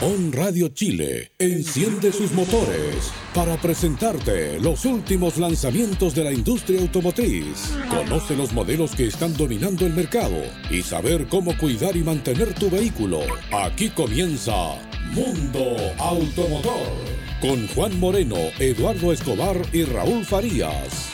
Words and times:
On 0.00 0.32
Radio 0.32 0.68
Chile 0.68 1.32
enciende 1.40 2.12
sus 2.12 2.30
motores 2.30 3.10
para 3.34 3.56
presentarte 3.56 4.60
los 4.60 4.84
últimos 4.84 5.38
lanzamientos 5.38 6.14
de 6.14 6.22
la 6.22 6.32
industria 6.32 6.80
automotriz. 6.80 7.72
Conoce 7.90 8.36
los 8.36 8.52
modelos 8.52 8.94
que 8.94 9.08
están 9.08 9.36
dominando 9.36 9.86
el 9.86 9.94
mercado 9.94 10.36
y 10.70 10.82
saber 10.82 11.26
cómo 11.26 11.56
cuidar 11.58 11.96
y 11.96 12.04
mantener 12.04 12.54
tu 12.54 12.70
vehículo. 12.70 13.22
Aquí 13.52 13.88
comienza 13.90 14.76
Mundo 15.12 15.76
Automotor 15.98 16.92
con 17.40 17.66
Juan 17.68 17.98
Moreno, 17.98 18.36
Eduardo 18.60 19.12
Escobar 19.12 19.56
y 19.72 19.82
Raúl 19.82 20.24
Farías. 20.24 21.10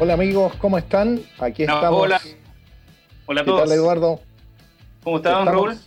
Hola 0.00 0.14
amigos, 0.14 0.54
¿cómo 0.58 0.76
están? 0.76 1.20
Aquí 1.38 1.64
No, 1.66 1.74
estamos. 1.76 2.02
hola. 2.02 2.20
Hola 3.26 3.40
a 3.42 3.44
¿Qué 3.44 3.50
todos. 3.50 3.62
tal 3.68 3.72
Eduardo? 3.78 4.20
¿Cómo 5.04 5.18
está, 5.18 5.30
don 5.32 5.40
Estamos 5.48 5.54
Raúl? 5.66 5.78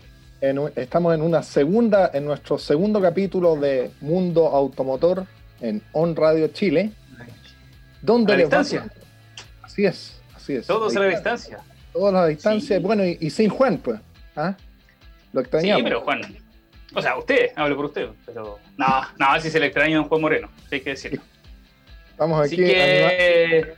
en 0.42 0.72
estamos 0.76 1.16
en 1.16 1.22
una 1.24 1.42
segunda, 1.44 2.12
en 2.14 2.26
nuestro 2.26 2.58
segundo 2.60 3.02
capítulo 3.02 3.56
de 3.56 3.92
Mundo 4.02 4.48
Automotor 4.48 5.26
en 5.62 5.82
On 5.94 6.16
Radio 6.16 6.48
Chile. 6.50 6.92
¿Dónde 8.02 8.34
A 8.34 8.36
la 8.38 8.44
va- 8.44 8.46
distancia. 8.46 8.88
Así 9.64 9.86
es, 9.86 10.22
así 10.36 10.54
es. 10.54 10.68
Todos 10.68 10.96
a 10.96 11.00
la 11.00 11.08
distancia. 11.08 11.60
Todos 11.92 12.10
a 12.10 12.12
la 12.22 12.28
distancia. 12.28 12.78
Sí. 12.78 12.84
Bueno, 12.84 13.04
y, 13.04 13.18
y 13.20 13.30
sin 13.32 13.50
Juan, 13.50 13.80
pues. 13.80 14.00
¿Ah? 14.36 14.56
Lo 15.34 15.42
Sí, 15.42 15.46
extrañamos. 15.46 15.84
pero 15.84 16.02
Juan. 16.02 16.22
O 16.94 17.02
sea, 17.02 17.18
usted, 17.18 17.50
hablo 17.56 17.76
por 17.76 17.86
usted. 17.86 18.08
Pero. 18.28 18.60
No, 18.78 19.02
no, 19.18 19.42
si 19.42 19.50
se 19.50 19.60
le 19.60 19.66
extraña 19.68 19.96
a 19.98 20.00
don 20.02 20.08
Juan 20.10 20.22
Moreno. 20.22 20.50
sí 20.70 20.76
Hay 20.76 20.82
que 20.82 20.92
decirlo. 20.92 21.22
Estamos 22.12 22.46
Así 22.46 22.54
aquí 22.56 22.64
anima- 22.64 23.10
que. 23.10 23.74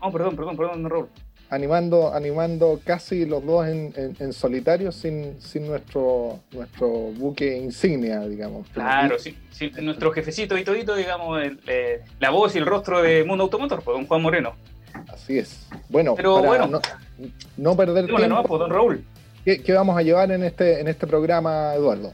Oh, 0.00 0.10
perdón, 0.12 0.36
perdón, 0.36 0.56
perdón, 0.56 0.82
don 0.82 0.90
Raúl. 0.90 1.08
Animando, 1.52 2.14
animando 2.14 2.80
casi 2.82 3.26
los 3.26 3.44
dos 3.44 3.66
en, 3.68 3.92
en- 3.94 4.16
en 4.18 4.32
solitario 4.32 4.90
sin, 4.90 5.38
sin 5.40 5.66
nuestro, 5.66 6.40
nuestro 6.52 6.88
buque 6.88 7.58
insignia, 7.58 8.20
digamos. 8.20 8.66
Claro, 8.72 9.18
sí, 9.18 9.36
sí, 9.50 9.70
nuestro 9.82 10.10
jefecito 10.12 10.56
y 10.56 10.64
todito, 10.64 10.94
digamos, 10.96 11.42
el, 11.42 11.60
eh, 11.66 12.00
la 12.20 12.30
voz 12.30 12.54
y 12.54 12.58
el 12.58 12.64
rostro 12.66 13.02
de 13.02 13.22
Mundo 13.24 13.44
Automotor, 13.44 13.82
pues 13.82 13.94
don 13.98 14.06
Juan 14.06 14.22
Moreno. 14.22 14.54
Así 15.12 15.38
es. 15.38 15.66
Bueno, 15.90 16.14
Pero 16.16 16.36
para 16.36 16.46
bueno. 16.46 16.66
no, 16.68 16.80
no 17.58 17.76
perder 17.76 18.06
tiempo, 18.06 18.42
pues, 18.44 18.58
don 18.58 18.70
Raúl. 18.70 19.04
¿qué, 19.44 19.62
qué 19.62 19.72
vamos 19.74 19.96
a 19.98 20.02
llevar 20.02 20.30
en 20.32 20.42
este, 20.44 20.80
en 20.80 20.88
este 20.88 21.06
programa, 21.06 21.74
Eduardo? 21.74 22.12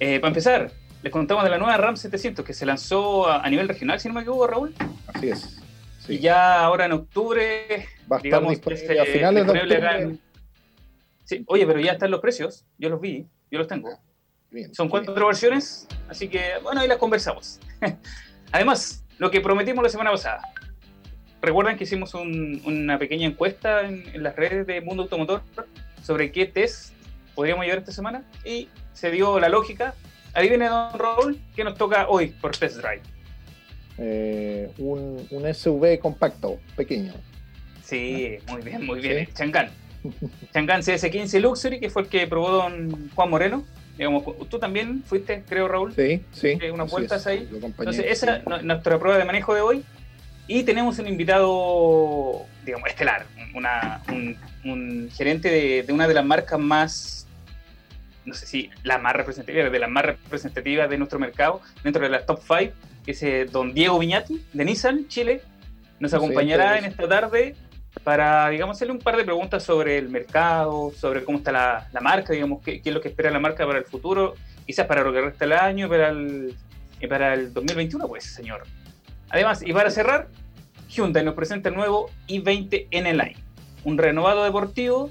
Eh, 0.00 0.20
para 0.20 0.28
empezar, 0.28 0.70
les 1.02 1.10
contamos 1.12 1.44
de 1.44 1.50
la 1.50 1.56
nueva 1.58 1.78
RAM 1.78 1.96
700 1.96 2.44
que 2.44 2.52
se 2.52 2.66
lanzó 2.66 3.26
a, 3.26 3.42
a 3.42 3.48
nivel 3.48 3.68
regional, 3.68 3.98
si 4.00 4.08
no 4.08 4.14
me 4.14 4.20
equivoco, 4.20 4.46
Raúl. 4.46 4.74
Así 5.06 5.30
es. 5.30 5.61
Sí. 6.06 6.14
Y 6.14 6.18
ya 6.18 6.60
ahora 6.64 6.86
en 6.86 6.92
octubre 6.92 7.66
Va 8.10 8.16
a 8.16 8.18
estar 8.18 8.22
digamos, 8.22 8.50
disponible 8.50 8.82
este, 8.82 9.00
a 9.00 9.04
finales 9.04 9.46
de 9.46 9.52
disponible 9.52 9.86
octubre. 9.96 10.18
Sí, 11.24 11.44
oye, 11.46 11.66
pero 11.66 11.80
ya 11.80 11.92
están 11.92 12.10
los 12.10 12.20
precios, 12.20 12.64
yo 12.78 12.88
los 12.88 13.00
vi, 13.00 13.26
yo 13.50 13.58
los 13.58 13.68
tengo. 13.68 13.88
Bien, 14.50 14.74
Son 14.74 14.88
bien. 14.90 15.04
cuatro 15.04 15.26
versiones, 15.26 15.86
así 16.08 16.28
que 16.28 16.54
bueno, 16.62 16.80
ahí 16.80 16.88
las 16.88 16.98
conversamos. 16.98 17.60
Además, 18.52 19.04
lo 19.18 19.30
que 19.30 19.40
prometimos 19.40 19.82
la 19.82 19.88
semana 19.88 20.10
pasada. 20.10 20.42
Recuerdan 21.40 21.76
que 21.76 21.84
hicimos 21.84 22.14
un- 22.14 22.60
una 22.64 22.98
pequeña 22.98 23.26
encuesta 23.26 23.82
en, 23.82 24.04
en 24.14 24.22
las 24.22 24.36
redes 24.36 24.66
de 24.66 24.80
Mundo 24.80 25.04
Automotor 25.04 25.42
sobre 26.02 26.30
qué 26.32 26.46
test 26.46 26.92
podríamos 27.34 27.64
llevar 27.64 27.78
esta 27.78 27.92
semana 27.92 28.24
y 28.44 28.68
se 28.92 29.10
dio 29.10 29.38
la 29.40 29.48
lógica. 29.48 29.94
Adivine, 30.34 30.68
don 30.68 30.98
Raúl, 30.98 31.38
qué 31.56 31.64
nos 31.64 31.76
toca 31.78 32.06
hoy 32.08 32.28
por 32.28 32.56
test 32.56 32.76
drive. 32.78 33.02
Eh, 33.98 34.70
un, 34.78 35.26
un 35.30 35.54
SUV 35.54 35.98
compacto, 35.98 36.58
pequeño. 36.76 37.12
Sí, 37.84 38.38
muy 38.48 38.62
bien, 38.62 38.86
muy 38.86 39.00
bien. 39.00 39.26
Sí. 39.26 39.32
Changán. 39.34 39.70
Changán 40.52 40.80
CS15 40.82 41.40
Luxury, 41.40 41.78
que 41.78 41.90
fue 41.90 42.02
el 42.02 42.08
que 42.08 42.26
probó 42.26 42.50
don 42.50 43.10
Juan 43.14 43.30
Moreno. 43.30 43.64
Digamos, 43.96 44.24
tú 44.48 44.58
también 44.58 45.02
fuiste, 45.04 45.42
creo, 45.46 45.68
Raúl. 45.68 45.94
Sí, 45.94 46.22
sí. 46.32 46.58
Unas 46.72 46.90
vueltas 46.90 47.26
ahí. 47.26 47.48
Entonces, 47.52 48.06
esa 48.08 48.36
es 48.38 48.46
nu- 48.46 48.62
nuestra 48.62 48.98
prueba 48.98 49.18
de 49.18 49.24
manejo 49.24 49.54
de 49.54 49.60
hoy. 49.60 49.84
Y 50.48 50.62
tenemos 50.64 50.98
un 50.98 51.06
invitado, 51.06 52.46
digamos, 52.64 52.88
estelar, 52.88 53.26
una- 53.54 54.02
un, 54.08 54.36
un 54.64 55.10
gerente 55.14 55.50
de, 55.50 55.82
de 55.82 55.92
una 55.92 56.08
de 56.08 56.14
las 56.14 56.24
marcas 56.24 56.58
más, 56.58 57.26
no 58.24 58.34
sé 58.34 58.46
si 58.46 58.70
la 58.82 58.98
más 58.98 59.14
representativa, 59.14 59.68
de 59.68 59.78
las 59.78 59.90
más 59.90 60.04
representativas 60.04 60.88
de 60.90 60.98
nuestro 60.98 61.18
mercado, 61.18 61.60
dentro 61.84 62.02
de 62.02 62.08
las 62.08 62.26
top 62.26 62.40
5, 62.46 62.72
que 63.04 63.12
es 63.12 63.22
eh, 63.22 63.46
don 63.50 63.74
Diego 63.74 63.98
Viñati, 63.98 64.44
de 64.52 64.64
Nissan 64.64 65.08
Chile. 65.08 65.42
Nos 66.00 66.14
acompañará 66.14 66.78
en 66.78 66.84
esta 66.84 67.08
tarde 67.08 67.54
para, 68.04 68.48
digamos, 68.48 68.76
hacerle 68.76 68.94
un 68.94 69.00
par 69.00 69.16
de 69.16 69.24
preguntas 69.24 69.62
sobre 69.62 69.98
el 69.98 70.08
mercado, 70.08 70.92
sobre 70.96 71.24
cómo 71.24 71.38
está 71.38 71.52
la, 71.52 71.88
la 71.92 72.00
marca, 72.00 72.32
digamos, 72.32 72.62
qué, 72.62 72.80
qué 72.80 72.90
es 72.90 72.94
lo 72.94 73.00
que 73.00 73.08
espera 73.08 73.30
la 73.30 73.38
marca 73.38 73.66
para 73.66 73.78
el 73.78 73.84
futuro, 73.84 74.34
quizás 74.66 74.86
para 74.86 75.02
lo 75.02 75.12
que 75.12 75.20
resta 75.20 75.44
del 75.44 75.52
año, 75.52 75.88
para 75.88 76.08
el, 76.08 76.54
y 77.00 77.06
para 77.06 77.34
el 77.34 77.52
2021, 77.52 78.08
pues, 78.08 78.24
señor. 78.24 78.62
Además, 79.28 79.62
y 79.64 79.72
para 79.72 79.90
cerrar, 79.90 80.28
Hyundai 80.88 81.24
nos 81.24 81.34
presenta 81.34 81.68
el 81.68 81.74
nuevo 81.74 82.10
i20 82.28 82.88
N 82.90 83.12
Line, 83.12 83.36
un 83.84 83.98
renovado 83.98 84.44
deportivo, 84.44 85.10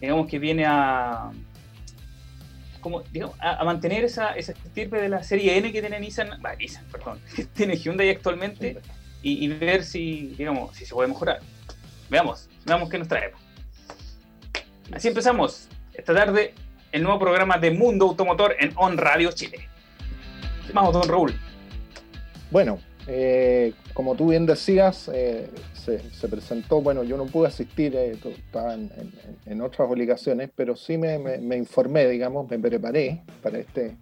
digamos 0.00 0.28
que 0.28 0.38
viene 0.38 0.64
a, 0.66 1.30
como, 2.84 3.00
digamos, 3.00 3.34
a, 3.40 3.62
a 3.62 3.64
mantener 3.64 4.04
esa, 4.04 4.36
esa 4.36 4.52
estirpe 4.52 5.00
de 5.00 5.08
la 5.08 5.22
serie 5.22 5.56
N 5.56 5.72
que 5.72 5.80
tiene 5.80 5.98
Nissan, 5.98 6.38
bah, 6.42 6.54
Nissan, 6.54 6.84
perdón, 6.92 7.18
que 7.34 7.46
tiene 7.46 7.76
Hyundai 7.76 8.10
actualmente, 8.10 8.78
y, 9.22 9.42
y 9.42 9.48
ver 9.48 9.84
si, 9.84 10.34
digamos, 10.36 10.76
si 10.76 10.84
se 10.84 10.92
puede 10.92 11.08
mejorar. 11.08 11.40
Veamos, 12.10 12.50
veamos 12.66 12.90
qué 12.90 12.98
nos 12.98 13.08
traemos. 13.08 13.40
Así 14.92 15.08
empezamos 15.08 15.66
esta 15.94 16.12
tarde 16.12 16.52
el 16.92 17.02
nuevo 17.02 17.18
programa 17.18 17.56
de 17.56 17.70
Mundo 17.70 18.04
Automotor 18.04 18.54
en 18.60 18.72
On 18.76 18.98
Radio 18.98 19.32
Chile. 19.32 19.66
Vamos, 20.74 20.92
don 20.92 21.08
Raúl. 21.08 21.34
Bueno, 22.50 22.78
eh, 23.06 23.72
como 23.92 24.14
tú 24.14 24.28
bien 24.30 24.46
decías, 24.46 25.10
eh, 25.12 25.48
se, 25.74 25.98
se 26.10 26.28
presentó, 26.28 26.80
bueno, 26.80 27.02
yo 27.04 27.16
no 27.16 27.26
pude 27.26 27.48
asistir, 27.48 27.94
eh, 27.96 28.12
estaba 28.28 28.74
en, 28.74 28.90
en- 28.96 29.12
en 29.52 29.60
otras 29.60 29.88
obligaciones, 29.90 30.50
pero 30.54 30.74
sí 30.76 30.96
me, 30.96 31.18
informé, 31.56 32.08
digamos, 32.08 32.48
me 32.50 32.58
preparé 32.58 33.22
para, 33.42 33.58
este, 33.58 33.96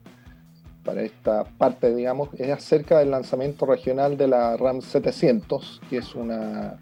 para 0.84 1.02
esta 1.02 1.44
parte, 1.44 1.94
digamos, 1.94 2.28
es 2.38 2.50
acerca 2.50 2.98
del 3.00 3.10
lanzamiento 3.10 3.66
regional 3.66 4.16
de 4.16 4.28
la 4.28 4.56
RAM 4.56 4.80
700, 4.80 5.80
que 5.90 5.98
es 5.98 6.14
una 6.14 6.78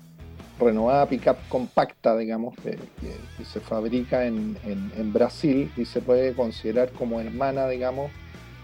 renovada 0.59 1.07
pickup 1.07 1.39
compacta, 1.49 2.17
digamos, 2.19 2.55
que, 2.57 2.77
se 3.45 3.61
fabrica 3.61 4.27
en, 4.27 4.59
en- 4.65 4.93
Brasil 5.13 5.73
y 5.77 5.87
se 5.87 6.03
puede 6.03 6.35
considerar 6.35 6.91
como 6.93 7.19
hermana, 7.21 7.67
digamos, 7.67 8.11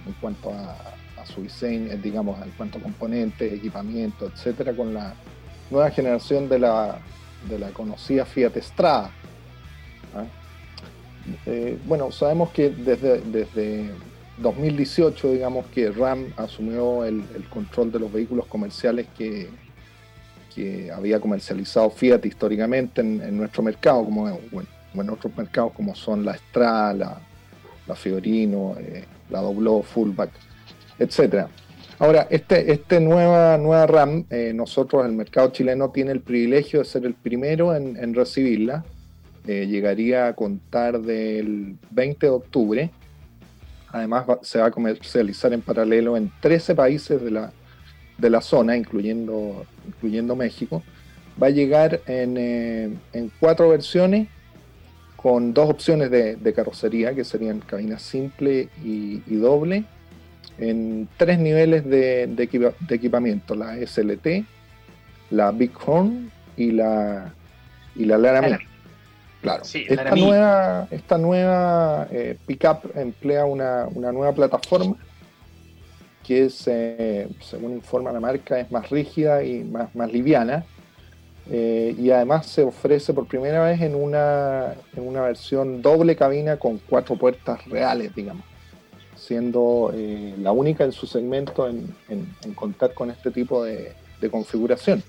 en 0.06 0.12
cuanto 0.20 0.50
a 0.52 0.76
su 1.26 1.42
diseño, 1.42 1.92
eh, 1.92 1.98
digamos, 2.02 2.40
en 2.42 2.50
cuanto 2.52 2.78
a 2.78 2.82
componentes, 2.82 3.52
equipamiento, 3.52 4.26
etcétera, 4.26 4.72
con 4.72 4.94
la 4.94 5.14
nueva 5.70 5.90
generación 5.90 6.48
de 6.48 6.58
la, 6.58 6.98
de 7.48 7.58
la 7.58 7.70
conocida 7.70 8.24
Fiat 8.24 8.56
Strada. 8.58 9.10
¿ah? 10.14 10.24
Eh, 11.46 11.78
bueno, 11.86 12.10
sabemos 12.12 12.50
que 12.50 12.70
desde, 12.70 13.20
desde 13.20 13.90
2018, 14.38 15.32
digamos, 15.32 15.66
que 15.66 15.90
RAM 15.90 16.32
asumió 16.36 17.04
el, 17.04 17.24
el 17.34 17.48
control 17.48 17.90
de 17.90 17.98
los 17.98 18.12
vehículos 18.12 18.46
comerciales 18.46 19.06
que, 19.16 19.48
que 20.54 20.90
había 20.90 21.20
comercializado 21.20 21.90
Fiat 21.90 22.24
históricamente 22.24 23.00
en, 23.00 23.20
en 23.22 23.36
nuestro 23.36 23.62
mercado, 23.62 24.04
como 24.04 24.38
bueno, 24.50 24.68
o 24.94 25.02
en 25.02 25.10
otros 25.10 25.36
mercados 25.36 25.72
como 25.72 25.94
son 25.94 26.24
la 26.24 26.36
Strada, 26.36 26.94
la, 26.94 27.20
la 27.86 27.94
Fiorino, 27.94 28.74
eh, 28.78 29.04
la 29.30 29.40
Dobló, 29.40 29.82
Fullback, 29.82 30.30
etcétera. 30.98 31.48
Ahora, 31.98 32.26
este, 32.30 32.70
este 32.72 33.00
nueva, 33.00 33.56
nueva 33.56 33.86
RAM, 33.86 34.26
eh, 34.30 34.52
nosotros, 34.54 35.06
el 35.06 35.12
mercado 35.12 35.50
chileno, 35.50 35.90
tiene 35.90 36.12
el 36.12 36.20
privilegio 36.20 36.80
de 36.80 36.84
ser 36.84 37.06
el 37.06 37.14
primero 37.14 37.74
en, 37.74 37.96
en 37.96 38.14
recibirla. 38.14 38.84
Eh, 39.46 39.66
llegaría 39.66 40.26
a 40.26 40.34
contar 40.34 41.00
del 41.00 41.76
20 41.90 42.26
de 42.26 42.30
octubre. 42.32 42.90
Además, 43.92 44.26
va- 44.28 44.40
se 44.42 44.58
va 44.58 44.66
a 44.66 44.70
comercializar 44.70 45.52
en 45.54 45.62
paralelo 45.62 46.16
en 46.18 46.30
13 46.40 46.74
países 46.74 47.22
de 47.22 47.30
la, 47.30 47.52
de 48.18 48.28
la 48.30 48.42
zona, 48.42 48.76
incluyendo, 48.76 49.64
incluyendo 49.86 50.36
México. 50.36 50.82
Va 51.42 51.46
a 51.46 51.50
llegar 51.50 52.00
en, 52.06 52.36
eh, 52.36 52.90
en 53.14 53.30
cuatro 53.40 53.70
versiones 53.70 54.28
con 55.16 55.54
dos 55.54 55.70
opciones 55.70 56.10
de, 56.10 56.36
de 56.36 56.52
carrocería, 56.52 57.14
que 57.14 57.24
serían 57.24 57.60
cabina 57.60 57.98
simple 57.98 58.68
y, 58.84 59.22
y 59.26 59.36
doble, 59.36 59.84
en 60.58 61.08
tres 61.16 61.38
niveles 61.38 61.84
de, 61.84 62.26
de 62.26 62.42
equipa- 62.42 62.74
de 62.80 62.94
equipamiento, 62.94 63.54
la 63.54 63.76
SLT, 63.78 64.44
la 65.30 65.50
Big 65.50 65.72
Horn 65.84 66.30
y 66.56 66.70
la, 66.72 67.32
y 67.94 68.04
la 68.04 68.18
Laramie. 68.18 68.58
Claro. 69.42 69.62
esta, 69.62 70.16
nueva, 70.16 70.88
esta 70.90 71.18
nueva 71.18 72.08
eh, 72.10 72.36
pickup 72.46 72.96
emplea 72.96 73.44
una, 73.44 73.86
nueva 73.94 74.32
plataforma 74.32 74.96
que 76.24 76.46
es, 76.46 76.64
eh, 76.66 77.28
según 77.40 77.72
informa 77.74 78.10
la 78.10 78.18
marca, 78.18 78.58
es 78.58 78.68
más 78.72 78.90
rígida 78.90 79.44
y 79.44 79.62
más, 79.62 79.94
más 79.94 80.12
liviana. 80.12 80.64
Eh, 81.48 81.94
y 81.96 82.10
además 82.10 82.46
se 82.46 82.64
ofrece 82.64 83.14
por 83.14 83.28
primera 83.28 83.62
vez 83.62 83.80
en 83.80 83.94
una, 83.94 84.74
en 84.96 85.06
una 85.06 85.20
versión 85.20 85.80
doble 85.80 86.16
cabina 86.16 86.56
con 86.56 86.78
cuatro 86.78 87.14
puertas 87.14 87.64
reales, 87.66 88.12
digamos, 88.16 88.44
siendo 89.26 89.92
la 90.38 90.52
única 90.52 90.84
en 90.84 90.92
su 90.92 91.06
segmento 91.06 91.68
en, 91.68 91.94
contar 92.54 92.94
con 92.94 93.10
este 93.10 93.30
tipo 93.30 93.64
de, 93.64 93.94
configuración. 94.30 95.02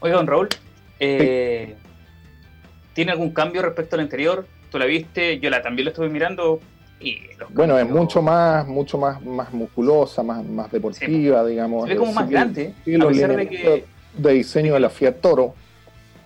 Oiga, 0.00 0.16
don 0.16 0.26
Raúl, 0.26 0.48
¿Tiene 2.94 3.10
algún 3.10 3.32
cambio 3.32 3.60
respecto 3.60 3.96
al 3.96 4.00
anterior? 4.00 4.46
¿Tú 4.70 4.78
la 4.78 4.86
viste? 4.86 5.38
Yo 5.40 5.50
la 5.50 5.60
también 5.62 5.86
la 5.86 5.90
estuve 5.90 6.08
mirando. 6.08 6.60
Y 7.00 7.18
bueno, 7.50 7.78
es 7.78 7.88
mucho 7.88 8.22
más, 8.22 8.66
mucho 8.66 8.96
más, 8.96 9.20
más 9.22 9.52
musculosa, 9.52 10.22
más, 10.22 10.44
más 10.44 10.70
deportiva, 10.70 11.44
digamos. 11.44 11.84
Se 11.84 11.90
ve 11.90 11.96
como 11.96 12.12
más 12.12 12.30
grande, 12.30 12.72
a 12.80 13.08
pesar 13.08 13.36
de 13.36 13.48
que. 13.48 13.84
De 14.16 14.32
diseño 14.32 14.74
de 14.74 14.80
la 14.80 14.90
Fiat 14.90 15.16
Toro. 15.20 15.56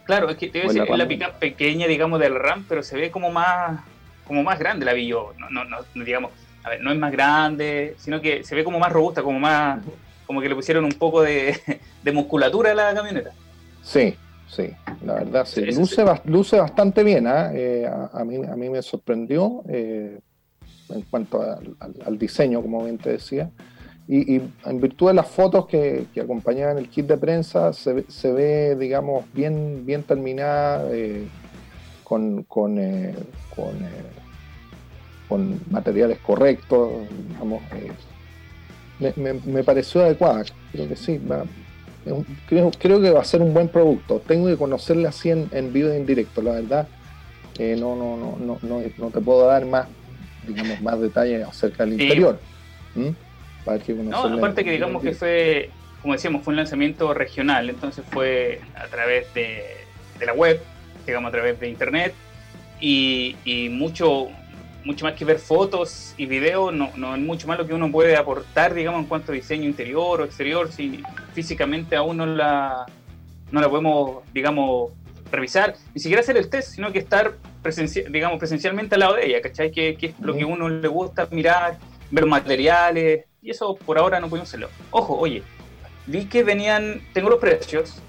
Claro, 0.04 0.28
es 0.28 0.37
que 0.37 0.49
te 0.49 0.61
decir, 0.61 0.82
es 0.87 0.99
la 0.99 1.08
pickup 1.08 1.38
pequeña, 1.38 1.87
digamos, 1.87 2.20
del 2.20 2.34
RAM, 2.34 2.66
pero 2.69 2.82
se 2.82 2.96
ve 2.96 3.11
como 3.11 3.31
más, 3.31 3.81
como 4.26 4.43
más 4.43 4.58
grande 4.58 4.84
la 4.84 4.93
vi 4.93 5.06
yo. 5.06 5.32
No, 5.38 5.49
no, 5.49 5.64
no, 5.64 5.78
digamos, 6.04 6.32
a 6.64 6.70
ver, 6.70 6.82
no 6.82 6.93
es 6.93 6.99
más 6.99 7.12
grande, 7.12 7.94
sino 7.99 8.20
que 8.20 8.44
se 8.44 8.55
ve 8.55 8.64
como 8.64 8.78
más 8.78 8.93
robusta, 8.93 9.22
como 9.22 9.38
más, 9.38 9.81
como 10.26 10.40
que 10.40 10.49
le 10.49 10.55
pusieron 10.55 10.84
un 10.84 10.93
poco 10.93 11.22
de, 11.22 11.56
de 12.02 12.12
musculatura 12.12 12.72
a 12.72 12.75
la 12.75 12.94
camioneta. 12.94 13.32
Sí, 13.82 14.14
sí, 14.49 14.70
la 15.05 15.14
verdad, 15.14 15.46
sí. 15.46 15.64
Luce, 15.64 16.05
luce 16.25 16.58
bastante 16.58 17.02
bien, 17.02 17.26
¿ah? 17.26 17.50
eh, 17.55 17.88
a, 18.12 18.25
mí, 18.25 18.37
a 18.46 18.56
mí 18.56 18.69
me 18.69 18.82
sorprendió 18.82 19.62
eh, 19.69 20.19
en 20.90 21.02
cuanto 21.02 21.43
al, 21.43 22.19
diseño, 22.19 22.61
como 22.61 22.84
bien 22.84 22.99
te 22.99 23.12
decía. 23.12 23.50
Y, 24.11 24.40
en 24.64 24.81
virtud 24.81 25.08
de 25.08 25.14
las 25.14 25.28
fotos 25.28 25.66
que, 25.66 26.06
acompañaban 26.22 26.78
el 26.78 26.88
kit 26.88 27.06
de 27.06 27.19
prensa, 27.19 27.75
se, 27.75 28.04
se 28.08 28.32
ve, 28.32 28.75
digamos, 28.76 29.25
bien, 29.34 29.84
bien 29.84 30.02
terminada, 30.02 30.88
eh, 30.90 31.26
con, 32.04 32.43
con, 32.44 32.76
con, 33.54 33.76
con, 35.28 35.60
materiales 35.70 36.19
correctos, 36.19 36.90
digamos. 37.28 37.62
Me, 38.98 39.12
me, 39.16 39.34
me, 39.34 39.62
pareció 39.62 40.02
adecuada, 40.02 40.44
creo 40.72 40.88
que 40.88 40.96
sí, 40.96 41.19
va, 41.19 41.44
creo, 42.48 42.70
creo 42.78 43.00
que 43.00 43.10
va 43.10 43.20
a 43.20 43.25
ser 43.25 43.42
un 43.42 43.54
buen 43.54 43.69
producto. 43.69 44.20
Tengo 44.26 44.48
que 44.48 44.56
conocerle 44.56 45.08
así 45.08 45.30
en, 45.30 45.48
en 45.52 45.72
vivo 45.72 45.92
y 45.92 45.96
en 45.96 46.06
directo, 46.06 46.42
la 46.42 46.52
verdad. 46.52 46.88
Eh, 47.58 47.76
no, 47.78 47.96
no, 47.96 48.16
no, 48.16 48.38
no, 48.38 48.58
no, 48.62 48.82
no 48.96 49.10
te 49.10 49.20
puedo 49.20 49.46
dar 49.46 49.64
más, 49.66 49.88
digamos, 50.46 50.80
más 50.80 51.00
detalles 51.00 51.46
acerca 51.46 51.84
del 51.84 52.00
interior. 52.00 52.38
no, 53.64 54.25
aparte 54.38 54.64
que 54.64 54.70
digamos 54.70 55.02
que 55.02 55.12
fue, 55.12 55.70
como 56.00 56.14
decíamos, 56.14 56.44
fue 56.44 56.52
un 56.52 56.56
lanzamiento 56.56 57.12
regional, 57.14 57.69
entonces 57.69 58.04
fue 58.10 58.60
a 58.76 58.86
través 58.86 59.32
de, 59.34 59.64
de 60.19 60.26
la 60.26 60.34
web, 60.34 60.60
digamos, 61.04 61.28
a 61.28 61.32
través 61.32 61.58
de 61.58 61.69
internet, 61.69 62.14
y, 62.80 63.36
y 63.44 63.69
mucho, 63.70 64.28
mucho 64.88 65.05
más 65.05 65.12
que 65.12 65.26
ver 65.26 65.38
fotos 65.38 66.14
y 66.17 66.25
videos, 66.25 66.73
no, 66.73 66.90
no 66.96 67.14
es 67.14 67.20
mucho 67.20 67.46
más 67.46 67.58
lo 67.58 67.67
que 67.67 67.75
uno 67.75 67.93
puede 67.93 68.17
aportar, 68.17 68.73
digamos, 68.73 69.02
en 69.02 69.06
cuanto 69.06 69.32
a 69.32 69.35
diseño 69.35 69.64
interior 69.64 70.23
o 70.23 70.25
exterior, 70.25 70.73
si 70.73 71.02
físicamente 71.35 71.94
aún 71.94 72.17
no 72.17 72.25
la, 72.25 72.87
no 73.52 73.61
la 73.61 73.69
podemos, 73.69 74.25
digamos, 74.32 74.93
revisar, 75.31 75.75
ni 75.94 76.00
siquiera 76.00 76.23
hacer 76.23 76.38
el 76.38 76.49
test, 76.49 76.73
sino 76.73 76.90
que 76.90 77.00
estar 77.00 77.35
digamos, 78.08 78.38
presencialmente 78.38 78.94
al 78.94 79.00
lado 79.00 79.17
de 79.17 79.26
ella, 79.26 79.43
¿cachai? 79.43 79.70
Que, 79.70 79.94
que 79.94 80.06
es 80.06 80.19
lo 80.20 80.35
que 80.35 80.44
a 80.44 80.46
uno 80.46 80.70
le 80.70 80.88
gusta 80.88 81.29
mirar, 81.31 81.76
ver 82.11 82.25
materiales, 82.25 83.26
y 83.43 83.50
eso 83.50 83.75
por 83.75 83.99
ahora 83.99 84.20
no 84.20 84.31
pudimos 84.31 84.49
hacerlo. 84.49 84.70
Ojo, 84.90 85.19
oye, 85.19 85.43
vi 86.06 86.25
que 86.25 86.44
venían, 86.44 87.02
tengo 87.12 87.29
los 87.29 87.40
precios, 87.40 88.00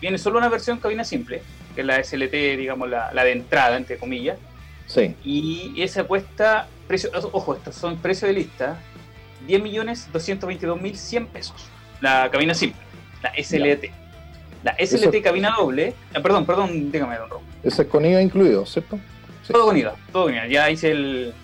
viene 0.00 0.16
solo 0.16 0.38
una 0.38 0.48
versión 0.48 0.78
cabina 0.78 1.04
simple, 1.04 1.42
que 1.74 1.82
es 1.82 1.86
la 1.86 2.02
SLT, 2.02 2.56
digamos, 2.56 2.88
la, 2.88 3.12
la 3.12 3.22
de 3.22 3.32
entrada, 3.32 3.76
entre 3.76 3.98
comillas, 3.98 4.38
y 5.24 5.74
esa 5.82 6.04
cuesta, 6.04 6.68
precio, 6.86 7.10
ojo, 7.32 7.54
estos 7.54 7.74
son 7.74 7.96
precios 7.98 8.28
de 8.28 8.34
lista, 8.34 8.78
10.222.100 9.48 11.26
pesos. 11.26 11.66
La 12.00 12.30
cabina 12.30 12.54
simple, 12.54 12.80
la 13.22 13.32
SLT. 13.36 13.90
La 14.62 14.76
SLT 14.78 15.22
cabina 15.22 15.54
doble, 15.58 15.94
ah, 16.14 16.20
perdón, 16.20 16.46
perdón, 16.46 16.92
dígame, 16.92 17.16
don 17.16 17.30
Rob. 17.30 17.40
Ese 17.64 17.82
es 17.82 17.88
con 17.88 18.04
IVA 18.04 18.22
incluido, 18.22 18.64
¿cierto? 18.64 18.98
Todo 19.48 19.66
con 19.66 19.76
IVA, 19.76 19.96
todo 20.12 20.24
con 20.24 20.34
IVA. 20.34 20.46
Ya 20.46 20.70
hice 20.70 20.92
el, 20.92 21.34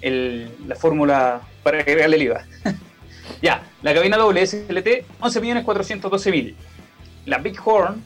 el, 0.00 0.50
la 0.66 0.74
fórmula 0.74 1.40
para 1.62 1.78
agregarle 1.80 2.16
el 2.16 2.22
IVA. 2.22 2.44
ya, 3.42 3.62
la 3.82 3.94
cabina 3.94 4.16
doble 4.16 4.44
SLT, 4.44 5.04
11.412.000. 5.20 6.54
La 7.26 7.38
Big 7.38 7.56
Horn, 7.64 8.02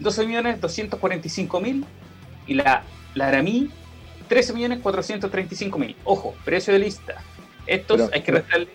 12.245.000. 0.00 1.84
Y 2.46 2.54
la 2.54 2.82
Laramie, 3.14 3.70
13.435.000. 4.28 5.96
Ojo, 6.04 6.34
precio 6.44 6.72
de 6.72 6.78
lista. 6.78 7.22
Estos 7.66 8.10
hay 8.12 8.22
que 8.22 8.32
restarle. 8.32 8.68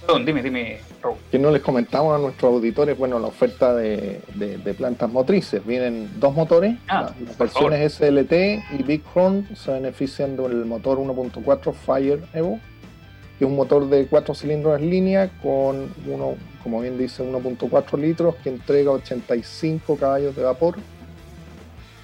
Perdón, 0.00 0.24
dime, 0.24 0.42
dime, 0.42 0.80
Raúl. 1.02 1.16
Que 1.30 1.38
no 1.38 1.50
les 1.50 1.60
comentamos 1.60 2.16
a 2.16 2.18
nuestros 2.18 2.54
auditores, 2.54 2.96
bueno, 2.96 3.18
la 3.18 3.26
oferta 3.26 3.74
de, 3.74 4.22
plantas 4.76 5.10
motrices. 5.10 5.64
Vienen 5.66 6.08
dos 6.18 6.34
motores, 6.34 6.76
ah, 6.88 7.12
las 7.24 7.36
versiones 7.36 7.92
SLT 7.94 8.32
y 8.78 8.82
Big 8.84 9.02
Horn 9.14 9.46
se 9.54 9.72
benefician 9.72 10.36
del 10.36 10.64
motor 10.64 10.98
1.4 10.98 11.74
Fire 11.74 12.22
Evo, 12.32 12.58
que 13.38 13.44
es 13.44 13.50
un 13.50 13.56
motor 13.56 13.88
de 13.88 14.06
cuatro 14.06 14.34
cilindros 14.34 14.80
en 14.80 14.88
línea 14.88 15.30
con 15.42 15.92
uno, 16.06 16.36
como 16.62 16.80
bien 16.80 16.96
dice, 16.96 17.22
1.4 17.22 17.98
litros 17.98 18.36
que 18.36 18.48
entrega 18.48 18.92
85 18.92 19.96
caballos 19.96 20.34
de 20.34 20.42
vapor 20.42 20.76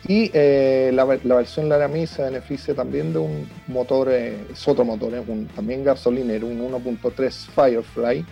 y 0.06 0.31
eh, 0.35 0.91
la, 0.93 1.05
versión 1.05 1.69
Laramie 1.69 2.06
se 2.06 2.23
beneficia 2.23 2.75
también 2.75 3.12
de 3.12 3.19
un 3.21 3.49
motor, 3.69 4.09
eh, 4.11 4.37
es 4.53 4.69
otro 4.69 4.85
motor, 4.85 5.15
es 5.15 5.27
un, 5.27 5.47
también 5.47 5.83
gasolinero, 5.83 6.47
un 6.47 6.61
1.3 6.61 7.33
Firefly 7.33 8.25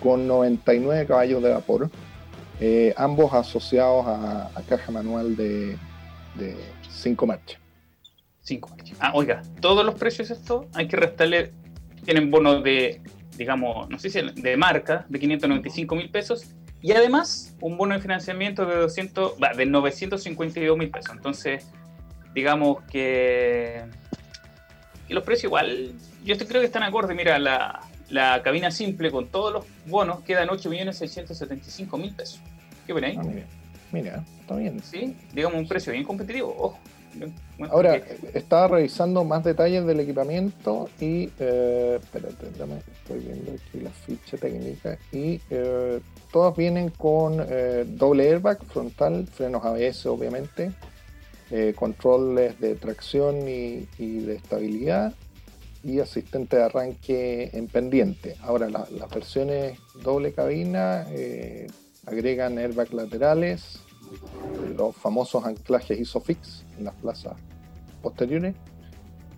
con 0.00 0.26
99 0.26 1.06
caballos 1.06 1.42
de 1.42 1.50
vapor, 1.50 1.90
eh, 2.60 2.92
ambos 2.96 3.32
asociados 3.32 4.04
a, 4.06 4.50
caja 4.68 4.92
manual 4.92 5.34
de 5.34 5.78
5 6.90 7.26
marchas. 7.26 7.58
5 8.42 8.68
marchas. 8.68 8.98
Ah, 9.00 9.12
oiga, 9.14 9.42
todos 9.60 9.86
los 9.86 9.94
precios 9.94 10.30
estos 10.30 10.66
hay 10.74 10.88
que 10.88 10.96
restarle, 10.96 11.52
tienen 12.04 12.30
bonos 12.30 12.62
de, 12.62 13.00
digamos, 13.38 13.88
no 13.88 13.98
sé 13.98 14.10
si 14.10 14.20
de 14.20 14.56
marca, 14.58 15.06
de 15.08 15.18
595 15.18 15.94
mil 15.94 16.10
pesos 16.10 16.54
y 16.82 16.92
además, 16.92 17.54
un 17.60 17.76
bono 17.76 17.94
de 17.94 18.00
financiamiento 18.00 18.66
de 18.66 18.76
200, 18.76 19.34
de 19.56 19.66
952 19.66 20.76
mil 20.76 20.90
pesos. 20.90 21.14
Entonces, 21.14 21.68
digamos 22.34 22.82
que, 22.90 23.84
los 25.08 25.22
precios 25.22 25.44
igual, 25.44 25.92
yo 26.24 26.36
creo 26.36 26.60
que 26.60 26.66
están 26.66 26.82
acordes. 26.82 27.16
Mira, 27.16 27.38
la, 27.38 27.82
la 28.10 28.42
cabina 28.42 28.72
simple 28.72 29.12
con 29.12 29.28
todos 29.28 29.52
los 29.52 29.64
bonos 29.86 30.22
queda 30.22 30.42
en 30.42 30.48
8.675.000 30.48 32.16
pesos. 32.16 32.40
¿Qué 32.84 32.92
ven 32.92 33.04
ahí? 33.04 33.16
Ah, 33.16 33.24
mira, 33.92 34.24
está 34.40 34.56
bien. 34.56 34.82
Sí, 34.82 35.16
digamos 35.32 35.60
un 35.60 35.68
precio 35.68 35.92
bien 35.92 36.04
competitivo. 36.04 36.52
Ojo. 36.58 36.78
Ahora, 37.70 38.00
estaba 38.34 38.68
revisando 38.68 39.24
más 39.24 39.44
detalles 39.44 39.86
del 39.86 40.00
equipamiento 40.00 40.88
y, 41.00 41.30
eh, 41.38 41.98
espérate, 42.02 42.46
estoy 42.46 43.20
viendo 43.20 43.52
aquí 43.52 43.80
la 43.80 43.90
ficha 43.90 44.36
técnica 44.36 44.98
y 45.12 45.40
eh, 45.50 46.00
todas 46.32 46.56
vienen 46.56 46.90
con 46.90 47.44
eh, 47.48 47.84
doble 47.86 48.28
airbag 48.28 48.64
frontal, 48.64 49.26
frenos 49.26 49.64
ABS 49.64 50.06
obviamente, 50.06 50.72
eh, 51.50 51.74
controles 51.76 52.58
de 52.58 52.74
tracción 52.74 53.48
y, 53.48 53.86
de 53.98 54.34
estabilidad 54.34 55.12
y 55.84 56.00
asistente 56.00 56.56
de 56.56 56.62
arranque 56.64 57.50
en 57.52 57.66
pendiente. 57.68 58.36
Ahora 58.42 58.68
las 58.70 59.10
versiones 59.10 59.78
doble 60.02 60.32
cabina 60.32 61.06
agregan 62.06 62.58
airbag 62.58 62.92
laterales, 62.92 63.81
los 64.76 64.96
famosos 64.96 65.44
anclajes 65.44 65.98
ISOFIX 65.98 66.64
en 66.78 66.84
las 66.84 66.94
plazas 66.94 67.34
posteriores 68.02 68.54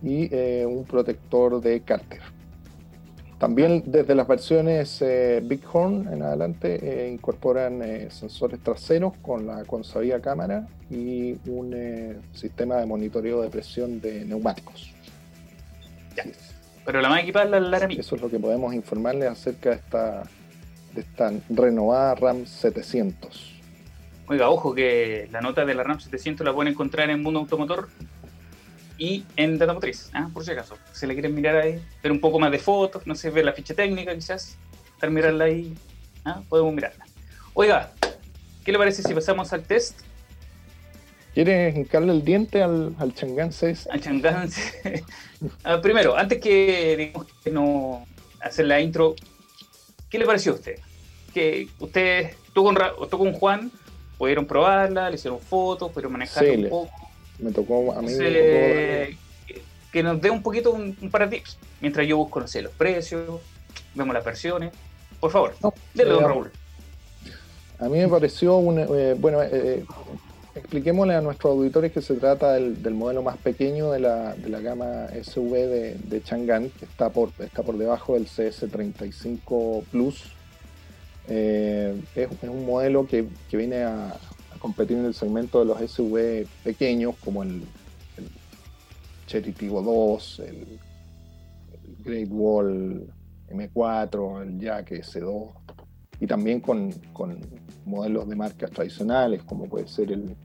y 0.01 0.33
eh, 0.33 0.65
un 0.65 0.83
protector 0.85 1.61
de 1.61 1.81
cárter. 1.81 2.21
También 3.37 3.83
desde 3.85 4.15
las 4.15 4.27
versiones 4.27 5.01
eh, 5.01 5.41
Bighorn 5.43 6.11
en 6.11 6.21
adelante 6.23 6.79
eh, 6.81 7.11
incorporan 7.11 7.81
sensores 8.09 8.61
traseros 8.61 9.13
con 9.21 9.45
la 9.45 9.65
consabida 9.65 10.21
cámara 10.21 10.67
y 10.89 11.33
un 11.49 12.21
sistema 12.33 12.77
de 12.77 12.85
monitoreo 12.85 13.41
de 13.41 13.49
presión 13.49 13.99
de 13.99 14.23
neumáticos. 14.25 14.93
Pero 16.85 17.01
la 17.01 17.09
más 17.09 17.23
equipada 17.23 17.45
es 17.45 17.51
la 17.51 17.59
Laramie. 17.59 17.99
Eso 17.99 18.15
es 18.15 18.21
lo 18.21 18.29
que 18.29 18.39
podemos 18.39 18.73
informarles 18.73 19.29
acerca 19.29 19.71
de 19.71 19.75
esta, 19.75 20.23
de 20.93 21.01
esta 21.01 21.33
renovada 21.49 22.15
RAM 22.15 22.45
700. 22.45 23.54
Oiga, 24.27 24.49
ojo 24.49 24.73
que 24.73 25.27
la 25.31 25.41
nota 25.41 25.65
de 25.65 25.75
la 25.75 25.83
RAM 25.83 25.99
700 25.99 26.45
la 26.45 26.53
pueden 26.53 26.73
encontrar 26.73 27.09
en 27.11 27.21
Mundo 27.21 27.39
Automotor 27.41 27.89
y 28.97 29.23
en 29.35 29.59
Data 29.59 29.73
Motriz, 29.73 30.09
¿ah? 30.13 30.29
por 30.33 30.43
si 30.43 30.51
acaso. 30.51 30.77
Si 30.93 31.05
la 31.05 31.13
quieren 31.13 31.35
mirar 31.35 31.57
ahí, 31.57 31.79
ver 32.01 32.11
un 32.11 32.19
poco 32.19 32.39
más 32.39 32.51
de 32.51 32.57
fotos, 32.57 33.05
no 33.05 33.13
sé, 33.13 33.29
ver 33.29 33.45
la 33.45 33.53
ficha 33.53 33.75
técnica 33.75 34.15
quizás, 34.15 34.57
estar 34.93 35.11
mirarla 35.11 35.45
ahí, 35.45 35.75
¿ah? 36.23 36.41
podemos 36.49 36.73
mirarla. 36.73 37.05
Oiga, 37.53 37.91
¿qué 38.63 38.71
le 38.71 38.79
parece 38.79 39.03
si 39.03 39.13
pasamos 39.13 39.53
al 39.53 39.63
test? 39.63 39.99
¿Quieres 41.35 41.75
hincarle 41.75 42.13
el 42.13 42.23
diente 42.23 42.63
al, 42.63 42.95
al 42.97 43.13
Chang'an 43.13 43.51
6? 43.51 43.89
Al 43.91 44.01
Chang'an 44.01 44.49
ah, 45.65 45.81
Primero, 45.81 46.17
antes 46.17 46.39
que, 46.39 46.95
digamos, 46.97 47.27
que 47.43 47.51
no 47.51 48.07
hacer 48.39 48.65
la 48.65 48.79
intro, 48.79 49.15
¿qué 50.09 50.17
le 50.17 50.25
pareció 50.25 50.53
a 50.53 50.55
usted? 50.55 50.79
Que 51.33 51.67
usted 51.79 52.31
estuvo 52.47 52.73
con, 52.73 53.09
con 53.09 53.33
Juan, 53.33 53.71
pudieron 54.17 54.45
probarla, 54.45 55.09
le 55.09 55.15
hicieron 55.15 55.39
fotos, 55.39 55.91
pudieron 55.91 56.13
manejarla 56.13 56.53
un 56.53 56.69
poco. 56.69 56.91
Me 57.39 57.51
tocó 57.51 57.93
a 57.93 58.01
mí. 58.01 58.11
que 59.91 60.03
nos 60.03 60.21
dé 60.21 60.29
un 60.29 60.41
poquito 60.41 60.71
un, 60.71 60.93
par 61.11 61.29
de 61.29 61.37
tips. 61.37 61.57
Mientras 61.81 62.07
yo 62.07 62.17
busco, 62.17 62.39
no 62.39 62.47
sé, 62.47 62.61
los 62.61 62.73
precios, 62.73 63.41
vemos 63.93 64.13
las 64.13 64.23
versiones. 64.23 64.71
Por 65.19 65.31
favor, 65.31 65.55
no, 65.61 65.73
don 65.93 66.23
Raúl. 66.23 66.51
A 67.79 67.89
mí 67.89 67.97
me 67.97 68.07
pareció 68.07 68.57
un. 68.57 68.79
Eh, 68.79 69.15
bueno, 69.17 69.41
eh, 69.41 69.49
eh, 69.51 69.85
expliquémosle 70.55 71.15
a 71.15 71.21
nuestros 71.21 71.51
auditores 71.51 71.91
que 71.91 72.01
se 72.01 72.15
trata 72.15 72.53
del, 72.53 72.93
modelo 72.93 73.21
más 73.21 73.37
pequeño 73.37 73.91
de 73.91 73.99
la, 73.99 74.33
de 74.35 74.49
la 74.49 74.61
gama 74.61 75.07
SV 75.07 75.51
de, 75.67 75.95
de 75.95 76.23
Chang'an, 76.23 76.69
que 76.69 76.85
está 76.85 77.09
por, 77.09 77.31
está 77.39 77.63
por 77.63 77.77
debajo 77.77 78.13
del 78.13 78.27
CS35 78.27 79.83
Plus. 79.91 80.34
Es, 81.27 82.29
un 82.43 82.65
modelo 82.65 83.07
que, 83.07 83.27
viene 83.51 83.83
a, 83.83 84.17
competir 84.59 84.97
en 84.97 85.05
el 85.05 85.13
segmento 85.13 85.59
de 85.59 85.65
los 85.65 85.79
SV 85.79 86.47
pequeños, 86.63 87.15
como 87.23 87.43
el, 87.43 87.61
el 88.17 88.29
Cherry 89.27 89.51
Tiggo 89.51 89.81
2, 89.81 90.39
el, 90.39 90.79
Great 92.05 92.29
Wall 92.31 93.07
M4, 93.49 94.43
el 94.43 94.59
Jack 94.59 94.91
S2, 94.91 95.51
y 96.19 96.27
también 96.27 96.61
con, 96.61 96.93
modelos 97.85 98.27
de 98.29 98.35
marcas 98.35 98.71
tradicionales, 98.71 99.43
como 99.43 99.65
puede 99.65 99.87
ser 99.87 100.11
el, 100.11 100.35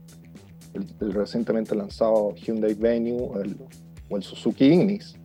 recientemente 0.99 1.75
lanzado 1.75 2.33
Hyundai 2.35 2.73
Venue 2.73 3.21
o 3.21 3.39
el, 3.41 4.23
Suzuki 4.23 4.65
Ignis. 4.65 5.15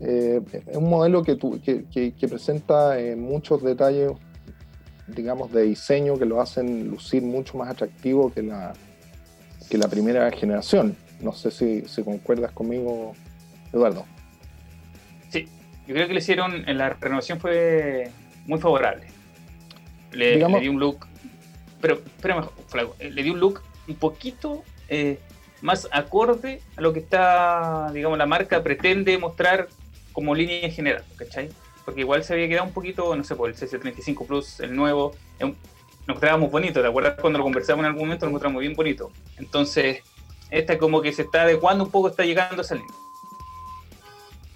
Eh, 0.00 0.40
es 0.66 0.76
un 0.76 0.90
modelo 0.90 1.22
que, 1.22 1.38
que, 1.38 2.28
presenta 2.28 2.98
eh, 2.98 3.14
muchos 3.14 3.62
detalles, 3.62 4.10
digamos, 5.14 5.52
de 5.52 5.62
diseño 5.62 6.18
que 6.18 6.24
lo 6.24 6.40
hacen 6.40 6.88
lucir 6.88 7.22
mucho 7.22 7.56
más 7.58 7.70
atractivo 7.70 8.32
que 8.32 8.42
la, 8.42 8.72
que 9.70 9.78
la 9.78 9.88
primera 9.88 10.30
generación. 10.30 10.96
No 11.20 11.32
sé 11.32 11.50
si, 11.50 11.82
si 11.82 12.02
concuerdas 12.02 12.52
conmigo, 12.52 13.14
Eduardo. 13.72 14.04
Sí, 15.30 15.48
yo 15.86 15.94
creo 15.94 16.06
que 16.06 16.14
le 16.14 16.20
hicieron, 16.20 16.68
en 16.68 16.78
la 16.78 16.90
renovación 16.90 17.40
fue 17.40 18.10
muy 18.46 18.58
favorable. 18.58 19.06
Le, 20.12 20.36
di 20.36 20.68
un 20.68 20.78
look, 20.78 21.06
pero, 21.80 22.00
pero 22.20 22.52
eh, 22.98 23.10
le 23.10 23.22
di 23.22 23.30
un 23.30 23.40
look 23.40 23.62
un 23.88 23.94
poquito 23.94 24.62
eh, 24.88 25.18
más 25.62 25.88
acorde 25.90 26.60
a 26.76 26.80
lo 26.80 26.92
que 26.92 26.98
está, 26.98 27.90
digamos, 27.94 28.18
la 28.18 28.26
marca 28.26 28.62
pretende 28.62 29.16
mostrar 29.16 29.68
como 30.12 30.34
línea 30.34 30.60
en 30.66 30.72
general, 30.72 31.04
¿cachai? 31.16 31.48
Porque 31.84 32.00
igual 32.00 32.22
se 32.24 32.34
había 32.34 32.48
quedado 32.48 32.66
un 32.66 32.72
poquito, 32.72 33.14
no 33.16 33.24
sé, 33.24 33.34
por 33.34 33.50
el 33.50 33.56
CS35 33.56 34.26
Plus, 34.26 34.60
el 34.60 34.74
nuevo, 34.74 35.14
nos 35.40 35.54
encontrábamos 36.06 36.50
bonito, 36.50 36.80
¿te 36.80 36.86
acuerdas 36.86 37.16
cuando 37.20 37.38
lo 37.38 37.44
conversamos 37.44 37.80
en 37.80 37.86
algún 37.86 38.02
momento? 38.02 38.26
Nos 38.26 38.30
encontramos 38.30 38.60
bien 38.60 38.74
bonito. 38.74 39.10
Entonces, 39.38 40.02
esta 40.50 40.78
como 40.78 41.00
que 41.00 41.12
se 41.12 41.22
está 41.22 41.42
adecuando 41.42 41.84
un 41.84 41.90
poco, 41.90 42.08
está 42.08 42.24
llegando 42.24 42.58
a 42.58 42.64
esa 42.64 42.74
línea. 42.74 42.94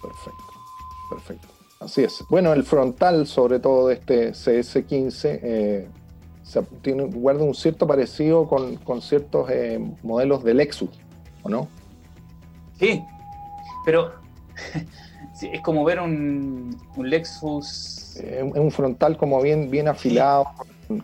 Perfecto, 0.02 0.44
perfecto. 1.10 1.48
Así 1.80 2.02
es. 2.02 2.24
Bueno, 2.28 2.52
el 2.52 2.64
frontal, 2.64 3.26
sobre 3.26 3.60
todo 3.60 3.88
de 3.88 3.94
este 3.94 4.30
CS15, 4.30 5.40
eh, 5.42 5.88
tiene, 6.82 7.04
guarda 7.04 7.44
un 7.44 7.54
cierto 7.54 7.86
parecido 7.86 8.48
con, 8.48 9.02
ciertos 9.02 9.50
eh, 9.50 9.78
modelos 10.02 10.42
de 10.42 10.54
Lexus, 10.54 10.90
¿o 11.42 11.48
no? 11.48 11.68
Sí, 12.78 13.02
pero 13.84 14.12
es 15.42 15.60
como 15.60 15.84
ver 15.84 16.00
un, 16.00 16.76
Lexus. 16.96 18.16
Es 18.16 18.42
un 18.42 18.70
frontal 18.70 19.16
como 19.16 19.40
bien, 19.42 19.70
bien 19.70 19.88
afilado, 19.88 20.46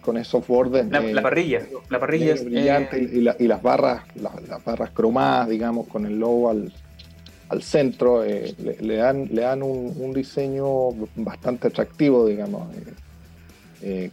con, 0.01 0.17
esos 0.17 0.47
bordes. 0.47 0.87
La, 0.91 1.23
parrilla, 1.23 1.63
la 1.89 2.01
parrilla 2.01 2.35
es 2.35 2.45
brillante 2.45 2.99
y, 2.99 3.21
las 3.21 3.63
barras, 3.63 4.03
las 4.15 4.65
barras 4.65 4.91
cromadas, 4.91 5.49
digamos, 5.49 5.87
con 5.89 6.07
el 6.07 6.19
logo 6.19 6.51
al, 6.51 6.73
al 7.53 7.63
centro, 7.63 8.25
eh, 8.25 8.55
le, 8.81 8.97
dan, 8.97 9.29
le 9.31 9.43
dan 9.43 9.63
un, 9.63 10.13
diseño 10.15 10.91
bastante 11.17 11.69
atractivo, 11.69 12.27
digamos, 12.27 12.75
eh, 12.75 12.95
eh, 13.83 14.11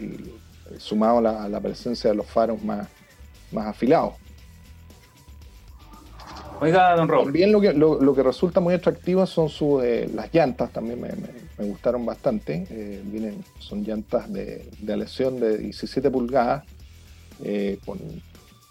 y, 0.00 0.78
sumado 0.78 1.18
a 1.18 1.48
la, 1.50 1.60
presencia 1.60 2.08
de 2.08 2.16
los 2.16 2.26
faros 2.26 2.64
más, 2.64 2.88
más 3.50 3.66
afilados. 3.66 4.14
Oiga, 6.62 6.96
don 6.96 7.08
Raúl. 7.08 7.24
También 7.24 7.52
lo 7.52 7.60
que, 7.60 7.72
lo, 7.72 8.14
que 8.14 8.22
resulta 8.22 8.60
muy 8.60 8.74
atractivo 8.74 9.26
son 9.26 9.48
sus, 9.48 9.82
las 10.14 10.32
llantas, 10.32 10.72
también 10.72 11.00
me, 11.00 11.64
gustaron 11.66 12.06
bastante. 12.06 12.66
vienen, 13.04 13.44
son 13.58 13.82
llantas 13.82 14.32
de, 14.32 14.68
de 14.78 14.96
lesión 14.96 15.40
de 15.40 15.58
17 15.58 16.10
pulgadas, 16.10 16.64
con 17.84 17.98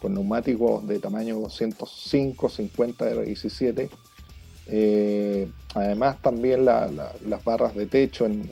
con 0.02 0.16
neumáticos 0.16 0.86
de 0.88 0.98
tamaño 0.98 1.48
105, 1.48 2.50
50 2.50 3.12
R17. 3.12 3.90
además 5.76 6.20
también 6.22 6.66
las 6.66 7.44
barras 7.46 7.76
de 7.76 7.86
techo 7.86 8.26
en, 8.26 8.50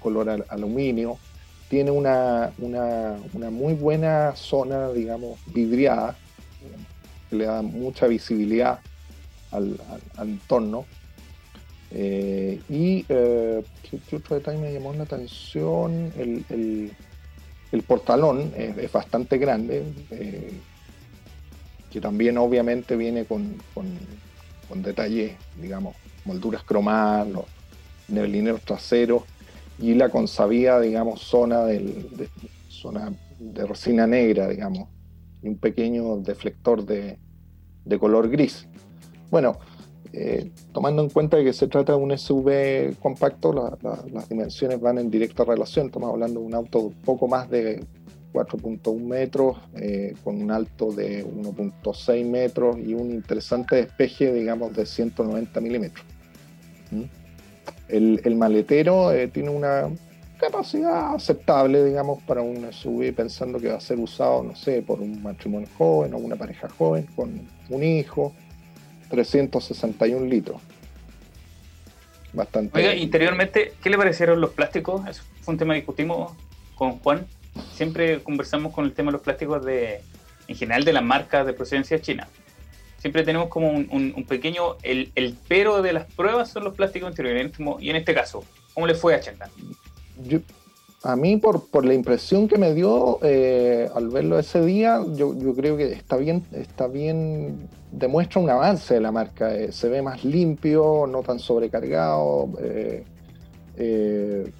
color 0.00 0.46
aluminio. 0.48 1.18
Tiene 1.68 1.90
una, 1.90 2.52
muy 3.50 3.74
buena 3.74 4.36
zona, 4.36 4.90
digamos, 4.92 5.40
vidriada, 5.52 6.16
que 7.28 7.36
le 7.36 7.46
da 7.46 7.62
mucha 7.62 8.06
visibilidad 8.06 8.80
al, 9.50 9.78
entorno. 10.18 10.84
Eh, 11.90 12.60
y 12.68 13.04
eh, 13.08 13.62
¿qué, 14.08 14.16
otro 14.16 14.36
detalle 14.36 14.58
me 14.58 14.72
llamó 14.72 14.92
la 14.92 15.04
atención? 15.04 16.12
El, 16.18 16.92
portalón 17.86 18.52
es, 18.56 18.90
bastante 18.90 19.38
grande. 19.38 19.84
Eh, 20.10 20.52
que 21.90 22.00
también 22.00 22.36
obviamente 22.36 22.96
viene 22.96 23.24
con, 23.24 23.56
con, 23.72 24.82
detalles, 24.82 25.32
digamos, 25.60 25.96
molduras 26.24 26.62
cromadas, 26.62 27.28
los 27.28 27.44
neblineros 28.08 28.60
traseros 28.62 29.22
y 29.78 29.94
la 29.94 30.10
consabida, 30.10 30.80
digamos, 30.80 31.22
zona, 31.22 31.64
del, 31.64 32.16
de, 32.16 32.28
zona 32.68 33.12
de 33.38 33.66
resina 33.66 34.06
negra, 34.06 34.48
digamos, 34.48 34.88
un 35.48 35.58
pequeño 35.58 36.16
deflector 36.18 36.84
de, 36.84 37.18
color 37.98 38.28
gris. 38.28 38.66
Bueno, 39.30 39.58
eh, 40.12 40.50
tomando 40.72 41.02
en 41.02 41.10
cuenta 41.10 41.42
que 41.42 41.52
se 41.52 41.68
trata 41.68 41.92
de 41.92 41.98
un 41.98 42.16
SUV 42.16 42.96
compacto, 43.00 43.52
las 43.52 44.28
dimensiones 44.28 44.80
van 44.80 44.98
en 44.98 45.10
directa 45.10 45.44
relación. 45.44 45.86
Estamos 45.86 46.10
hablando 46.10 46.40
de 46.40 46.46
un 46.46 46.54
auto 46.54 46.92
poco 47.04 47.28
más 47.28 47.48
de 47.50 47.84
4.1 48.32 49.00
metros, 49.00 49.56
eh, 49.76 50.14
con 50.22 50.42
un 50.42 50.50
alto 50.50 50.92
de 50.92 51.24
1.6 51.24 52.24
metros 52.26 52.76
y 52.78 52.94
un 52.94 53.10
interesante 53.10 53.76
despeje, 53.76 54.32
digamos, 54.32 54.74
de 54.74 54.84
190 54.84 55.60
milímetros. 55.60 56.04
¿Mm? 56.90 57.02
El, 57.88 58.36
maletero 58.36 59.12
eh, 59.12 59.28
tiene 59.28 59.50
una 59.50 59.88
capacidad 60.38 61.14
aceptable, 61.14 61.84
digamos, 61.84 62.22
para 62.22 62.42
un 62.42 62.72
SUV 62.72 63.14
pensando 63.14 63.58
que 63.58 63.68
va 63.68 63.76
a 63.76 63.80
ser 63.80 63.98
usado, 63.98 64.42
no 64.42 64.54
sé, 64.54 64.82
por 64.82 65.00
un 65.00 65.22
matrimonio 65.22 65.68
joven 65.76 66.14
o 66.14 66.18
una 66.18 66.36
pareja 66.36 66.68
joven 66.68 67.06
con 67.16 67.48
un 67.68 67.82
hijo, 67.82 68.34
361 69.10 70.26
litros. 70.26 70.60
Bastante. 72.32 72.78
Oiga, 72.78 72.94
interiormente, 72.94 73.74
¿qué 73.82 73.88
le 73.88 73.96
parecieron 73.96 74.40
los 74.40 74.50
plásticos? 74.50 75.06
Eso 75.08 75.22
fue 75.40 75.52
un 75.52 75.58
tema 75.58 75.74
que 75.74 75.80
discutimos 75.80 76.32
con 76.74 76.98
Juan 76.98 77.26
siempre 77.74 78.22
conversamos 78.22 78.72
con 78.72 78.84
el 78.84 78.92
tema 78.92 79.10
de 79.10 79.12
los 79.14 79.22
plásticos 79.22 79.64
de, 79.64 80.00
en 80.48 80.56
general 80.56 80.84
de 80.84 80.92
las 80.92 81.02
marcas 81.02 81.46
de 81.46 81.52
procedencia 81.52 82.00
china. 82.00 82.28
Siempre 82.98 83.22
tenemos 83.22 83.48
como 83.48 83.70
un, 83.70 84.26
pequeño, 84.28 84.76
el, 84.82 85.36
pero 85.48 85.82
de 85.82 85.92
las 85.92 86.12
pruebas 86.12 86.50
son 86.50 86.64
los 86.64 86.74
plásticos 86.74 87.10
interiores. 87.10 87.52
Y 87.78 87.90
en 87.90 87.96
este 87.96 88.14
caso, 88.14 88.44
¿cómo 88.74 88.86
le 88.86 88.94
fue 88.94 89.14
a 89.14 89.20
Chang'an? 89.20 89.50
A 91.02 91.14
mí, 91.14 91.36
por, 91.36 91.68
por 91.68 91.84
la 91.84 91.94
impresión 91.94 92.48
que 92.48 92.58
me 92.58 92.74
dio 92.74 93.20
eh, 93.22 93.88
al 93.94 94.08
verlo 94.08 94.38
ese 94.38 94.64
día, 94.64 95.00
yo, 95.14 95.34
creo 95.54 95.76
que 95.76 95.92
está 95.92 96.16
bien, 96.16 96.44
está 96.52 96.88
bien, 96.88 97.68
demuestra 97.92 98.40
un 98.40 98.50
avance 98.50 98.94
de 98.94 99.00
la 99.00 99.12
marca. 99.12 99.54
Eh, 99.54 99.70
se 99.70 99.88
ve 99.88 100.02
más 100.02 100.24
limpio, 100.24 101.06
no 101.06 101.22
tan 101.22 101.38
sobrecargado. 101.38 102.48
Eh, 103.76 104.50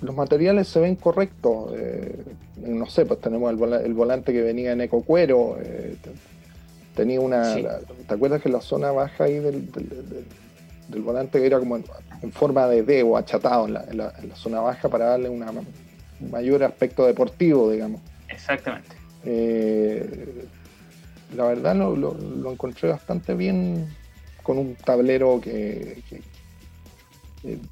los 0.00 0.14
materiales 0.14 0.68
se 0.68 0.80
ven 0.80 0.96
correctos. 0.96 1.72
Eh, 1.76 2.24
no 2.58 2.86
sé, 2.86 3.06
pues 3.06 3.20
tenemos 3.20 3.50
el, 3.50 3.94
volante 3.94 4.32
que 4.32 4.42
venía 4.42 4.72
en 4.72 4.80
eco 4.80 5.02
cuero. 5.02 5.58
Eh, 5.60 5.96
tenía 6.94 7.20
una. 7.20 7.54
¿Te 7.54 8.14
acuerdas 8.14 8.42
que 8.42 8.48
la 8.48 8.60
zona 8.60 8.92
baja 8.92 9.24
ahí 9.24 9.38
del, 9.38 9.70
del, 9.72 10.24
volante 10.88 11.44
era 11.44 11.58
como 11.58 11.76
en, 11.76 11.84
forma 12.32 12.66
de 12.66 12.82
D 12.82 13.02
o 13.02 13.16
achatado 13.16 13.66
en 13.66 13.74
la, 13.74 14.12
zona 14.34 14.60
baja 14.60 14.88
para 14.88 15.06
darle 15.06 15.28
un 15.28 15.44
mayor 16.30 16.64
aspecto 16.64 17.06
deportivo, 17.06 17.70
digamos? 17.70 18.00
Exactamente. 18.28 18.96
Eh, 19.24 20.46
la 21.36 21.46
verdad 21.46 21.76
lo, 21.76 22.50
encontré 22.50 22.88
bastante 22.88 23.34
bien 23.34 23.88
con 24.42 24.58
un 24.58 24.74
tablero 24.76 25.40
que, 25.40 26.02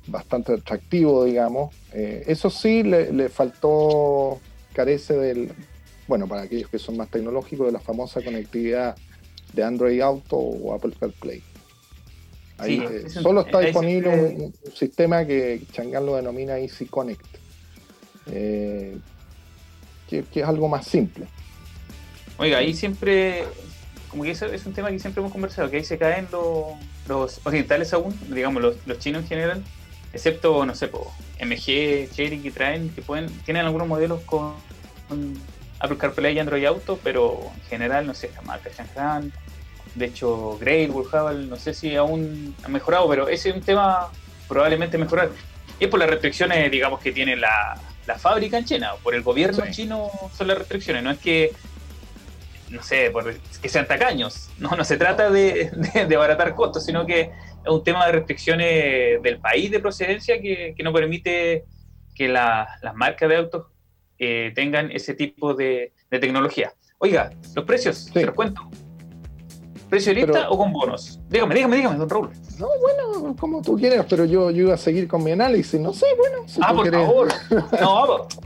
bastante 0.06 0.54
atractivo, 0.54 1.24
digamos. 1.24 1.74
Eh, 1.92 2.24
eso 2.26 2.50
sí, 2.50 2.82
le, 2.82 3.28
faltó, 3.28 4.38
carece 4.74 5.14
del, 5.14 5.52
bueno, 6.06 6.26
para 6.26 6.42
aquellos 6.42 6.68
que 6.68 6.78
son 6.78 6.96
más 6.96 7.08
tecnológicos, 7.08 7.66
de 7.66 7.72
la 7.72 7.80
famosa 7.80 8.22
conectividad 8.22 8.96
de 9.54 9.64
Android 9.64 10.00
Auto 10.00 10.36
o 10.36 10.74
Apple 10.74 10.92
CarPlay. 10.98 11.42
Ahí, 12.58 12.80
eh, 12.80 13.10
solo 13.10 13.42
está 13.42 13.60
disponible 13.60 14.08
un, 14.08 14.54
sistema 14.74 15.26
que 15.26 15.62
Chang'an 15.72 16.06
lo 16.06 16.16
denomina 16.16 16.58
Easy 16.58 16.86
Connect, 16.86 17.26
eh, 18.30 18.96
que, 20.08 20.24
es 20.34 20.44
algo 20.44 20.68
más 20.68 20.86
simple. 20.86 21.26
Oiga, 22.38 22.58
ahí 22.58 22.72
siempre, 22.72 23.44
como 24.08 24.22
que 24.22 24.30
eso 24.30 24.46
es 24.46 24.64
un 24.64 24.72
tema 24.72 24.90
que 24.90 24.98
siempre 24.98 25.20
hemos 25.20 25.32
conversado, 25.32 25.70
que 25.70 25.76
ahí 25.76 25.84
se 25.84 25.98
caen 25.98 26.28
los, 26.32 26.74
los 27.08 27.40
orientales 27.44 27.92
aún, 27.92 28.18
digamos, 28.30 28.62
los, 28.62 28.76
los, 28.86 28.98
chinos 28.98 29.22
en 29.22 29.28
general, 29.28 29.64
excepto, 30.14 30.64
no 30.64 30.74
sé, 30.74 30.90
MG, 31.40 32.10
Cherry, 32.10 32.38
que 32.42 32.50
traen, 32.50 32.88
que 32.90 33.02
pueden, 33.02 33.28
tienen 33.44 33.66
algunos 33.66 33.86
modelos 33.86 34.22
con, 34.22 34.54
Apple 35.78 35.98
CarPlay 35.98 36.34
y 36.34 36.38
Android 36.38 36.64
Auto, 36.64 36.98
pero 37.04 37.38
en 37.54 37.60
general, 37.68 38.06
no 38.06 38.14
sé, 38.14 38.30
la 38.34 38.40
marca 38.40 38.70
Shanghan, 38.70 39.30
de 39.96 40.06
hecho, 40.06 40.58
Grail, 40.58 40.90
Burjabal, 40.90 41.48
no 41.48 41.56
sé 41.56 41.72
si 41.72 41.96
aún 41.96 42.54
ha 42.62 42.68
mejorado, 42.68 43.08
pero 43.08 43.28
ese 43.28 43.48
es 43.48 43.56
un 43.56 43.62
tema 43.62 44.10
probablemente 44.46 44.98
mejorar. 44.98 45.30
Y 45.80 45.84
es 45.84 45.90
por 45.90 45.98
las 45.98 46.08
restricciones, 46.08 46.70
digamos, 46.70 47.00
que 47.00 47.12
tiene 47.12 47.34
la, 47.34 47.80
fábrica 48.18 48.58
en 48.58 48.64
China, 48.64 48.92
por 49.02 49.14
el 49.14 49.22
gobierno 49.22 49.64
chino 49.72 50.10
son 50.36 50.46
las 50.46 50.58
restricciones, 50.58 51.02
no 51.02 51.10
es 51.10 51.18
que 51.18 51.50
no 52.70 52.82
sé, 52.82 53.10
por, 53.10 53.34
que 53.34 53.68
sean 53.68 53.86
tacaños. 53.86 54.50
No, 54.58 54.70
no 54.70 54.84
se 54.84 54.96
trata 54.96 55.30
de, 55.30 55.70
de, 56.08 56.14
abaratar 56.14 56.54
costos, 56.54 56.84
sino 56.84 57.06
que 57.06 57.20
es 57.20 57.70
un 57.70 57.82
tema 57.82 58.06
de 58.06 58.12
restricciones 58.12 59.22
del 59.22 59.38
país 59.38 59.70
de 59.70 59.80
procedencia 59.80 60.40
que, 60.40 60.74
no 60.82 60.92
permite 60.92 61.64
que 62.14 62.28
las 62.28 62.68
marcas 62.94 63.28
de 63.28 63.36
autos 63.36 63.66
eh, 64.18 64.52
tengan 64.54 64.90
ese 64.90 65.14
tipo 65.14 65.54
de, 65.54 65.92
tecnología. 66.10 66.72
Oiga, 66.98 67.30
los 67.54 67.64
precios, 67.64 68.10
se 68.12 68.24
los 68.24 68.34
cuento. 68.34 68.70
¿Precio 69.88 70.12
lista 70.12 70.50
o 70.50 70.58
con 70.58 70.72
bonos? 70.72 71.20
Dígame, 71.28 71.54
dígame, 71.54 71.76
dígame, 71.76 71.96
don 71.96 72.08
Raúl. 72.10 72.30
No, 72.58 72.66
bueno, 72.80 73.36
como 73.38 73.62
tú 73.62 73.76
quieras, 73.76 74.06
pero 74.08 74.24
yo, 74.24 74.50
yo 74.50 74.64
iba 74.64 74.74
a 74.74 74.78
seguir 74.78 75.06
con 75.06 75.22
mi 75.22 75.30
análisis. 75.30 75.80
No 75.80 75.92
sé, 75.92 76.06
bueno. 76.16 76.44
ah, 76.62 76.74
por 76.74 76.90
favor. 76.90 77.28
No, 77.80 77.94
vamos. 77.94 78.38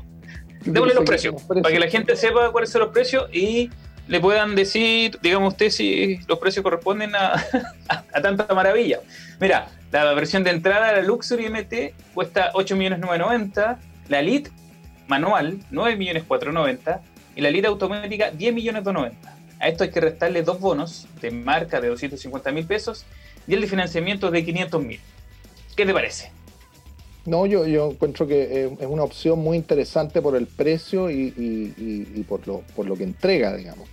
Démosle 0.65 0.95
los 0.95 1.05
precios, 1.05 1.43
para 1.43 1.63
que 1.63 1.79
la 1.79 1.89
gente 1.89 2.15
sepa 2.17 2.53
cuáles 2.53 2.69
son 2.71 2.83
los 2.83 2.91
precios 2.91 3.31
y 3.33 3.71
le 4.09 4.21
puedan 4.21 4.55
decir, 4.55 5.19
digamos 5.23 5.55
usted, 5.55 5.71
si 5.71 6.19
los 6.29 6.39
precios 6.39 6.63
corresponden 6.63 7.15
a, 7.15 7.33
a, 7.89 8.21
tanta 8.21 8.53
maravilla. 8.55 9.01
Mira, 9.41 9.69
la 9.91 10.13
versión 10.13 10.45
de 10.45 10.51
entrada, 10.51 10.93
la 10.93 11.01
Luxury 11.01 11.49
MT, 11.49 12.13
cuesta 12.13 12.53
8.990.000, 12.53 13.77
la 14.09 14.21
Elite 14.21 14.51
manual, 15.09 15.61
9.490.000, 15.73 17.01
y 17.37 17.41
la 17.41 17.49
Elite 17.49 17.67
automática, 17.69 18.33
10.290.000. 18.33 19.13
A 19.61 19.69
esto 19.69 19.85
hay 19.85 19.91
que 19.91 20.01
restarle 20.01 20.43
dos 20.43 20.59
bonos 20.59 21.07
de 21.21 21.31
marca 21.31 21.83
de 21.83 21.89
250 21.89 22.51
mil 22.51 22.67
pesos 22.67 23.05
y 23.47 23.53
el 23.53 23.61
de 23.61 23.67
financiamiento 23.67 24.31
de 24.31 24.43
500 24.43 24.83
mil. 24.83 25.01
¿Qué 25.77 25.85
te 25.85 25.93
parece? 25.93 26.33
No, 27.27 27.45
yo, 27.45 27.67
yo 27.67 27.91
encuentro 27.91 28.27
que 28.27 28.65
es 28.81 28.87
una 28.87 29.03
opción 29.03 29.39
muy 29.39 29.59
interesante 29.59 30.23
por 30.23 30.35
el 30.35 30.47
precio 30.47 31.11
y, 31.11 32.25
por, 32.27 32.47
lo, 32.49 32.61
por 32.75 32.87
lo 32.87 32.97
que 32.97 33.05
entrega, 33.05 33.55
digamos. 33.55 33.87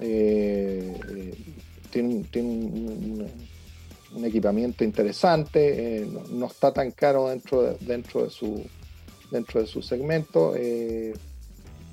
Eh, 0.00 0.96
eh, 1.10 1.34
tiene, 1.90 2.24
un, 2.36 3.26
equipamiento 4.24 4.84
interesante, 4.84 6.02
eh, 6.02 6.08
no, 6.30 6.46
está 6.46 6.72
tan 6.72 6.92
caro 6.92 7.28
dentro 7.28 7.62
de, 7.62 7.76
dentro 7.80 8.22
de, 8.24 8.30
su, 8.30 8.64
dentro 9.30 9.60
de 9.60 9.66
su 9.66 9.82
segmento. 9.82 10.54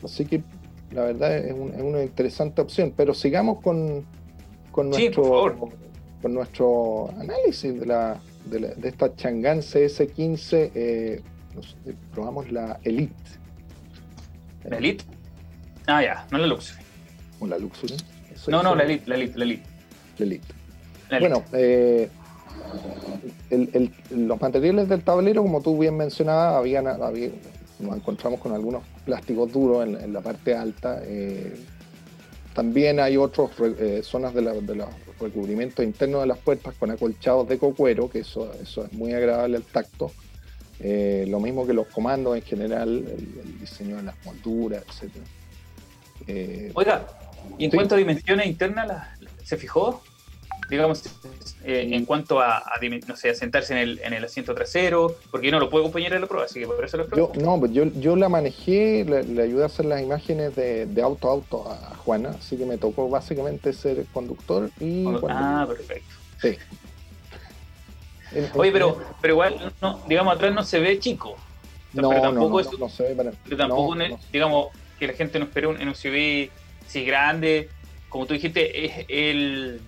así 0.04 0.26
que 0.26 0.44
la 0.92 1.04
verdad 1.04 1.38
es, 1.38 1.54
una 1.54 2.04
interesante 2.04 2.62
opción, 2.62 2.94
pero 2.96 3.14
sigamos 3.14 3.62
con, 3.62 4.06
con, 4.72 4.90
nuestro, 4.90 5.70
con 6.22 6.34
nuestro 6.34 7.12
análisis 7.20 7.80
de, 7.80 7.86
la, 7.86 8.20
de, 8.46 8.76
esta 8.84 9.16
Chang'an 9.16 9.60
CS15. 9.60 10.72
Eh, 10.74 11.22
eh, 11.86 11.94
probamos 12.12 12.52
la 12.52 12.80
Elite. 12.84 13.14
¿La 14.64 14.78
Elite? 14.78 15.04
Ah, 15.88 16.04
ya, 16.04 16.28
no 16.32 16.38
la 16.38 16.48
Luxury. 16.48 16.80
¿O 17.40 17.48
la 17.48 17.58
Luxury? 17.58 17.96
no, 18.48 18.64
no, 18.64 18.76
la 18.76 18.84
Elite, 18.84 19.08
la 19.08 19.16
Elite, 19.16 19.38
la 19.38 19.44
Elite. 19.46 19.64
La 20.18 20.26
Elite. 20.26 20.48
Bueno, 21.20 21.44
eh, 21.54 22.10
los 24.12 24.40
materiales 24.40 24.88
del 24.90 25.04
tablero, 25.04 25.42
como 25.42 25.62
tú 25.62 25.78
bien 25.78 25.98
mencionabas, 25.98 26.56
habían, 26.56 26.88
había, 26.88 27.30
nos 27.80 27.96
encontramos 27.96 28.40
con 28.40 28.54
algunos 28.54 28.84
plásticos 29.06 29.52
duros 29.52 29.86
en, 29.86 30.14
la 30.14 30.22
parte 30.22 30.56
alta. 30.56 31.02
Eh, 31.04 31.60
también 32.54 33.00
hay 33.00 33.18
otras 33.18 33.52
eh, 33.60 34.02
zonas 34.04 34.34
de, 34.34 34.42
los 34.42 34.90
recubrimientos 35.20 35.84
internos 35.84 36.22
de 36.22 36.28
las 36.28 36.38
puertas 36.38 36.76
con 36.76 36.92
acolchados 36.92 37.48
de 37.48 37.58
cocuero, 37.58 38.10
que 38.10 38.20
eso, 38.20 38.52
eso 38.62 38.86
es 38.86 38.94
muy 38.94 39.14
agradable 39.14 39.58
al 39.58 39.64
tacto. 39.64 40.12
Eh, 40.82 41.26
lo 41.28 41.40
mismo 41.40 41.66
que 41.66 41.74
los 41.74 41.88
comandos 41.88 42.36
en 42.38 42.42
general, 42.42 43.06
el, 43.08 43.60
diseño 43.60 43.98
de 43.98 44.04
las 44.04 44.16
molduras, 44.26 44.84
etc. 45.02 46.72
Oiga, 46.74 47.08
¿y 47.58 47.66
en 47.66 47.72
cuanto 47.72 47.96
a 47.96 47.98
dimensiones 47.98 48.46
internas, 48.46 49.08
¿se 49.44 49.58
fijó? 49.58 50.02
Digamos, 50.70 51.04
eh, 51.64 51.90
en 51.92 52.06
cuanto 52.06 52.40
a, 52.40 52.64
no 53.08 53.16
sé, 53.16 53.32
a 53.32 53.36
sentarse 53.36 53.74
en 53.74 53.80
el, 53.80 54.00
en 54.04 54.14
el 54.14 54.24
asiento 54.24 54.54
trasero, 54.54 55.16
porque 55.32 55.48
yo 55.48 55.52
no 55.52 55.60
lo 55.60 55.70
puedo 55.70 55.84
acompañar 55.84 56.14
en 56.14 56.22
la 56.22 56.28
prueba, 56.28 56.46
así 56.46 56.60
que 56.60 56.68
por 56.68 56.84
eso 56.84 56.98
lo 56.98 57.10
yo, 57.16 57.32
No, 57.36 57.60
pues 57.60 57.72
yo, 57.74 57.86
yo 57.86 58.16
la 58.16 58.30
manejé, 58.30 59.04
le, 59.06 59.42
ayudé 59.42 59.64
a 59.64 59.66
hacer 59.66 59.86
las 59.86 60.02
imágenes 60.02 60.56
de, 60.56 61.02
auto 61.02 61.28
a 61.28 61.32
auto 61.32 61.72
a 61.72 61.96
Juana, 61.96 62.36
así 62.38 62.58
que 62.58 62.66
me 62.66 62.78
tocó 62.78 63.10
básicamente 63.10 63.74
ser 63.74 64.06
conductor 64.14 64.70
y... 64.80 65.06
Ah, 65.28 65.66
perfecto. 65.68 66.16
Sí. 66.42 66.58
Oye, 68.54 68.72
pero, 68.72 69.00
pero 69.22 69.34
igual, 69.34 69.74
no, 69.82 70.02
digamos, 70.08 70.36
atrás 70.36 70.54
no 70.54 70.64
se 70.64 70.80
ve 70.80 71.00
chico. 71.00 71.36
No, 71.94 72.10
pero 72.10 72.22
tampoco 72.22 72.62
no, 72.62 72.78
no, 72.78 72.90
se 72.90 73.04
ve 73.04 73.16
para... 73.16 73.32
Pero 73.32 73.58
tampoco, 73.58 73.96
digamos, 74.32 74.68
que 75.00 75.08
la 75.08 75.14
gente 75.14 75.40
no 75.40 75.46
espere 75.46 75.66
un, 75.66 75.82
en 75.82 75.88
un 75.88 75.96
SUV 75.96 76.50
si 76.88 77.06
grande, 77.06 77.70
como 78.10 78.26
tú 78.26 78.34
dijiste, 78.34 78.86
es 78.86 79.06
el 79.08 79.82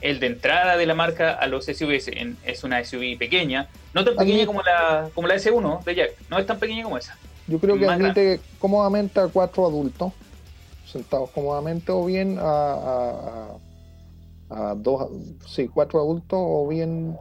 el 0.00 0.20
de 0.20 0.26
entrada 0.26 0.76
de 0.76 0.86
la 0.86 0.94
marca 0.94 1.32
a 1.32 1.46
los 1.46 1.66
SUVs 1.66 2.10
es 2.44 2.64
una 2.64 2.84
SUV 2.84 3.18
pequeña, 3.18 3.68
no 3.94 4.04
tan 4.04 4.16
pequeña 4.16 4.46
como 4.46 4.62
la, 4.62 5.10
como 5.14 5.26
la 5.26 5.34
S1 5.34 5.84
de 5.84 5.94
Jack, 5.94 6.10
no 6.30 6.38
es 6.38 6.46
tan 6.46 6.58
pequeña 6.58 6.84
como 6.84 6.98
esa. 6.98 7.16
Yo 7.46 7.58
creo 7.58 7.78
que 7.78 7.86
admite 7.86 8.40
cómodamente 8.58 9.20
a 9.20 9.28
cuatro 9.28 9.66
adultos, 9.66 10.12
sentados 10.86 11.30
cómodamente, 11.30 11.90
o 11.90 12.04
bien 12.04 12.38
a, 12.40 13.56
a, 14.50 14.74
dos, 14.76 15.10
sí, 15.46 15.68
cuatro 15.68 15.98
adultos, 16.00 16.38
o 16.40 16.68
bien 16.68 17.16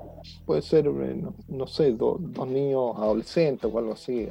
puede 0.45 0.61
ser, 0.61 0.85
eh, 0.85 1.21
no, 1.47 1.67
sé, 1.67 1.93
dos 1.93 2.19
niños 2.47 2.95
adolescentes 2.97 3.69
o 3.71 3.79
algo 3.79 3.93
así. 3.93 4.27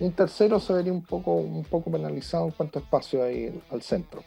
Un 0.00 0.12
tercero 0.12 0.58
se 0.60 0.72
vería 0.72 0.92
un 0.92 1.02
poco, 1.02 1.34
un 1.34 1.64
poco 1.64 1.90
penalizado 1.90 2.46
en 2.46 2.50
cuanto 2.52 2.78
a 2.78 2.82
espacio 2.82 3.22
ahí 3.22 3.60
al 3.70 3.82
centro. 3.82 4.20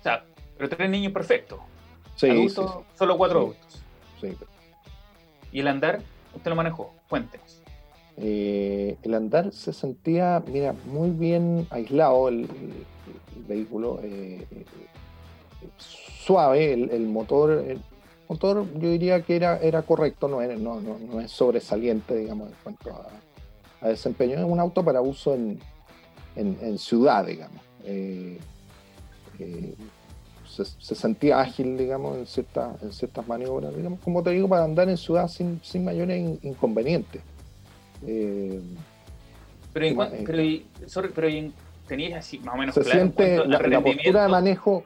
O 0.00 0.02
sea, 0.02 0.24
pero 0.56 0.68
tres 0.68 0.88
niños 0.88 1.12
perfectos. 1.12 1.58
Sí, 2.16 2.48
solo 2.48 3.18
cuatro 3.18 3.38
adultos. 3.40 3.82
¿Y 5.52 5.60
el 5.60 5.68
andar? 5.68 6.02
¿Usted 6.34 6.50
lo 6.50 6.56
manejó? 6.56 6.92
Cuéntenos. 7.08 7.62
Eh, 8.16 8.96
el 9.02 9.14
andar 9.14 9.52
se 9.52 9.72
sentía, 9.72 10.42
mira, 10.46 10.74
muy 10.86 11.10
bien 11.10 11.66
aislado 11.70 12.28
el, 12.28 12.48
vehículo, 13.48 14.00
eh, 14.02 14.46
suave, 16.24 16.72
el, 16.72 17.06
motor, 17.08 17.50
el 17.50 17.80
motor 18.28 18.66
yo 18.74 18.90
diría 18.90 19.22
que 19.22 19.36
era, 19.36 19.58
era 19.58 19.82
correcto, 19.82 20.28
no, 20.28 20.40
no, 20.56 20.80
no, 20.80 21.20
es 21.20 21.30
sobresaliente, 21.32 22.16
digamos, 22.16 22.50
en 22.50 22.54
cuanto 22.62 22.90
a, 23.80 23.88
desempeño. 23.88 24.38
Es 24.38 24.44
un 24.44 24.60
auto 24.60 24.82
para 24.84 25.02
uso 25.02 25.34
en, 25.34 25.60
en, 26.36 26.78
ciudad, 26.78 27.26
digamos. 27.26 27.60
Eh, 27.84 28.38
se, 30.54 30.94
sentía 30.94 31.40
ágil, 31.40 31.76
digamos, 31.76 32.16
en, 32.16 32.26
cierta, 32.26 32.76
en 32.80 32.92
ciertas 32.92 33.26
maniobras, 33.26 33.74
digamos, 33.76 34.00
como 34.00 34.22
te 34.22 34.30
digo, 34.30 34.48
para 34.48 34.64
andar 34.64 34.88
en 34.88 34.96
ciudad 34.96 35.28
sin, 35.28 35.60
sin 35.62 35.84
mayores 35.84 36.38
inconvenientes. 36.42 37.22
Eh, 38.06 38.60
pero, 39.72 39.86
en, 39.86 40.24
pero, 40.24 40.42
sorry, 40.86 41.10
pero 41.14 41.28
tenías 41.86 42.18
así 42.18 42.38
más 42.38 42.54
o 42.54 42.58
menos 42.58 42.74
se 42.74 42.84
siente 42.84 43.44
la, 43.46 43.58
postura 43.80 44.22
de 44.22 44.28
manejo. 44.28 44.84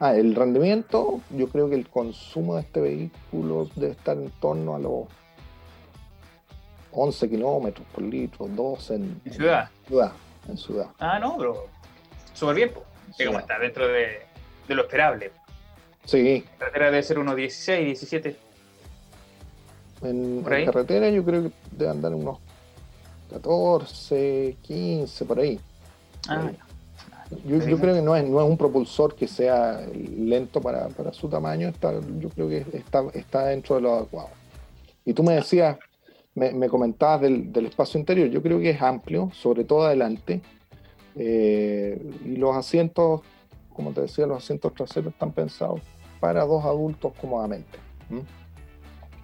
Ah, 0.00 0.14
el 0.14 0.36
rendimiento, 0.36 1.20
yo 1.30 1.48
creo 1.48 1.68
que 1.68 1.74
el 1.74 1.88
consumo 1.88 2.54
de 2.54 2.60
este 2.60 2.80
vehículo 2.80 3.68
debe 3.74 3.92
estar 3.92 4.16
en 4.16 4.30
torno 4.40 4.76
a 4.76 4.78
los 4.78 5.06
11 6.92 7.28
kilómetros 7.28 7.86
por 7.92 8.04
litro, 8.04 8.46
12 8.46 8.94
en, 8.94 9.20
¿En 9.24 9.32
ciudad. 9.32 9.70
ciudad. 9.88 10.12
En 10.48 10.56
ciudad. 10.56 10.86
Ah, 11.00 11.18
no, 11.18 11.36
pero 11.36 11.66
súper 12.32 12.54
bien. 12.54 12.70
Como 13.26 13.38
está 13.40 13.58
dentro 13.58 13.88
de, 13.88 14.20
de, 14.68 14.74
lo 14.74 14.82
esperable. 14.82 15.32
Sí. 16.04 16.44
La 16.52 16.66
carretera 16.66 16.86
debe 16.90 17.02
ser 17.02 17.18
unos 17.18 17.36
16, 17.36 17.84
17. 17.86 18.36
En, 20.02 20.44
en 20.46 20.64
carretera 20.66 21.10
yo 21.10 21.24
creo 21.24 21.42
que 21.44 21.50
debe 21.72 21.90
andar 21.90 22.14
unos 22.14 22.38
14, 23.30 24.56
15, 24.62 25.24
por 25.24 25.40
ahí. 25.40 25.58
Ah, 26.28 26.50
yo, 27.44 27.78
creo 27.78 27.94
que 27.94 28.02
no 28.02 28.16
es, 28.16 28.26
no 28.26 28.40
es 28.40 28.48
un 28.48 28.56
propulsor 28.56 29.14
que 29.14 29.28
sea 29.28 29.86
lento 29.92 30.60
para, 30.60 30.88
su 31.12 31.28
tamaño, 31.28 31.68
está, 31.68 31.92
yo 32.18 32.30
creo 32.30 32.48
que 32.48 32.64
está, 32.72 33.04
está 33.12 33.46
dentro 33.46 33.76
de 33.76 33.82
lo 33.82 33.94
adecuado. 33.94 34.30
Y 35.04 35.12
tú 35.12 35.22
me 35.22 35.34
decías, 35.34 35.76
me, 36.34 36.68
comentabas 36.68 37.20
del, 37.22 37.66
espacio 37.66 38.00
interior, 38.00 38.28
yo 38.28 38.42
creo 38.42 38.58
que 38.60 38.70
es 38.70 38.80
amplio, 38.80 39.30
sobre 39.34 39.64
todo 39.64 39.84
adelante, 39.86 40.40
eh, 41.16 42.00
y 42.24 42.36
los 42.36 42.56
asientos, 42.56 43.20
como 43.78 43.92
te 43.92 44.00
decía, 44.00 44.26
los 44.26 44.42
asientos 44.42 44.74
traseros 44.74 45.12
están 45.12 45.30
pensados 45.30 45.80
para 46.18 46.44
dos 46.44 46.64
adultos 46.64 47.12
cómodamente. 47.20 47.78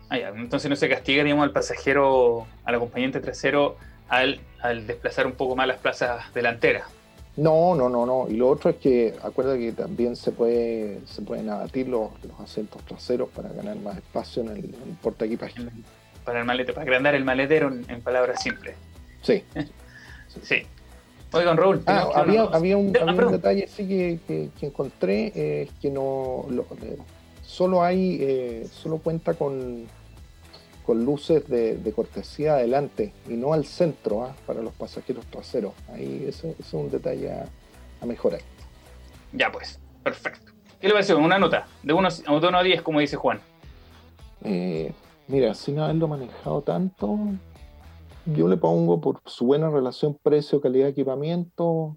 Ah, 0.08 0.18
entonces 0.36 0.70
no 0.70 0.76
se 0.76 0.88
castiga, 0.88 1.24
digamos, 1.24 1.42
al 1.42 1.50
pasajero, 1.50 2.46
al 2.64 2.76
acompañante 2.76 3.18
trasero 3.18 3.76
al, 4.08 4.38
desplazar 4.86 5.26
un 5.26 5.32
poco 5.32 5.56
más 5.56 5.66
las 5.66 5.78
plazas 5.78 6.32
delanteras. 6.32 6.84
No, 7.36 7.74
no, 7.74 7.88
no, 7.88 8.06
no. 8.06 8.28
Y 8.28 8.36
lo 8.36 8.48
otro 8.48 8.70
es 8.70 8.76
que 8.76 9.16
acuerda 9.24 9.58
que 9.58 9.72
también 9.72 10.14
se 10.14 10.30
puede 10.30 11.00
se 11.04 11.22
pueden 11.22 11.50
abatir 11.50 11.88
los, 11.88 12.10
asientos 12.38 12.80
traseros 12.84 13.30
para 13.30 13.48
ganar 13.48 13.74
más 13.78 13.96
espacio 13.96 14.42
en 14.42 14.50
el, 14.50 14.74
porta 15.02 15.24
equipaje. 15.24 15.60
Para 16.24 16.38
el 16.38 16.44
malete, 16.44 16.72
para 16.72 16.82
agrandar 16.82 17.16
el 17.16 17.24
maletero 17.24 17.72
en, 17.72 18.00
palabras 18.02 18.40
simples. 18.40 18.76
Sí. 19.22 19.42
sí. 20.44 20.62
Oigan, 21.34 21.56
Raúl. 21.56 21.82
Ah, 21.86 22.08
había, 22.14 22.76
un, 22.76 22.96
ah, 22.96 23.30
detalle 23.30 23.66
sí 23.68 23.86
que, 23.86 24.50
encontré, 24.60 25.32
eh, 25.34 25.70
que 25.80 25.90
no 25.90 26.46
eh, 26.82 26.98
solo 27.42 27.82
hay, 27.82 28.18
eh, 28.20 28.68
solo 28.70 28.98
cuenta 28.98 29.34
con 29.34 29.86
con 30.84 31.04
luces 31.04 31.48
de, 31.48 31.92
cortesía 31.94 32.54
adelante 32.54 33.12
y 33.28 33.34
no 33.34 33.54
al 33.54 33.64
centro 33.64 34.24
¿ah? 34.24 34.34
para 34.46 34.60
los 34.60 34.74
pasajeros 34.74 35.24
traseros. 35.26 35.72
Ahí 35.92 36.26
ese, 36.28 36.54
es 36.58 36.72
un 36.74 36.90
detalle 36.90 37.32
a, 37.32 38.06
mejorar. 38.06 38.40
Ya 39.32 39.50
pues, 39.50 39.80
perfecto. 40.02 40.52
¿Qué 40.78 40.88
le 40.88 40.92
parece? 40.92 41.14
Una 41.14 41.38
nota, 41.38 41.66
de 41.82 41.94
1 41.94 42.08
a 42.52 42.62
10, 42.62 42.82
como 42.82 43.00
dice 43.00 43.16
Juan. 43.16 43.40
Eh, 44.44 44.92
mira, 45.26 45.54
sin 45.54 45.78
haberlo 45.78 46.06
manejado 46.06 46.60
tanto, 46.60 47.18
yo 48.26 48.48
le 48.48 48.56
pongo 48.56 49.00
por 49.00 49.20
su 49.26 49.46
buena 49.46 49.70
relación 49.70 50.18
precio, 50.22 50.60
calidad, 50.60 50.88
equipamiento, 50.88 51.96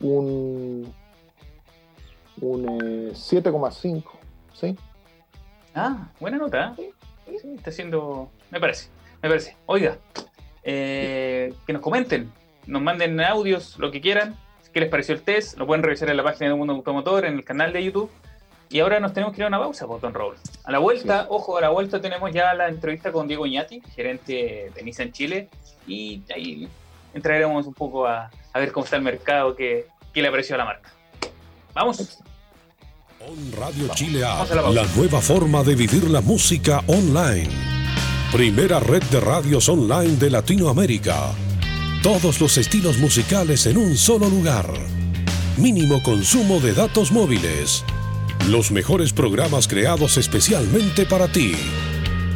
un, 0.00 0.92
un 2.40 2.66
7,5, 3.12 3.98
eh, 3.98 4.04
¿sí? 4.52 4.76
Ah, 5.74 6.10
buena 6.20 6.38
nota. 6.38 6.74
¿eh? 6.78 6.92
está 7.26 7.70
haciendo. 7.70 8.30
Me 8.50 8.60
parece, 8.60 8.88
me 9.22 9.28
parece. 9.28 9.56
Oiga, 9.66 9.98
eh, 10.62 11.54
que 11.66 11.72
nos 11.72 11.82
comenten, 11.82 12.30
nos 12.66 12.82
manden 12.82 13.20
audios, 13.20 13.78
lo 13.78 13.90
que 13.90 14.00
quieran. 14.00 14.36
¿Qué 14.72 14.80
les 14.80 14.88
pareció 14.88 15.14
el 15.14 15.20
test? 15.20 15.58
Lo 15.58 15.66
pueden 15.66 15.82
revisar 15.82 16.08
en 16.08 16.16
la 16.16 16.22
página 16.22 16.48
de 16.48 16.56
Mundo 16.56 16.72
Automotor, 16.72 17.26
en 17.26 17.34
el 17.34 17.44
canal 17.44 17.74
de 17.74 17.84
YouTube. 17.84 18.10
Y 18.72 18.80
ahora 18.80 18.98
nos 19.00 19.12
tenemos 19.12 19.34
que 19.34 19.42
ir 19.42 19.44
a 19.44 19.48
una 19.48 19.58
pausa, 19.58 19.86
pues, 19.86 20.00
Don 20.00 20.14
Raúl. 20.14 20.34
A 20.64 20.72
la 20.72 20.78
vuelta, 20.78 21.26
ojo, 21.28 21.58
a 21.58 21.60
la 21.60 21.68
vuelta 21.68 22.00
tenemos 22.00 22.32
ya 22.32 22.54
la 22.54 22.68
entrevista 22.68 23.12
con 23.12 23.28
Diego 23.28 23.44
Iñati, 23.44 23.82
gerente 23.94 24.72
de 24.74 24.82
Nissan 24.82 25.12
Chile. 25.12 25.50
Y 25.86 26.22
ahí 26.34 26.66
entraremos 27.12 27.66
un 27.66 27.74
poco 27.74 28.06
a, 28.06 28.30
ver 28.54 28.72
cómo 28.72 28.84
está 28.84 28.96
el 28.96 29.02
mercado, 29.02 29.54
qué, 29.54 29.86
qué 30.14 30.22
le 30.22 30.30
pareció 30.30 30.54
a 30.54 30.58
la 30.58 30.64
marca. 30.64 30.90
Vamos. 31.74 32.18
On 33.20 33.52
Radio 33.60 33.88
Chile 33.94 34.24
A, 34.24 34.44
la 34.72 34.86
nueva 34.96 35.20
forma 35.20 35.62
de 35.62 35.74
vivir 35.74 36.10
la 36.10 36.22
música 36.22 36.82
online. 36.86 37.50
Primera 38.32 38.80
red 38.80 39.02
de 39.04 39.20
radios 39.20 39.68
online 39.68 40.16
de 40.16 40.30
Latinoamérica. 40.30 41.32
Todos 42.02 42.40
los 42.40 42.56
estilos 42.56 42.96
musicales 42.96 43.66
en 43.66 43.76
un 43.76 43.96
solo 43.98 44.30
lugar. 44.30 44.66
Mínimo 45.58 46.02
consumo 46.02 46.58
de 46.58 46.72
datos 46.72 47.12
móviles. 47.12 47.84
Los 48.48 48.70
mejores 48.70 49.12
programas 49.12 49.68
creados 49.68 50.16
especialmente 50.16 51.06
para 51.06 51.28
ti. 51.28 51.54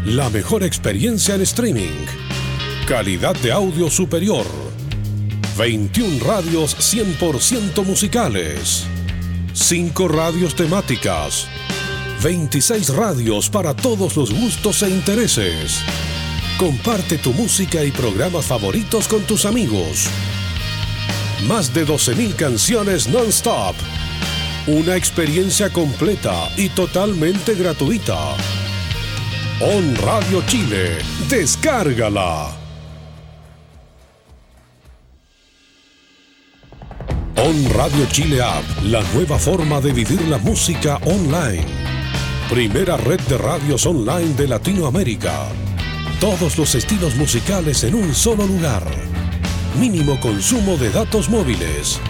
La 0.05 0.31
mejor 0.31 0.63
experiencia 0.63 1.35
en 1.35 1.43
streaming. 1.43 2.07
Calidad 2.87 3.35
de 3.37 3.53
audio 3.53 3.91
superior. 3.91 4.47
21 5.59 6.25
radios 6.25 6.77
100% 6.77 7.85
musicales 7.85 8.87
5 9.57 10.09
radios 10.09 10.55
temáticas, 10.55 11.47
26 12.23 12.91
radios 12.91 13.49
para 13.49 13.75
todos 13.75 14.15
los 14.15 14.31
gustos 14.31 14.83
e 14.83 14.91
intereses. 14.91 15.81
Comparte 16.59 17.17
tu 17.17 17.33
música 17.33 17.83
y 17.83 17.91
programas 17.91 18.45
favoritos 18.45 19.09
con 19.09 19.23
tus 19.23 19.47
amigos. 19.47 20.09
Más 21.49 21.73
de 21.73 21.87
12.000 21.87 22.37
canciones 22.37 23.09
non-stop. 23.09 23.75
Una 24.69 24.97
experiencia 24.97 25.71
completa 25.71 26.51
y 26.57 26.69
totalmente 26.71 27.55
gratuita. 27.55 28.35
On 29.61 29.95
Radio 29.95 30.43
Chile, 30.49 30.99
descárgala. 31.29 32.49
On 37.37 37.71
Radio 37.75 38.07
Chile 38.11 38.43
App, 38.43 38.65
la 38.83 39.05
nueva 39.15 39.39
forma 39.39 39.81
de 39.81 39.93
vivir 39.93 40.21
la 40.23 40.39
música 40.39 40.97
online. 41.05 41.65
Primera 42.51 42.97
red 42.97 43.21
de 43.21 43.39
radios 43.39 43.87
online 43.87 44.35
de 44.35 44.49
Latinoamérica. 44.49 45.47
Todos 46.19 46.59
los 46.59 46.75
estilos 46.75 47.15
musicales 47.15 47.85
en 47.85 47.95
un 47.95 48.13
solo 48.13 48.45
lugar. 48.45 48.83
Mínimo 49.79 50.19
consumo 50.19 50.77
de 50.77 50.91
datos 50.91 51.31
móviles. 51.31 52.01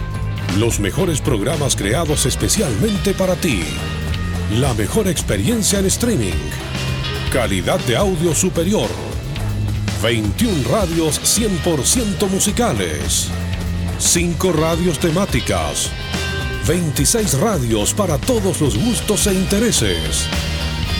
Los 0.55 0.79
mejores 0.79 1.21
programas 1.21 1.75
creados 1.75 2.25
especialmente 2.25 3.13
para 3.13 3.35
ti. 3.35 3.63
La 4.53 4.73
mejor 4.73 5.07
experiencia 5.07 5.79
en 5.79 5.85
streaming. 5.85 6.33
Calidad 7.31 7.79
de 7.81 7.97
audio 7.97 8.33
superior. 8.33 8.89
21 10.01 10.67
radios 10.69 11.21
100% 11.21 12.29
musicales. 12.29 13.29
5 13.99 14.53
radios 14.53 14.99
temáticas, 14.99 15.89
26 16.67 17.39
radios 17.39 17.95
para 17.95 18.19
todos 18.19 18.61
los 18.61 18.77
gustos 18.77 19.25
e 19.25 19.33
intereses. 19.33 20.27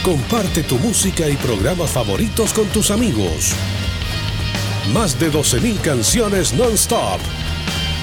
Comparte 0.02 0.64
tu 0.64 0.78
música 0.78 1.28
y 1.28 1.36
programas 1.36 1.90
favoritos 1.90 2.52
con 2.52 2.66
tus 2.66 2.90
amigos. 2.90 3.52
Más 4.92 5.18
de 5.20 5.30
12.000 5.30 5.80
canciones 5.80 6.52
non-stop. 6.54 7.20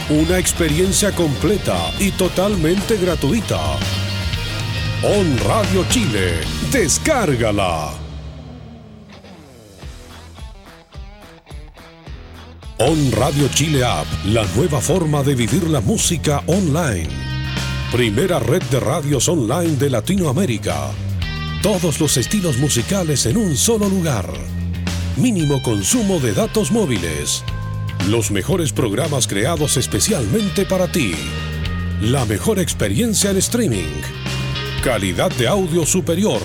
Una 0.07 0.37
experiencia 0.37 1.11
completa 1.13 1.91
y 1.97 2.11
totalmente 2.11 2.95
gratuita. 2.95 3.59
On 5.01 5.35
Radio 5.39 5.83
Chile, 5.89 6.41
descárgala. 6.71 7.91
On 12.77 13.11
Radio 13.13 13.47
Chile 13.47 13.83
App, 13.83 14.05
la 14.25 14.45
nueva 14.55 14.79
forma 14.79 15.23
de 15.23 15.33
vivir 15.33 15.67
la 15.71 15.81
música 15.81 16.43
online. 16.45 17.09
Primera 17.91 18.37
red 18.37 18.61
de 18.69 18.79
radios 18.79 19.27
online 19.27 19.75
de 19.77 19.89
Latinoamérica. 19.89 20.91
Todos 21.63 21.99
los 21.99 22.15
estilos 22.17 22.59
musicales 22.59 23.25
en 23.25 23.37
un 23.37 23.57
solo 23.57 23.89
lugar. 23.89 24.31
Mínimo 25.17 25.63
consumo 25.63 26.19
de 26.19 26.33
datos 26.33 26.71
móviles. 26.71 27.43
Los 28.09 28.29
mejores 28.29 28.71
programas 28.71 29.25
creados 29.25 29.77
especialmente 29.77 30.63
para 30.65 30.87
ti. 30.87 31.15
La 32.01 32.23
mejor 32.25 32.59
experiencia 32.59 33.31
en 33.31 33.37
streaming. 33.37 33.99
Calidad 34.83 35.31
de 35.31 35.47
audio 35.47 35.87
superior. 35.87 36.41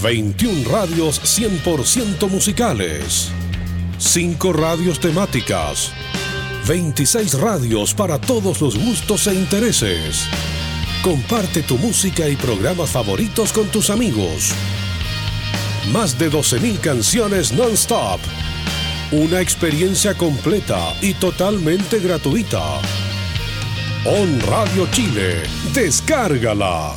21 0.00 0.70
radios 0.70 1.20
100% 1.20 2.30
musicales. 2.30 3.32
5 3.98 4.52
radios 4.52 5.00
temáticas, 5.00 5.90
26 6.68 7.34
radios 7.40 7.92
para 7.92 8.20
todos 8.20 8.60
los 8.60 8.78
gustos 8.78 9.26
e 9.26 9.34
intereses. 9.34 10.28
Comparte 11.02 11.62
tu 11.62 11.78
música 11.78 12.28
y 12.28 12.36
programas 12.36 12.90
favoritos 12.90 13.52
con 13.52 13.66
tus 13.68 13.90
amigos. 13.90 14.52
Más 15.92 16.16
de 16.16 16.30
12.000 16.30 16.78
canciones 16.78 17.52
non-stop. 17.52 18.20
Una 19.14 19.40
experiencia 19.40 20.14
completa 20.14 20.92
y 21.00 21.14
totalmente 21.14 22.00
gratuita. 22.00 22.80
On 24.04 24.40
Radio 24.40 24.88
Chile, 24.90 25.44
descárgala. 25.72 26.96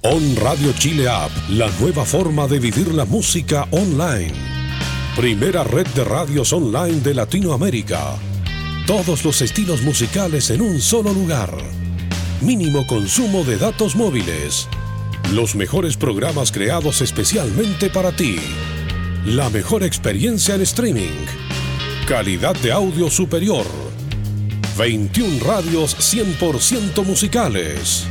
On 0.00 0.36
Radio 0.36 0.72
Chile 0.78 1.10
App, 1.10 1.30
la 1.50 1.70
nueva 1.78 2.06
forma 2.06 2.46
de 2.46 2.58
vivir 2.58 2.94
la 2.94 3.04
música 3.04 3.68
online. 3.70 4.32
Primera 5.14 5.62
red 5.62 5.88
de 5.88 6.04
radios 6.04 6.54
online 6.54 7.00
de 7.02 7.12
Latinoamérica. 7.12 8.16
Todos 8.86 9.26
los 9.26 9.42
estilos 9.42 9.82
musicales 9.82 10.48
en 10.48 10.62
un 10.62 10.80
solo 10.80 11.12
lugar. 11.12 11.54
Mínimo 12.40 12.86
consumo 12.86 13.44
de 13.44 13.58
datos 13.58 13.94
móviles. 13.94 14.70
Los 15.32 15.56
mejores 15.56 15.96
programas 15.96 16.52
creados 16.52 17.00
especialmente 17.00 17.90
para 17.90 18.12
ti. 18.12 18.36
La 19.24 19.50
mejor 19.50 19.82
experiencia 19.82 20.54
en 20.54 20.62
streaming. 20.62 21.26
Calidad 22.06 22.54
de 22.56 22.70
audio 22.70 23.10
superior. 23.10 23.66
21 24.78 25.44
radios 25.44 25.96
100% 25.98 27.04
musicales. 27.04 28.06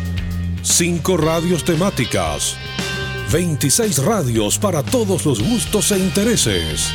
5 0.61 1.15
radios 1.15 1.63
temáticas, 1.63 2.57
26 3.31 3.99
radios 4.03 4.57
para 4.57 4.83
todos 4.83 5.25
los 5.25 5.41
gustos 5.41 5.91
e 5.91 5.99
intereses. 5.99 6.89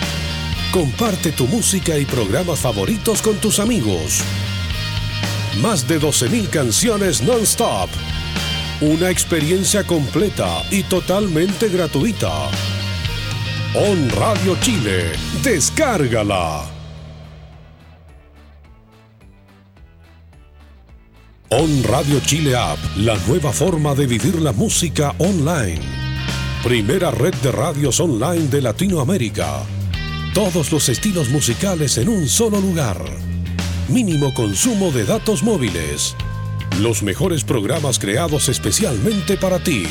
Comparte 0.73 1.33
tu 1.33 1.47
música 1.47 1.97
y 1.97 2.05
programas 2.05 2.59
favoritos 2.59 3.23
con 3.23 3.37
tus 3.37 3.59
amigos. 3.59 4.21
Más 5.63 5.87
de 5.89 6.01
12.000 6.01 6.51
canciones 6.51 7.23
non-stop. 7.23 7.89
Una 8.83 9.11
experiencia 9.11 9.85
completa 9.85 10.63
y 10.71 10.83
totalmente 10.85 11.69
gratuita. 11.69 12.49
On 13.75 14.09
Radio 14.09 14.57
Chile, 14.63 15.13
descárgala. 15.43 16.65
On 21.51 21.83
Radio 21.83 22.21
Chile 22.21 22.57
App, 22.57 22.79
la 22.97 23.19
nueva 23.27 23.53
forma 23.53 23.95
de 23.95 24.07
vivir 24.07 24.41
la 24.41 24.53
música 24.53 25.15
online. 25.19 25.83
Primera 26.63 27.11
red 27.11 27.35
de 27.43 27.53
radios 27.53 28.01
online 28.01 28.49
de 28.49 28.63
Latinoamérica. 28.63 29.61
Todos 30.33 30.73
los 30.73 30.89
estilos 30.89 31.29
musicales 31.29 31.99
en 31.99 32.09
un 32.09 32.27
solo 32.27 32.59
lugar. 32.63 33.05
Mínimo 33.91 34.33
consumo 34.33 34.91
de 34.91 35.05
datos 35.05 35.43
móviles. 35.43 36.17
Los 36.79 37.03
mejores 37.03 37.45
programas 37.45 37.99
creados 37.99 38.49
especialmente 38.49 39.37
para 39.37 39.59
ti. 39.59 39.87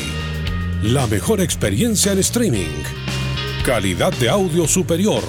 La 0.82 1.06
mejor 1.06 1.40
experiencia 1.40 2.12
en 2.12 2.18
streaming. 2.18 2.82
Calidad 3.64 4.12
de 4.14 4.28
audio 4.28 4.66
superior. 4.66 5.22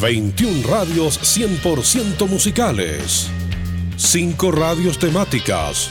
21 0.00 0.66
radios 0.66 1.20
100% 1.20 2.28
musicales. 2.28 3.28
5 3.98 4.52
radios 4.52 4.98
temáticas, 4.98 5.90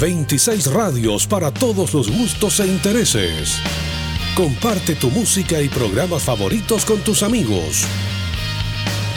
26 0.00 0.66
radios 0.66 1.28
para 1.28 1.52
todos 1.52 1.94
los 1.94 2.10
gustos 2.10 2.58
e 2.58 2.66
intereses. 2.66 3.60
Comparte 4.34 4.96
tu 4.96 5.10
música 5.10 5.62
y 5.62 5.68
programas 5.68 6.24
favoritos 6.24 6.84
con 6.84 6.98
tus 7.00 7.22
amigos. 7.22 7.84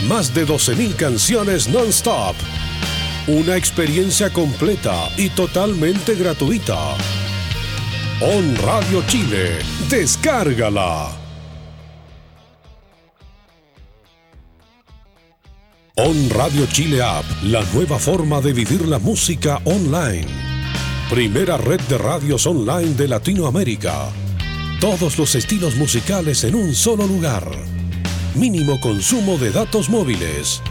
Más 0.07 0.31
de 0.31 0.45
12.000 0.45 0.95
canciones 0.95 1.67
non-stop. 1.67 2.35
Una 3.25 3.55
experiencia 3.55 4.33
completa 4.33 5.09
y 5.15 5.29
totalmente 5.29 6.13
gratuita. 6.13 6.97
On 8.19 8.53
Radio 8.57 9.01
Chile, 9.07 9.59
descárgala. 9.89 11.09
On 15.95 16.29
Radio 16.31 16.65
Chile 16.65 17.01
App, 17.01 17.23
la 17.43 17.63
nueva 17.73 17.97
forma 17.97 18.41
de 18.41 18.51
vivir 18.51 18.85
la 18.89 18.99
música 18.99 19.61
online. 19.63 20.27
Primera 21.09 21.55
red 21.55 21.79
de 21.87 21.97
radios 21.97 22.45
online 22.45 22.93
de 22.95 23.07
Latinoamérica. 23.07 24.09
Todos 24.81 25.17
los 25.17 25.33
estilos 25.35 25.77
musicales 25.77 26.43
en 26.43 26.55
un 26.55 26.75
solo 26.75 27.07
lugar. 27.07 27.49
Mínimo 28.35 28.81
consumo 28.81 29.37
de 29.37 29.51
datos 29.51 29.89
móviles. 29.89 30.61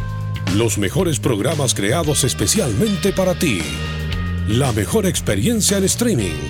Los 0.57 0.77
mejores 0.77 1.19
programas 1.19 1.75
creados 1.75 2.25
especialmente 2.25 3.11
para 3.15 3.35
ti. 3.35 3.63
La 4.49 4.71
mejor 4.73 5.07
experiencia 5.07 5.79
en 5.79 5.85
streaming. 5.85 6.47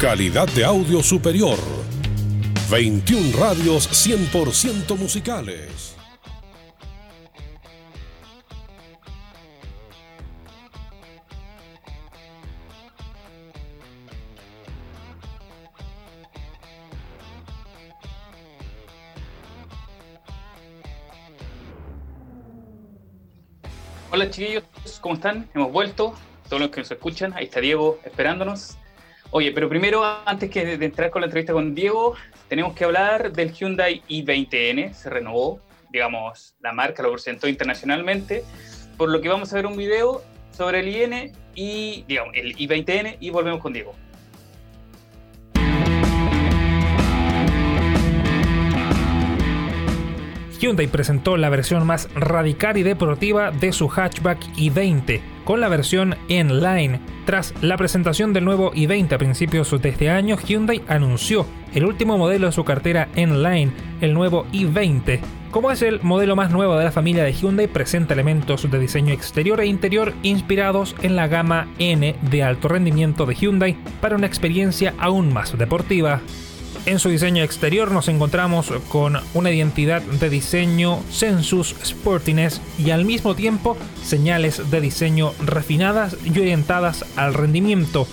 Calidad 0.00 0.48
de 0.48 0.64
audio 0.64 1.04
superior. 1.04 1.58
21 2.68 3.38
radios 3.38 3.88
100% 3.88 4.98
musicales. 4.98 5.91
Hola 24.14 24.28
chiquillos, 24.28 24.64
¿cómo 25.00 25.14
están? 25.14 25.48
Hemos 25.54 25.72
vuelto, 25.72 26.14
todos 26.46 26.60
los 26.60 26.70
que 26.70 26.80
nos 26.80 26.90
escuchan, 26.90 27.32
ahí 27.32 27.44
está 27.44 27.60
Diego 27.60 27.98
esperándonos. 28.04 28.76
Oye, 29.30 29.52
pero 29.52 29.70
primero, 29.70 30.04
antes 30.26 30.50
que 30.50 30.76
de 30.76 30.84
entrar 30.84 31.10
con 31.10 31.22
la 31.22 31.28
entrevista 31.28 31.54
con 31.54 31.74
Diego, 31.74 32.14
tenemos 32.46 32.74
que 32.74 32.84
hablar 32.84 33.32
del 33.32 33.54
Hyundai 33.54 34.02
i20N, 34.10 34.92
se 34.92 35.08
renovó, 35.08 35.60
digamos, 35.90 36.54
la 36.60 36.72
marca 36.72 37.02
lo 37.02 37.10
presentó 37.10 37.48
internacionalmente, 37.48 38.44
por 38.98 39.08
lo 39.08 39.22
que 39.22 39.30
vamos 39.30 39.50
a 39.50 39.56
ver 39.56 39.64
un 39.64 39.78
video 39.78 40.22
sobre 40.50 40.80
el 40.80 40.88
IN 40.88 41.32
y, 41.54 42.04
digamos, 42.06 42.34
el 42.36 42.54
i20N 42.54 43.16
y 43.18 43.30
volvemos 43.30 43.62
con 43.62 43.72
Diego. 43.72 43.94
Hyundai 50.62 50.86
presentó 50.86 51.36
la 51.36 51.48
versión 51.48 51.84
más 51.84 52.08
radical 52.14 52.76
y 52.76 52.84
deportiva 52.84 53.50
de 53.50 53.72
su 53.72 53.88
hatchback 53.88 54.38
i20, 54.54 55.20
con 55.44 55.60
la 55.60 55.68
versión 55.68 56.14
N-Line. 56.28 57.00
Tras 57.26 57.52
la 57.62 57.76
presentación 57.76 58.32
del 58.32 58.44
nuevo 58.44 58.72
i20 58.72 59.12
a 59.12 59.18
principios 59.18 59.82
de 59.82 59.88
este 59.88 60.08
año, 60.08 60.36
Hyundai 60.36 60.80
anunció 60.86 61.46
el 61.74 61.84
último 61.84 62.16
modelo 62.16 62.46
de 62.46 62.52
su 62.52 62.62
cartera 62.62 63.08
N-Line, 63.16 63.72
el 64.00 64.14
nuevo 64.14 64.46
i20. 64.52 65.18
Como 65.50 65.72
es 65.72 65.82
el 65.82 66.00
modelo 66.00 66.36
más 66.36 66.52
nuevo 66.52 66.76
de 66.76 66.84
la 66.84 66.92
familia 66.92 67.24
de 67.24 67.32
Hyundai, 67.32 67.66
presenta 67.66 68.14
elementos 68.14 68.70
de 68.70 68.78
diseño 68.78 69.12
exterior 69.12 69.60
e 69.60 69.66
interior 69.66 70.14
inspirados 70.22 70.94
en 71.02 71.16
la 71.16 71.26
gama 71.26 71.66
N 71.80 72.14
de 72.22 72.42
alto 72.44 72.68
rendimiento 72.68 73.26
de 73.26 73.34
Hyundai 73.34 73.76
para 74.00 74.14
una 74.14 74.28
experiencia 74.28 74.94
aún 74.98 75.32
más 75.32 75.58
deportiva. 75.58 76.20
En 76.84 76.98
su 76.98 77.10
diseño 77.10 77.44
exterior 77.44 77.92
nos 77.92 78.08
encontramos 78.08 78.72
con 78.88 79.18
una 79.34 79.52
identidad 79.52 80.02
de 80.02 80.28
diseño 80.28 81.00
sensus 81.10 81.76
sportiness 81.84 82.60
y 82.76 82.90
al 82.90 83.04
mismo 83.04 83.36
tiempo 83.36 83.76
señales 84.02 84.68
de 84.68 84.80
diseño 84.80 85.32
refinadas 85.44 86.16
y 86.24 86.36
orientadas 86.40 87.04
al 87.14 87.34
rendimiento. 87.34 88.08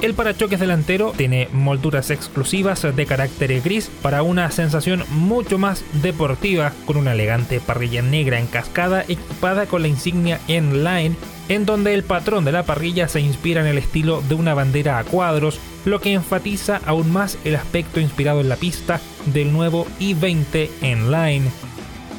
El 0.00 0.14
parachoques 0.14 0.58
delantero 0.58 1.12
tiene 1.16 1.48
molduras 1.52 2.10
exclusivas 2.10 2.82
de 2.82 3.06
carácter 3.06 3.60
gris 3.60 3.90
para 4.02 4.22
una 4.22 4.50
sensación 4.50 5.04
mucho 5.10 5.58
más 5.58 5.84
deportiva 6.02 6.72
con 6.86 6.96
una 6.96 7.12
elegante 7.12 7.60
parrilla 7.60 8.00
negra 8.00 8.38
en 8.38 8.46
cascada 8.46 9.02
equipada 9.02 9.66
con 9.66 9.82
la 9.82 9.88
insignia 9.88 10.40
N-Line 10.48 11.14
en 11.48 11.66
donde 11.66 11.94
el 11.94 12.04
patrón 12.04 12.44
de 12.44 12.52
la 12.52 12.64
parrilla 12.64 13.08
se 13.08 13.20
inspira 13.20 13.60
en 13.60 13.66
el 13.66 13.78
estilo 13.78 14.22
de 14.28 14.34
una 14.34 14.54
bandera 14.54 14.98
a 14.98 15.04
cuadros, 15.04 15.58
lo 15.84 16.00
que 16.00 16.12
enfatiza 16.12 16.80
aún 16.86 17.12
más 17.12 17.38
el 17.44 17.56
aspecto 17.56 18.00
inspirado 18.00 18.40
en 18.40 18.48
la 18.48 18.56
pista 18.56 19.00
del 19.26 19.52
nuevo 19.52 19.86
i20 20.00 20.70
N-Line. 20.80 21.50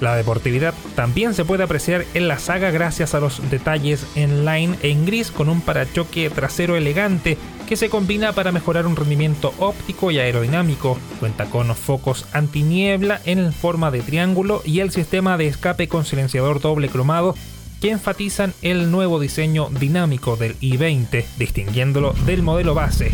La 0.02 0.16
deportividad 0.16 0.74
también 0.96 1.34
se 1.34 1.46
puede 1.46 1.64
apreciar 1.64 2.06
en 2.14 2.28
la 2.28 2.38
saga 2.38 2.70
gracias 2.70 3.16
a 3.16 3.20
los 3.20 3.50
detalles 3.50 4.06
en 4.16 4.46
line 4.46 4.76
en 4.82 5.06
gris 5.06 5.32
con 5.32 5.48
un 5.48 5.62
parachoque 5.62 6.30
trasero 6.30 6.76
elegante 6.76 7.38
que 7.66 7.78
se 7.78 7.90
combina 7.90 8.34
para 8.34 8.52
mejorar 8.52 8.88
un 8.88 8.96
rendimiento 8.96 9.54
óptico 9.58 10.12
y 10.12 10.20
aerodinámico. 10.20 10.98
Cuenta 11.20 11.46
con 11.46 11.74
focos 11.76 12.28
antiniebla 12.34 13.22
en 13.26 13.54
forma 13.54 13.90
de 13.90 14.02
triángulo 14.02 14.62
y 14.66 14.82
el 14.82 14.92
sistema 14.92 15.38
de 15.38 15.48
escape 15.48 15.88
con 15.88 16.06
silenciador 16.06 16.60
doble 16.60 16.90
cromado 16.90 17.34
que 17.82 17.92
enfatizan 17.92 18.54
el 18.62 18.92
nuevo 18.92 19.20
diseño 19.20 19.70
dinámico 19.70 20.36
del 20.38 20.60
i20, 20.60 21.26
distinguiéndolo 21.38 22.14
del 22.26 22.42
modelo 22.44 22.74
base. 22.74 23.12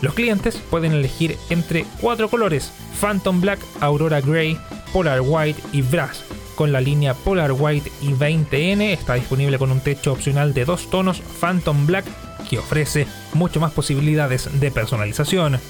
Los 0.00 0.14
clientes 0.14 0.56
pueden 0.70 0.92
elegir 0.92 1.36
entre 1.50 1.84
cuatro 2.00 2.28
colores: 2.28 2.72
Phantom 3.00 3.40
Black, 3.40 3.58
Aurora 3.80 4.20
Grey, 4.20 4.56
Polar 4.92 5.20
White 5.22 5.60
y 5.72 5.82
Brass. 5.82 6.24
con 6.54 6.72
la 6.72 6.80
línea 6.80 7.14
Polar 7.14 7.52
White 7.52 7.92
y 8.02 8.08
20N. 8.08 8.92
Está 8.92 9.14
disponible 9.14 9.58
con 9.58 9.70
un 9.70 9.78
techo 9.78 10.12
opcional 10.12 10.54
de 10.54 10.64
dos 10.64 10.90
tonos 10.90 11.22
Phantom 11.40 11.86
Black 11.86 12.04
que 12.50 12.58
ofrece 12.58 13.06
mucho 13.32 13.60
más 13.60 13.70
posibilidades 13.72 14.48
de 14.58 14.72
personalización. 14.72 15.60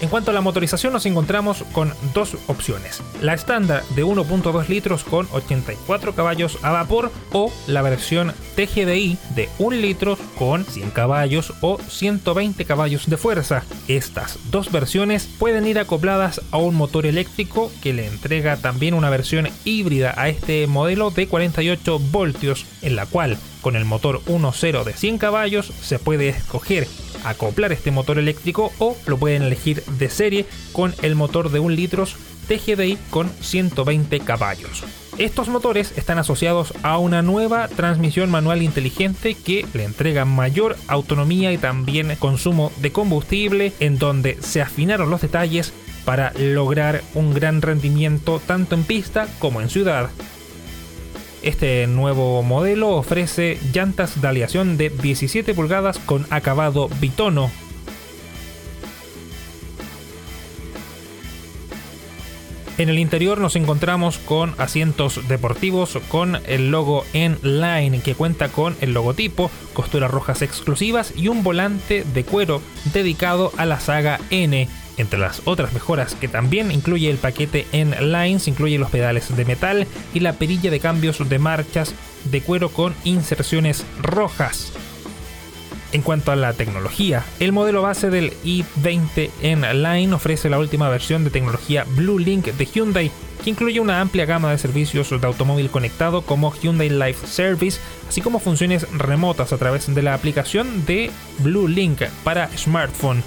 En 0.00 0.08
cuanto 0.08 0.30
a 0.30 0.34
la 0.34 0.40
motorización 0.40 0.92
nos 0.92 1.06
encontramos 1.06 1.64
con 1.72 1.92
dos 2.14 2.36
opciones. 2.46 3.02
La 3.20 3.34
estándar 3.34 3.82
de 3.96 4.04
1.2 4.04 4.68
litros 4.68 5.02
con 5.02 5.26
84 5.32 6.14
caballos 6.14 6.58
a 6.62 6.70
vapor 6.70 7.10
o 7.32 7.52
la 7.66 7.82
versión 7.82 8.32
TGDI 8.54 9.18
de 9.34 9.48
1 9.58 9.76
litro 9.76 10.16
con 10.38 10.64
100 10.64 10.90
caballos 10.90 11.52
o 11.62 11.78
120 11.78 12.64
caballos 12.64 13.10
de 13.10 13.16
fuerza. 13.16 13.64
Estas 13.88 14.38
dos 14.50 14.70
versiones 14.70 15.28
pueden 15.38 15.66
ir 15.66 15.80
acopladas 15.80 16.42
a 16.52 16.58
un 16.58 16.76
motor 16.76 17.04
eléctrico 17.04 17.72
que 17.82 17.92
le 17.92 18.06
entrega 18.06 18.56
también 18.56 18.94
una 18.94 19.10
versión 19.10 19.48
híbrida 19.64 20.14
a 20.16 20.28
este 20.28 20.66
modelo 20.68 21.10
de 21.10 21.26
48 21.26 21.98
voltios 21.98 22.66
en 22.82 22.94
la 22.94 23.06
cual 23.06 23.36
con 23.60 23.76
el 23.76 23.84
motor 23.84 24.20
1.0 24.26 24.84
de 24.84 24.92
100 24.92 25.18
caballos 25.18 25.72
se 25.80 25.98
puede 25.98 26.28
escoger 26.28 26.86
acoplar 27.24 27.72
este 27.72 27.90
motor 27.90 28.18
eléctrico 28.18 28.72
o 28.78 28.96
lo 29.06 29.18
pueden 29.18 29.42
elegir 29.42 29.82
de 29.84 30.08
serie 30.10 30.46
con 30.72 30.94
el 31.02 31.14
motor 31.14 31.50
de 31.50 31.60
1 31.60 31.74
litros 31.74 32.16
TGDI 32.48 32.98
con 33.10 33.30
120 33.40 34.20
caballos. 34.20 34.84
Estos 35.18 35.48
motores 35.48 35.92
están 35.96 36.18
asociados 36.18 36.72
a 36.82 36.98
una 36.98 37.22
nueva 37.22 37.68
transmisión 37.68 38.30
manual 38.30 38.62
inteligente 38.62 39.34
que 39.34 39.66
le 39.74 39.84
entrega 39.84 40.24
mayor 40.24 40.76
autonomía 40.86 41.52
y 41.52 41.58
también 41.58 42.14
consumo 42.16 42.72
de 42.76 42.92
combustible 42.92 43.72
en 43.80 43.98
donde 43.98 44.40
se 44.40 44.62
afinaron 44.62 45.10
los 45.10 45.20
detalles 45.20 45.72
para 46.04 46.32
lograr 46.38 47.02
un 47.14 47.34
gran 47.34 47.60
rendimiento 47.60 48.40
tanto 48.46 48.74
en 48.74 48.84
pista 48.84 49.28
como 49.40 49.60
en 49.60 49.68
ciudad. 49.68 50.08
Este 51.42 51.86
nuevo 51.86 52.42
modelo 52.42 52.90
ofrece 52.90 53.58
llantas 53.72 54.20
de 54.20 54.28
aleación 54.28 54.76
de 54.76 54.90
17 54.90 55.54
pulgadas 55.54 55.98
con 55.98 56.26
acabado 56.30 56.88
bitono. 57.00 57.50
En 62.78 62.88
el 62.88 63.00
interior 63.00 63.40
nos 63.40 63.56
encontramos 63.56 64.18
con 64.18 64.54
asientos 64.56 65.26
deportivos 65.26 65.98
con 66.08 66.36
el 66.46 66.70
logo 66.70 67.04
N-Line 67.12 68.00
que 68.02 68.14
cuenta 68.14 68.50
con 68.50 68.76
el 68.80 68.94
logotipo, 68.94 69.50
costuras 69.72 70.12
rojas 70.12 70.42
exclusivas 70.42 71.12
y 71.16 71.26
un 71.26 71.42
volante 71.42 72.04
de 72.14 72.24
cuero 72.24 72.62
dedicado 72.94 73.52
a 73.56 73.66
la 73.66 73.80
saga 73.80 74.20
N 74.30 74.68
entre 74.98 75.18
las 75.18 75.42
otras 75.46 75.72
mejoras 75.72 76.14
que 76.14 76.28
también 76.28 76.70
incluye 76.70 77.08
el 77.08 77.16
paquete 77.16 77.66
en 77.72 78.12
Lines, 78.12 78.48
incluye 78.48 78.78
los 78.78 78.90
pedales 78.90 79.34
de 79.34 79.44
metal 79.44 79.86
y 80.12 80.20
la 80.20 80.34
perilla 80.34 80.70
de 80.70 80.80
cambios 80.80 81.26
de 81.26 81.38
marchas 81.38 81.94
de 82.24 82.40
cuero 82.42 82.68
con 82.68 82.94
inserciones 83.04 83.84
rojas. 84.02 84.72
En 85.90 86.02
cuanto 86.02 86.32
a 86.32 86.36
la 86.36 86.52
tecnología, 86.52 87.24
el 87.40 87.52
modelo 87.52 87.80
base 87.80 88.10
del 88.10 88.32
i20 88.44 89.30
en 89.40 89.62
Line 89.82 90.12
ofrece 90.12 90.50
la 90.50 90.58
última 90.58 90.90
versión 90.90 91.24
de 91.24 91.30
tecnología 91.30 91.86
Blue 91.96 92.18
Link 92.18 92.44
de 92.44 92.66
Hyundai, 92.66 93.10
que 93.42 93.50
incluye 93.50 93.80
una 93.80 94.02
amplia 94.02 94.26
gama 94.26 94.50
de 94.50 94.58
servicios 94.58 95.08
de 95.08 95.26
automóvil 95.26 95.70
conectado 95.70 96.22
como 96.22 96.52
Hyundai 96.52 96.90
Life 96.90 97.26
Service, 97.26 97.80
así 98.06 98.20
como 98.20 98.38
funciones 98.38 98.86
remotas 98.92 99.54
a 99.54 99.56
través 99.56 99.94
de 99.94 100.02
la 100.02 100.12
aplicación 100.12 100.84
de 100.84 101.10
Blue 101.38 101.68
Link 101.68 102.02
para 102.22 102.50
smartphone 102.58 103.22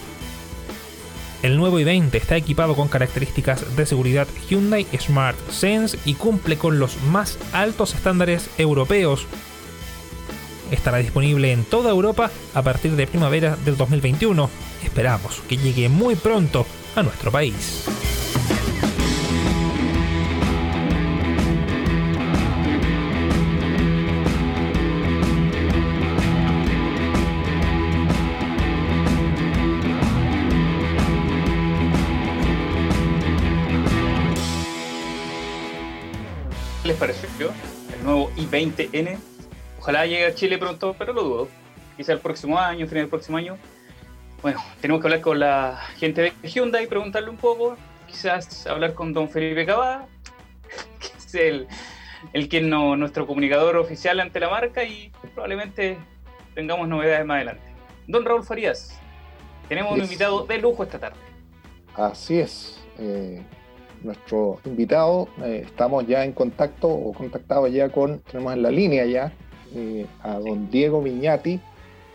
el 1.43 1.57
nuevo 1.57 1.79
i20 1.79 2.13
está 2.15 2.37
equipado 2.37 2.75
con 2.75 2.87
características 2.87 3.75
de 3.75 3.85
seguridad 3.85 4.27
Hyundai 4.49 4.85
Smart 4.99 5.37
Sense 5.49 5.97
y 6.05 6.13
cumple 6.13 6.57
con 6.57 6.79
los 6.79 7.01
más 7.03 7.37
altos 7.53 7.95
estándares 7.95 8.49
europeos. 8.57 9.25
Estará 10.69 10.99
disponible 10.99 11.51
en 11.51 11.65
toda 11.65 11.89
Europa 11.89 12.31
a 12.53 12.61
partir 12.61 12.91
de 12.91 13.07
primavera 13.07 13.57
del 13.65 13.75
2021. 13.75 14.49
Esperamos 14.83 15.41
que 15.49 15.57
llegue 15.57 15.89
muy 15.89 16.15
pronto 16.15 16.65
a 16.95 17.03
nuestro 17.03 17.31
país. 17.31 17.85
El 37.03 38.03
nuevo 38.03 38.29
i20N. 38.37 39.17
Ojalá 39.79 40.05
llegue 40.05 40.27
a 40.27 40.35
Chile 40.35 40.59
pronto, 40.59 40.95
pero 40.97 41.13
lo 41.13 41.23
dudo. 41.23 41.47
Quizá 41.97 42.13
el 42.13 42.19
próximo 42.19 42.59
año, 42.59 42.85
final 42.87 43.03
del 43.03 43.09
próximo 43.09 43.37
año. 43.37 43.57
Bueno, 44.43 44.63
tenemos 44.81 45.01
que 45.01 45.07
hablar 45.07 45.21
con 45.21 45.39
la 45.39 45.79
gente 45.97 46.21
de 46.21 46.47
Hyundai, 46.47 46.85
preguntarle 46.85 47.29
un 47.31 47.37
poco. 47.37 47.75
Quizás 48.07 48.67
hablar 48.67 48.93
con 48.93 49.13
don 49.13 49.29
Felipe 49.29 49.65
Cabada, 49.65 50.07
que 50.99 51.07
es 51.17 51.33
el, 51.33 51.67
el 52.33 52.47
que 52.49 52.61
no, 52.61 52.95
nuestro 52.95 53.25
comunicador 53.25 53.77
oficial 53.77 54.19
ante 54.19 54.39
la 54.39 54.49
marca 54.49 54.83
y 54.83 55.11
probablemente 55.33 55.97
tengamos 56.53 56.87
novedades 56.87 57.25
más 57.25 57.37
adelante. 57.37 57.63
Don 58.07 58.25
Raúl 58.25 58.43
Farías, 58.43 58.99
tenemos 59.67 59.93
un 59.93 60.03
invitado 60.03 60.45
de 60.45 60.59
lujo 60.59 60.83
esta 60.83 60.99
tarde. 60.99 61.17
Así 61.95 62.39
es. 62.39 62.79
Eh, 62.99 63.41
nuestro 64.03 64.59
invitado. 64.65 65.27
Eh, 65.43 65.63
estamos 65.65 66.07
ya 66.07 66.25
en 66.25 66.33
contacto 66.33 66.87
o 66.87 67.13
contactados 67.13 67.71
ya 67.71 67.89
con, 67.89 68.19
tenemos 68.19 68.53
en 68.53 68.63
la 68.63 68.71
línea 68.71 69.05
ya 69.05 69.33
eh, 69.75 70.05
a 70.21 70.39
don 70.39 70.69
Diego 70.69 71.01
Miñati, 71.01 71.59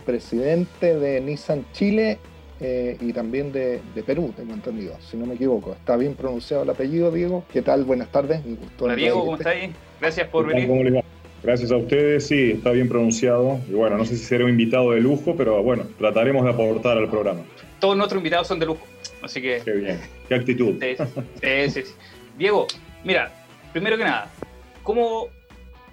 presidente 0.05 0.99
de 0.99 1.21
Nissan 1.21 1.65
Chile 1.73 2.19
eh, 2.61 2.97
y 3.01 3.13
también 3.13 3.53
de, 3.53 3.81
Perú, 4.07 4.33
tengo 4.37 4.55
entendido, 4.55 4.97
si 5.01 5.17
no 5.17 5.27
me 5.27 5.35
equivoco. 5.35 5.73
¿Está 5.73 5.97
bien 5.97 6.15
pronunciado 6.15 6.63
el 6.63 6.71
apellido, 6.71 7.11
Diego? 7.11 7.45
¿Qué 7.53 7.63
tal? 7.63 7.85
Buenas 7.85 8.11
tardes. 8.11 8.41
Hola 8.79 8.95
Diego, 8.95 9.21
¿cómo 9.21 9.37
está 9.37 9.51
ahí? 9.51 9.73
Gracias 10.01 10.29
por 10.29 10.47
venir. 10.47 11.03
Gracias 11.43 11.71
a 11.71 11.77
ustedes, 11.77 12.27
sí, 12.27 12.53
está 12.53 12.71
bien 12.71 12.89
pronunciado. 12.89 13.61
Y 13.69 13.73
bueno, 13.73 13.99
no 13.99 14.05
sé 14.05 14.17
si 14.17 14.25
seré 14.25 14.45
un 14.45 14.51
invitado 14.51 14.93
de 14.93 15.01
lujo, 15.01 15.35
pero 15.37 15.63
bueno, 15.63 15.85
trataremos 15.99 16.45
de 16.45 16.51
aportar 16.51 16.97
al 16.97 17.09
programa. 17.09 17.41
Todos 17.79 17.97
nuestros 17.97 18.19
invitados 18.19 18.49
son 18.49 18.59
de 18.59 18.67
lujo. 18.67 18.81
Así 19.23 19.41
que. 19.43 19.61
Qué 19.65 19.73
bien, 19.73 20.01
qué 20.29 20.35
actitud. 20.35 20.83
Sí, 21.41 21.71
sí, 21.71 21.95
Diego, 22.37 22.67
mira, 23.05 23.33
primero 23.73 23.97
que 23.97 24.05
nada, 24.05 24.31
¿cómo 24.83 25.29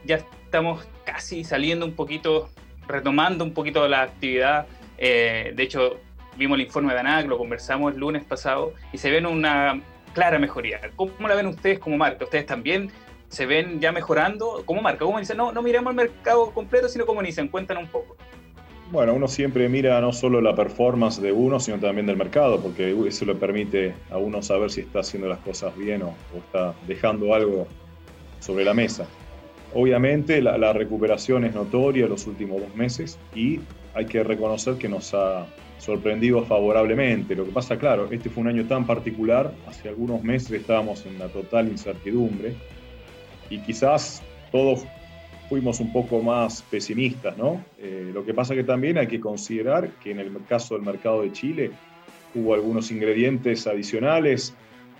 ya 0.06 0.18
estamos 0.18 0.86
casi 1.06 1.44
saliendo 1.44 1.86
un 1.86 1.94
poquito, 1.94 2.50
retomando 2.88 3.44
un 3.44 3.54
poquito 3.54 3.88
la 3.88 4.04
actividad? 4.04 4.68
Eh, 4.98 5.54
de 5.56 5.64
hecho, 5.64 6.00
vimos 6.38 6.58
el 6.58 6.66
informe 6.66 6.94
de 6.94 7.00
ANAC, 7.00 7.28
lo 7.28 7.38
conversamos 7.38 7.94
el 7.94 8.00
lunes 8.00 8.24
pasado 8.24 8.74
y 8.92 8.98
se 8.98 9.10
ven 9.10 9.26
una 9.26 9.82
clara 10.14 10.40
mejoría. 10.40 10.80
¿Cómo 10.96 11.28
la 11.28 11.36
ven 11.36 11.48
ustedes 11.48 11.80
como 11.80 11.98
marca? 11.98 12.24
¿Ustedes 12.26 12.46
también 12.46 12.92
se 13.30 13.46
ven 13.46 13.80
ya 13.80 13.92
mejorando 13.92 14.64
como 14.66 14.82
marca? 14.82 15.06
¿Cómo 15.06 15.20
dicen? 15.20 15.38
No, 15.38 15.52
no 15.52 15.62
miramos 15.62 15.92
el 15.92 15.96
mercado 15.96 16.52
completo, 16.52 16.88
sino 16.88 17.06
como 17.06 17.22
dicen, 17.22 17.48
cuentan 17.48 17.78
un 17.78 17.88
poco. 17.88 18.18
Bueno, 18.91 19.13
uno 19.13 19.28
siempre 19.28 19.67
mira 19.69 20.00
no 20.02 20.13
solo 20.13 20.39
la 20.41 20.56
performance 20.56 21.19
de 21.19 21.32
uno, 21.32 21.60
sino 21.60 21.80
también 21.80 22.06
del 22.06 22.17
mercado, 22.17 22.60
porque 22.60 22.96
eso 23.08 23.26
le 23.26 23.36
permite 23.36 23.96
a 24.12 24.17
uno 24.17 24.41
saber 24.41 24.69
si 24.69 24.82
está 24.82 25.00
haciendo 25.00 25.28
las 25.28 25.39
cosas 25.39 25.76
bien 25.76 26.04
o, 26.04 26.13
está 26.38 26.76
dejando 26.88 27.34
algo 27.34 27.67
sobre 28.39 28.65
la 28.65 28.74
mesa. 28.74 29.08
Obviamente 29.74 30.41
la, 30.41 30.74
recuperación 30.74 31.46
es 31.46 31.56
notoria 31.56 32.06
los 32.06 32.28
últimos 32.28 32.62
dos 32.62 32.76
meses 32.76 33.17
y 33.34 33.60
hay 33.96 34.06
que 34.06 34.24
reconocer 34.24 34.76
que 34.76 34.88
nos 34.88 35.13
ha 35.15 35.48
sorprendido 35.80 36.43
favorablemente. 36.43 37.36
Lo 37.36 37.46
que 37.46 37.52
pasa, 37.52 37.78
claro, 37.78 38.08
este 38.12 38.30
fue 38.30 38.41
un 38.41 38.50
año 38.50 38.65
tan 38.65 38.86
particular, 38.86 39.52
hace 39.67 39.89
algunos 39.89 40.24
meses 40.24 40.52
estábamos 40.52 41.06
en 41.08 41.17
la 41.17 41.28
total 41.30 41.69
incertidumbre 41.69 42.54
y 43.50 43.60
quizás 43.60 44.22
todos 44.52 44.86
fuimos 45.50 45.80
un 45.80 45.92
poco 45.92 46.22
más 46.22 46.62
pesimistas, 46.64 47.38
¿no? 47.38 47.64
Eh, 47.80 48.12
lo 48.14 48.26
que 48.26 48.34
pasa 48.34 48.56
que 48.56 48.64
también 48.64 48.98
hay 48.98 49.08
que 49.08 49.20
considerar 49.20 49.89
que 50.02 50.12
en 50.12 50.20
el 50.20 50.32
caso 50.48 50.76
del 50.76 50.84
mercado 50.84 51.22
de 51.22 51.32
Chile 51.32 51.72
hubo 52.36 52.54
algunos 52.54 52.91
ingredientes 52.91 53.68
adicionales 53.68 54.56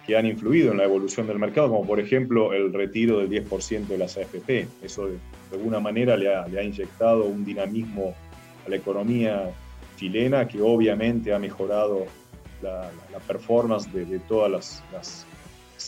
que 0.06 0.18
han 0.18 0.26
influido 0.26 0.72
en 0.72 0.78
la 0.78 0.84
evolución 0.84 1.28
del 1.28 1.39
mercado, 1.39 1.70
como 1.70 1.88
por 1.88 2.00
ejemplo 2.00 2.54
el 2.54 2.74
retiro 2.74 3.20
del 3.20 3.30
10% 3.30 3.88
de 3.88 3.98
las 3.98 4.18
AFP. 4.18 4.68
Eso 4.84 5.08
de, 5.08 5.18
alguna 5.52 5.80
manera 5.80 6.18
le 6.18 6.34
ha, 6.34 6.64
inyectado 6.64 7.26
un 7.26 7.46
dinamismo 7.46 8.14
a 8.66 8.70
la 8.70 8.76
economía 8.76 9.52
chilena 9.96 10.48
que 10.48 10.62
obviamente 10.62 11.34
ha 11.34 11.39
mejorado 11.39 12.06
la, 12.62 12.89
performance 13.28 13.91
de, 13.94 14.20
todas 14.20 14.84
las, 14.91 15.26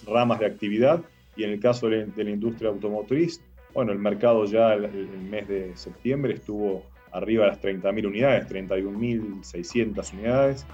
ramas 0.08 0.40
de 0.40 0.46
actividad. 0.46 1.02
Y 1.36 1.44
en 1.44 1.50
el 1.52 1.60
caso 1.60 1.90
de 1.90 2.08
la 2.16 2.30
industria 2.30 2.70
automotriz, 2.70 3.42
bueno, 3.76 3.92
el 3.92 4.00
mercado 4.00 4.46
ya 4.46 4.74
el, 4.74 5.08
mes 5.30 5.50
de 5.50 5.76
septiembre 5.76 6.34
estuvo 6.34 6.84
arriba 7.12 7.44
de 7.44 7.52
las 7.52 7.62
30.000 7.62 8.08
unidades, 8.08 8.48
31.600 8.48 10.14
unidades, 10.14 10.66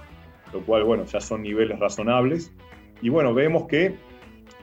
lo 0.52 0.60
cual, 0.60 0.84
bueno, 0.84 1.04
ya 1.04 1.20
son 1.20 1.42
niveles 1.42 1.80
razonables. 1.80 2.52
Y 3.02 3.08
bueno, 3.08 3.34
vemos 3.34 3.66
que 3.66 3.96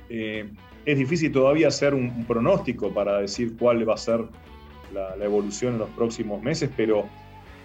eh, 0.09 0.49
es 0.85 0.97
difícil 0.97 1.33
todavía 1.33 1.67
hacer 1.67 1.93
un, 1.93 2.23
pronóstico 2.25 2.93
para 2.93 3.19
decir 3.19 3.57
cuál 3.57 3.87
va 3.87 3.95
a 3.95 3.97
ser 3.97 4.21
la, 4.93 5.15
evolución 5.23 5.73
en 5.73 5.79
los 5.79 5.89
próximos 5.89 6.41
meses, 6.41 6.69
pero 6.77 7.05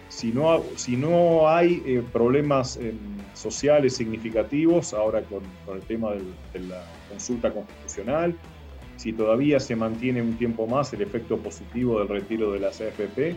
si 0.09 0.33
no, 0.33 0.61
si 0.75 0.97
no 0.97 1.49
hay 1.49 1.83
eh, 1.87 2.03
problemas 2.12 2.77
em, 2.79 2.99
sociales 3.33 3.95
significativos, 3.95 4.93
ahora 4.93 5.22
con, 5.22 5.43
el 5.72 5.83
tema 5.83 6.11
de 6.12 6.61
la 6.61 6.85
consulta 7.09 7.53
constitucional, 7.53 8.37
si 8.97 9.13
todavía 9.13 9.61
se 9.61 9.77
mantiene 9.77 10.23
un 10.23 10.37
tiempo 10.37 10.67
más 10.67 10.93
el 10.93 11.03
efecto 11.03 11.39
positivo 11.39 11.99
del 11.99 12.09
retiro 12.09 12.53
de 12.53 12.61
las 12.61 12.81
AFP, 12.81 13.37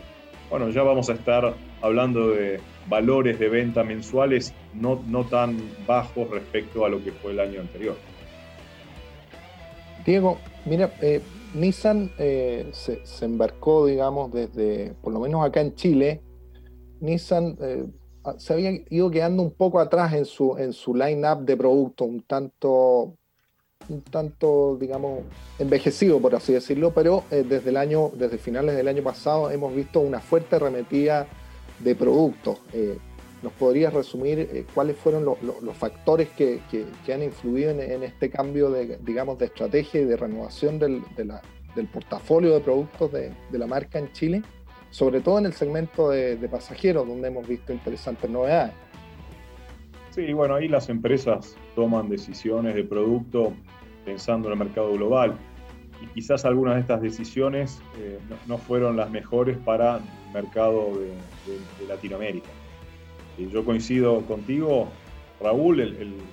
bueno, 0.50 0.70
ya 0.70 0.82
vamos 0.82 1.10
a 1.10 1.12
estar 1.12 1.54
hablando 1.82 2.30
de 2.30 2.60
valores 2.88 3.38
de 3.38 3.48
venta 3.48 3.84
mensuales 3.84 4.54
no, 4.72 5.02
no 5.06 5.24
tan 5.24 5.58
bajos 5.86 6.30
respecto 6.30 6.84
a 6.86 6.88
lo 6.88 7.02
que 7.04 7.12
fue 7.12 7.32
el 7.32 7.40
año 7.40 7.60
anterior. 7.60 7.96
Diego, 10.06 10.38
mira, 10.64 10.90
eh, 11.02 11.20
Nissan 11.54 12.10
eh, 12.18 12.70
se, 12.72 13.24
embarcó, 13.24 13.84
digamos, 13.86 14.32
desde, 14.32 14.94
por 15.02 15.12
lo 15.12 15.20
menos 15.20 15.44
acá 15.44 15.60
en 15.60 15.74
Chile, 15.74 16.22
Nissan 17.00 17.58
eh, 17.60 17.84
se 18.38 18.52
había 18.52 18.72
ido 18.90 19.10
quedando 19.10 19.42
un 19.42 19.52
poco 19.52 19.80
atrás 19.80 20.12
en 20.14 20.24
su, 20.24 20.56
en 20.56 20.72
su 20.72 20.94
line-up 20.94 21.44
de 21.44 21.56
productos, 21.56 22.08
un 22.08 22.22
tanto, 22.22 23.16
un 23.88 24.02
tanto, 24.02 24.76
digamos, 24.80 25.22
envejecido, 25.58 26.20
por 26.20 26.34
así 26.34 26.52
decirlo, 26.52 26.92
pero 26.92 27.24
desde 27.30 27.70
el 27.70 27.76
año, 27.76 28.10
desde 28.14 28.38
finales 28.38 28.76
del 28.76 28.88
año 28.88 29.02
pasado 29.02 29.50
hemos 29.50 29.74
visto 29.74 30.00
una 30.00 30.20
fuerte 30.20 30.56
arremetida 30.56 31.26
de 31.80 31.94
productos. 31.94 32.58
¿Nos 33.42 33.52
podrías 33.52 33.92
resumir 33.92 34.40
eh, 34.40 34.66
cuáles 34.74 34.96
fueron 34.96 35.24
los 35.24 35.76
factores 35.76 36.28
que, 36.30 36.60
han 37.12 37.22
influido 37.22 37.70
en, 37.70 38.02
este 38.02 38.30
cambio 38.30 38.68
de, 38.70 38.98
digamos, 38.98 39.38
de 39.38 39.46
estrategia 39.46 40.00
y 40.00 40.04
de 40.04 40.16
renovación 40.16 40.78
del, 40.78 41.02
portafolio 41.92 42.54
de 42.54 42.60
productos 42.60 43.12
de, 43.12 43.32
la 43.52 43.66
marca 43.66 43.98
en 44.00 44.10
Chile? 44.12 44.42
Sobre 44.90 45.20
todo 45.20 45.38
en 45.38 45.46
el 45.46 45.52
segmento 45.52 46.10
de, 46.10 46.36
pasajeros, 46.50 47.06
donde 47.06 47.28
hemos 47.28 47.46
visto 47.46 47.72
interesantes 47.72 48.28
novedades. 48.28 48.72
Sí, 50.10 50.32
bueno, 50.32 50.56
ahí 50.56 50.66
las 50.66 50.88
empresas 50.88 51.54
toman 51.76 52.08
decisiones 52.08 52.74
de 52.74 52.82
producto 52.82 53.52
pensando 54.04 54.48
en 54.48 54.52
el 54.52 54.58
mercado 54.58 54.92
global. 54.92 55.36
Y 56.02 56.06
quizás 56.08 56.44
algunas 56.44 56.74
de 56.76 56.80
estas 56.82 57.00
decisiones 57.00 57.80
eh, 57.98 58.18
no, 58.46 58.58
fueron 58.58 58.96
las 58.96 59.10
mejores 59.10 59.56
para 59.58 59.96
el 59.96 60.32
mercado 60.32 60.92
de 60.96 61.86
Latinoamérica. 61.86 62.48
Yo 63.46 63.64
coincido 63.64 64.22
contigo, 64.22 64.88
Raúl, 65.40 65.80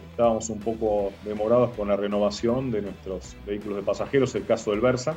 estábamos 0.10 0.50
un 0.50 0.60
poco 0.60 1.12
demorados 1.24 1.76
con 1.76 1.88
la 1.88 1.96
renovación 1.96 2.72
de 2.72 2.82
nuestros 2.82 3.36
vehículos 3.46 3.78
de 3.78 3.84
pasajeros, 3.84 4.34
el 4.34 4.46
caso 4.46 4.72
del 4.72 4.82
Versa, 4.82 5.16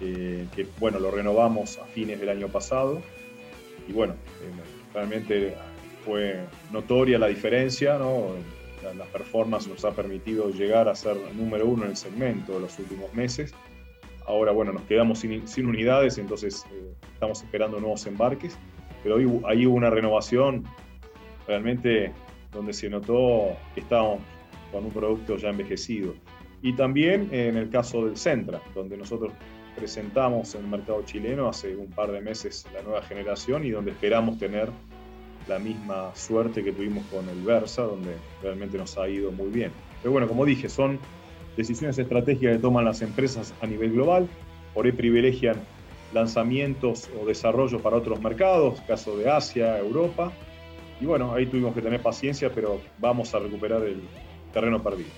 eh, 0.00 0.46
que 0.54 0.66
bueno, 0.78 0.98
lo 0.98 1.10
renovamos 1.10 1.78
a 1.78 1.84
fines 1.84 2.18
del 2.18 2.30
año 2.30 2.48
pasado. 2.48 3.02
Y 3.86 3.92
bueno, 3.92 4.14
eh, 4.14 4.94
realmente 4.94 5.54
fue 6.04 6.40
notoria 6.72 7.18
la 7.18 7.26
diferencia, 7.26 7.98
¿no? 7.98 8.30
La, 8.82 9.04
performance 9.06 9.68
nos 9.68 9.84
ha 9.84 9.92
permitido 9.92 10.50
llegar 10.50 10.88
a 10.88 10.94
ser 10.94 11.16
número 11.34 11.66
uno 11.66 11.84
en 11.84 11.90
el 11.90 11.96
segmento 11.96 12.54
de 12.54 12.60
los 12.60 12.78
últimos 12.78 13.12
meses. 13.14 13.54
Ahora, 14.26 14.52
bueno, 14.52 14.72
nos 14.72 14.82
quedamos 14.82 15.20
sin, 15.20 15.66
unidades, 15.66 16.18
entonces 16.18 16.66
eh, 16.72 16.94
estamos 17.14 17.42
esperando 17.42 17.80
nuevos 17.80 18.06
embarques, 18.06 18.58
pero 19.02 19.16
ahí 19.46 19.66
hubo 19.66 19.76
una 19.76 19.90
renovación 19.90 20.64
realmente 21.46 22.12
donde 22.52 22.72
se 22.72 22.88
notó 22.88 23.56
que 23.74 23.80
estábamos 23.80 24.20
con 24.72 24.84
un 24.84 24.90
producto 24.90 25.36
ya 25.36 25.50
envejecido. 25.50 26.14
Y 26.62 26.72
también 26.72 27.28
en 27.32 27.56
el 27.56 27.70
caso 27.70 28.06
del 28.06 28.16
Centra, 28.16 28.60
donde 28.74 28.96
nosotros 28.96 29.32
presentamos 29.76 30.54
en 30.54 30.62
el 30.62 30.68
mercado 30.68 31.02
chileno 31.04 31.48
hace 31.48 31.76
un 31.76 31.88
par 31.88 32.10
de 32.10 32.20
meses 32.20 32.66
la 32.74 32.82
nueva 32.82 33.02
generación 33.02 33.64
y 33.64 33.70
donde 33.70 33.92
esperamos 33.92 34.38
tener 34.38 34.70
la 35.48 35.58
misma 35.58 36.14
suerte 36.14 36.62
que 36.64 36.72
tuvimos 36.72 37.04
con 37.06 37.28
el 37.28 37.42
Versa, 37.42 37.82
donde 37.82 38.16
realmente 38.42 38.76
nos 38.78 38.96
ha 38.98 39.08
ido 39.08 39.30
muy 39.30 39.48
bien. 39.48 39.70
Pero 40.02 40.12
bueno, 40.12 40.28
como 40.28 40.44
dije, 40.44 40.68
son 40.68 40.98
decisiones 41.56 41.98
estratégicas 41.98 42.56
que 42.56 42.58
toman 42.58 42.84
las 42.84 43.02
empresas 43.02 43.54
a 43.60 43.66
nivel 43.66 43.92
global, 43.92 44.28
por 44.74 44.86
ahí 44.86 44.92
privilegian 44.92 45.56
lanzamientos 46.12 47.08
o 47.20 47.26
desarrollo 47.26 47.80
para 47.80 47.96
otros 47.96 48.20
mercados, 48.20 48.80
caso 48.82 49.16
de 49.16 49.30
Asia, 49.30 49.78
Europa, 49.78 50.32
y 51.00 51.06
bueno, 51.06 51.34
ahí 51.34 51.46
tuvimos 51.46 51.74
que 51.74 51.82
tener 51.82 52.00
paciencia, 52.00 52.50
pero 52.54 52.80
vamos 52.98 53.34
a 53.34 53.38
recuperar 53.38 53.82
el 53.82 54.00
terreno 54.52 54.82
perdido. 54.82 55.10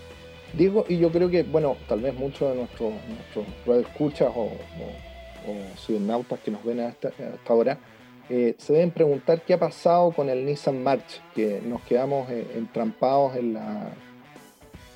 Diego, 0.55 0.85
y 0.89 0.99
yo 0.99 1.11
creo 1.11 1.29
que, 1.29 1.43
bueno, 1.43 1.77
tal 1.89 2.01
vez 2.01 2.15
muchos 2.15 2.51
de 2.51 2.57
nuestros, 2.57 2.93
nuestros 3.09 3.87
escuchas 3.87 4.33
o, 4.35 4.45
o, 4.45 6.17
o 6.17 6.39
que 6.43 6.51
nos 6.51 6.65
ven 6.65 6.81
a 6.81 6.89
esta, 6.89 7.11
hora 7.49 7.79
eh, 8.31 8.57
se 8.59 8.75
deben 8.75 8.91
preguntar 8.91 9.43
qué 9.43 9.55
ha 9.55 9.59
pasado 9.59 10.11
con 10.13 10.29
el 10.29 10.45
Nissan 10.45 10.83
March, 10.83 11.23
que 11.35 11.63
nos 11.65 11.81
quedamos 11.83 12.31
eh, 12.31 12.47
entrampados 12.57 13.37
en 13.37 13.55
la, 13.55 13.91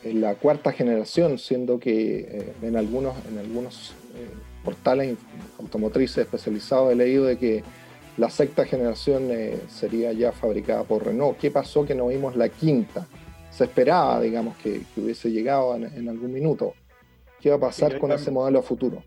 en 0.05 0.21
la 0.21 0.35
cuarta 0.35 0.73
generación, 0.73 1.39
siendo 1.39 1.79
que 1.79 2.21
eh, 2.21 2.53
en 2.61 2.77
algunos, 2.77 3.15
en 3.31 3.39
algunos 3.39 3.95
portales 4.63 5.17
automotrices 5.59 6.19
especializados 6.19 6.93
he 6.93 6.95
leído 6.95 7.25
de 7.25 7.39
que 7.39 7.65
la 8.19 8.29
sexta 8.29 8.67
generación 8.67 9.31
sería 9.69 10.13
ya 10.13 10.33
fabricada 10.33 10.85
por 10.85 11.07
Renault. 11.07 11.39
¿Qué 11.39 11.51
pasó 11.51 11.87
que 11.87 11.95
no 11.95 12.09
vimos 12.09 12.37
la 12.37 12.51
quinta? 12.51 13.07
Se 13.51 13.65
esperaba, 13.65 14.21
digamos, 14.21 14.57
que, 14.59 14.83
hubiese 14.99 15.31
llegado 15.31 15.75
en, 15.75 16.09
algún 16.11 16.31
minuto. 16.31 16.75
¿Qué 17.41 17.49
va 17.49 17.57
a 17.57 17.61
pasar 17.61 17.99
con 17.99 18.13
ese 18.13 18.31
modelo 18.31 18.63
futuro? 18.63 19.03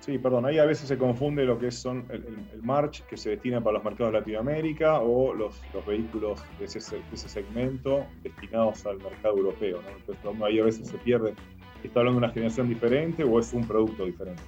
Sí, 0.00 0.18
perdón, 0.18 0.46
ahí 0.46 0.56
a 0.56 0.64
veces 0.64 0.88
se 0.88 0.96
confunde 0.96 1.44
lo 1.44 1.58
que 1.58 1.70
son 1.70 2.06
el, 2.08 2.24
March, 2.62 3.02
que 3.06 3.18
se 3.18 3.30
destina 3.30 3.60
para 3.60 3.74
los 3.74 3.84
mercados 3.84 4.14
de 4.14 4.20
Latinoamérica, 4.20 4.98
o 4.98 5.34
los, 5.34 5.60
los 5.74 5.84
vehículos 5.84 6.42
de 6.58 6.64
ese, 6.64 6.80
segmento 6.80 8.06
destinados 8.22 8.86
al 8.86 8.96
mercado 8.96 9.36
europeo. 9.36 9.80
Entonces, 9.98 10.42
ahí 10.42 10.58
a 10.58 10.64
veces 10.64 10.88
se 10.88 10.96
pierde, 10.98 11.34
está 11.84 12.00
hablando 12.00 12.18
de 12.18 12.26
una 12.26 12.32
generación 12.32 12.68
diferente 12.68 13.24
o 13.24 13.38
es 13.38 13.52
un 13.52 13.66
producto 13.66 14.06
diferente. 14.06 14.42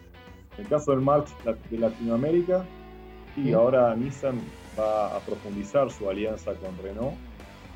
En 0.57 0.65
el 0.65 0.71
caso 0.71 0.93
del 0.93 1.03
March 1.03 1.29
de 1.45 1.79
Latinoamérica, 1.79 2.65
y 3.37 3.53
ahora 3.53 3.95
Nissan 3.95 4.41
va 4.79 5.17
a 5.17 5.21
profundizar 5.21 5.91
su 5.91 6.09
alianza 6.09 6.55
con 6.55 6.77
Renault, 6.83 7.17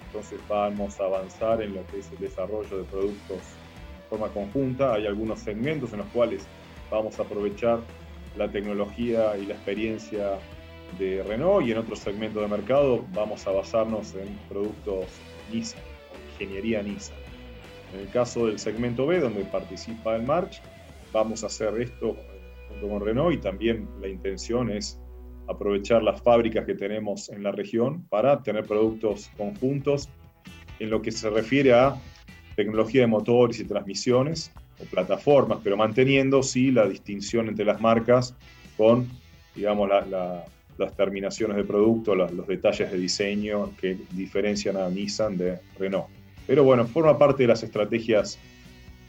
entonces 0.07 0.41
vamos 0.49 0.99
a 0.99 1.05
avanzar 1.05 1.61
en 1.61 1.74
lo 1.74 1.87
que 1.89 1.99
es 1.99 2.11
el 2.11 2.18
desarrollo 2.18 2.79
de 2.79 2.85
productos 2.85 3.37
de 3.37 4.09
forma 4.09 4.29
conjunta. 4.29 4.95
Hay 4.95 5.07
algunos 5.07 5.41
segmentos 5.41 5.93
en 5.93 5.99
los 5.99 6.09
cuales 6.09 6.47
vamos 6.91 7.18
a 7.18 7.22
aprovechar 7.22 7.80
la 8.37 8.51
tecnología 8.51 9.37
y 9.37 9.47
la 9.47 9.55
experiencia 9.55 10.39
de 10.99 11.22
Renault 11.22 11.66
y 11.66 11.72
en 11.72 11.78
otros 11.78 11.99
segmentos 11.99 12.43
de 12.43 12.49
mercado 12.49 13.05
vamos 13.12 13.47
a 13.47 13.51
basarnos 13.51 14.14
en 14.14 14.28
productos 14.49 15.07
Nissan, 15.53 15.82
ingeniería 16.32 16.82
Nissan. 16.82 17.16
En 17.95 18.01
el 18.01 18.09
caso 18.11 18.47
del 18.47 18.59
segmento 18.59 19.07
B, 19.07 19.20
donde 19.20 19.45
participa 19.45 20.16
el 20.16 20.22
March, 20.22 20.61
vamos 21.12 21.43
a 21.43 21.47
hacer 21.47 21.80
esto 21.80 22.16
junto 22.68 22.89
con 22.89 23.01
Renault 23.01 23.34
y 23.34 23.39
también 23.39 23.89
la 24.01 24.09
intención 24.09 24.70
es 24.70 25.01
aprovechar 25.49 26.03
las 26.03 26.20
fábricas 26.22 26.66
que 26.66 26.74
tenemos 26.74 27.28
en 27.28 27.43
la 27.43 27.53
región 27.53 28.05
para 28.09 28.43
tener 28.43 28.64
productos 28.64 29.30
conjuntos 29.37 30.09
en 30.78 30.91
lo 30.91 31.01
que 31.01 31.12
se 31.12 31.30
refiere 31.30 31.72
a 31.72 31.97
tecnología 32.57 33.03
de 33.03 33.07
motores 33.07 33.61
y 33.61 33.64
transmisiones 33.64 34.53
plataformas, 34.91 35.59
pero 35.62 35.77
manteniendo 35.77 36.43
sí 36.43 36.70
la 36.70 36.87
distinción 36.89 37.49
entre 37.49 37.64
las 37.64 37.81
marcas 37.81 38.35
con, 38.77 39.09
digamos, 39.55 39.89
las 39.89 40.97
terminaciones 40.97 41.57
de 41.57 41.64
producto, 41.64 42.14
los 42.14 42.47
detalles 42.47 42.91
de 42.91 42.99
diseño 42.99 43.72
que 43.81 43.97
diferencian 44.12 44.77
a 44.77 44.89
Nissan 44.89 45.39
de 45.39 45.59
Renault. 45.79 46.09
Pero 46.47 46.62
bueno, 46.62 46.87
forma 46.87 47.18
parte 47.18 47.43
de 47.43 47.49
las 47.49 47.62
estrategias 47.62 48.39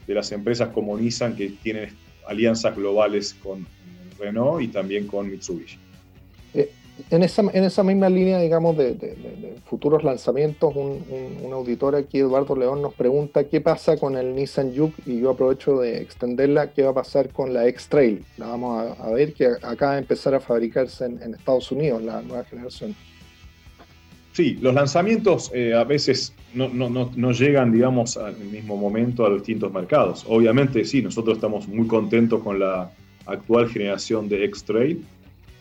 de 0.06 0.14
las 0.14 0.32
empresas 0.32 0.70
como 0.70 0.96
Nissan 0.98 1.36
que 1.36 1.50
tienen 1.50 1.90
alianzas 2.26 2.74
globales 2.74 3.34
con 3.34 3.66
Renault 4.18 4.62
y 4.62 4.68
también 4.68 5.06
con 5.06 5.30
Mitsubishi. 5.30 5.78
Eh, 6.54 6.70
en, 7.10 7.22
esa, 7.22 7.42
en 7.52 7.64
esa 7.64 7.82
misma 7.82 8.08
línea, 8.08 8.38
digamos, 8.38 8.76
de, 8.76 9.56
futuros 9.66 10.04
lanzamientos, 10.04 10.74
un, 10.74 11.52
auditor 11.52 11.96
aquí, 11.96 12.18
Eduardo 12.18 12.54
León, 12.54 12.82
nos 12.82 12.94
pregunta 12.94 13.44
qué 13.44 13.60
pasa 13.60 13.96
con 13.96 14.16
el 14.16 14.34
Nissan 14.34 14.76
Juke 14.76 15.02
y 15.06 15.20
yo 15.20 15.30
aprovecho 15.30 15.80
de 15.80 16.00
extenderla, 16.00 16.72
qué 16.72 16.82
va 16.82 16.90
a 16.90 16.94
pasar 16.94 17.30
con 17.30 17.52
la 17.52 17.66
X-Trail. 17.66 18.24
La 18.36 18.46
vamos 18.48 18.96
a, 18.98 19.10
ver 19.10 19.32
que 19.32 19.46
acaba 19.62 19.94
de 19.94 20.00
empezar 20.00 20.34
a 20.34 20.40
fabricarse 20.40 21.06
en, 21.06 21.34
Estados 21.34 21.70
Unidos, 21.72 22.02
la 22.02 22.22
nueva 22.22 22.44
generación. 22.44 22.94
Sí, 24.32 24.56
los 24.60 24.72
lanzamientos 24.72 25.50
eh, 25.52 25.74
a 25.74 25.82
veces 25.82 26.32
no, 26.54 26.68
no, 26.68 26.88
no, 26.88 27.10
no, 27.16 27.32
llegan, 27.32 27.72
digamos, 27.72 28.16
al 28.16 28.36
mismo 28.38 28.76
momento 28.76 29.26
a 29.26 29.30
los 29.30 29.38
distintos 29.38 29.72
mercados. 29.72 30.24
Obviamente, 30.28 30.84
sí, 30.84 31.02
nosotros 31.02 31.38
estamos 31.38 31.66
muy 31.66 31.88
contentos 31.88 32.42
con 32.42 32.60
la 32.60 32.92
actual 33.26 33.68
generación 33.68 34.28
de 34.28 34.44
X-Trail 34.44 35.04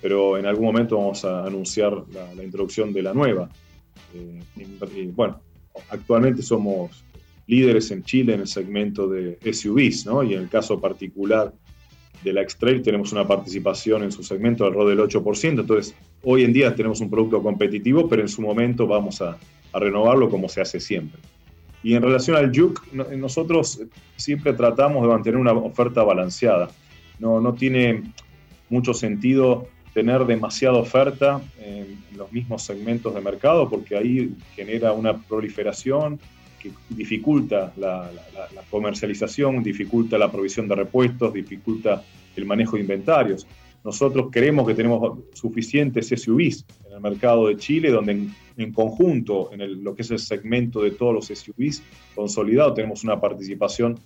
pero 0.08 0.38
en 0.38 0.46
algún 0.46 0.68
momento 0.68 0.96
vamos 0.96 1.26
a 1.26 1.44
anunciar 1.44 1.92
la, 2.14 2.42
introducción 2.42 2.94
de 2.94 3.02
la 3.02 3.14
nueva. 3.14 3.50
Eh, 4.16 4.42
bueno, 5.14 5.42
actualmente 5.90 6.42
somos 6.42 7.04
líderes 7.46 7.92
en 7.92 8.04
Chile 8.04 8.36
en 8.36 8.40
el 8.40 8.48
segmento 8.48 9.10
de 9.10 9.38
SUVs, 9.52 10.06
¿no? 10.06 10.24
Y 10.24 10.34
en 10.34 10.44
el 10.44 10.48
caso 10.48 10.80
particular 10.80 11.54
de 12.24 12.32
la 12.32 12.42
X-Trail 12.44 12.82
tenemos 12.82 13.12
una 13.12 13.28
participación 13.28 14.04
en 14.04 14.14
su 14.14 14.24
segmento 14.24 14.64
alrededor 14.64 15.12
del 15.12 15.24
8%, 15.24 15.60
entonces 15.60 15.94
hoy 16.24 16.46
en 16.46 16.54
día 16.54 16.74
tenemos 16.74 17.02
un 17.02 17.10
producto 17.10 17.44
competitivo, 17.44 18.08
pero 18.08 18.22
en 18.22 18.30
su 18.30 18.42
momento 18.42 18.88
vamos 18.88 19.22
a, 19.22 19.38
renovarlo 19.74 20.30
como 20.30 20.48
se 20.48 20.62
hace 20.62 20.80
siempre. 20.80 21.20
Y 21.84 21.96
en 21.96 22.02
relación 22.02 22.38
al 22.38 22.58
Juke, 22.58 22.80
nosotros 23.18 23.82
siempre 24.16 24.54
tratamos 24.54 25.02
de 25.02 25.10
mantener 25.10 25.38
una 25.38 25.52
oferta 25.52 26.02
balanceada. 26.02 26.70
No, 27.20 27.42
no 27.42 27.56
tiene 27.56 28.04
mucho 28.70 28.94
sentido 28.94 29.68
tener 29.98 30.28
demasiada 30.28 30.78
oferta 30.78 31.42
en 31.60 31.98
los 32.16 32.32
mismos 32.32 32.62
segmentos 32.62 33.16
de 33.16 33.20
mercado 33.20 33.68
porque 33.68 33.98
ahí 33.98 34.32
genera 34.56 34.92
una 34.92 35.18
proliferación 35.18 36.20
que 36.62 36.70
dificulta 36.90 37.74
la, 37.78 38.08
comercialización, 38.70 39.64
dificulta 39.64 40.20
la 40.20 40.32
provisión 40.32 40.68
de 40.68 40.76
repuestos, 40.76 41.34
dificulta 41.34 42.04
el 42.36 42.46
manejo 42.46 42.76
de 42.76 42.84
inventarios. 42.84 43.48
Nosotros 43.84 44.28
creemos 44.32 44.68
que 44.68 44.76
tenemos 44.76 45.18
suficientes 45.34 46.10
SUVs 46.10 46.64
en 46.86 46.94
el 46.94 47.02
mercado 47.02 47.48
de 47.48 47.58
Chile, 47.58 47.90
donde 47.90 48.28
en, 48.56 48.74
conjunto, 48.74 49.50
en 49.52 49.84
lo 49.84 49.96
que 49.96 50.04
es 50.04 50.12
el 50.12 50.20
segmento 50.20 50.80
de 50.80 50.92
todos 50.92 51.16
los 51.16 51.26
SUVs 51.26 51.82
consolidado, 52.14 52.76
tenemos 52.76 53.04
una 53.04 53.20
participación 53.20 53.98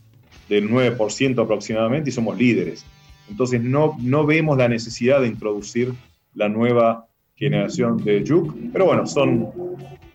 del 0.48 0.70
9% 0.70 1.44
aproximadamente 1.44 2.12
y 2.12 2.14
somos 2.14 2.38
líderes. 2.38 2.86
Entonces 3.32 3.62
no, 3.62 3.96
no 4.00 4.26
vemos 4.26 4.58
la 4.58 4.68
necesidad 4.68 5.22
de 5.22 5.28
introducir 5.28 5.94
la 6.36 6.50
nueva 6.50 7.08
generación 7.36 8.04
de 8.04 8.24
Juke, 8.28 8.54
pero 8.72 8.86
bueno, 8.86 9.08
son 9.08 9.50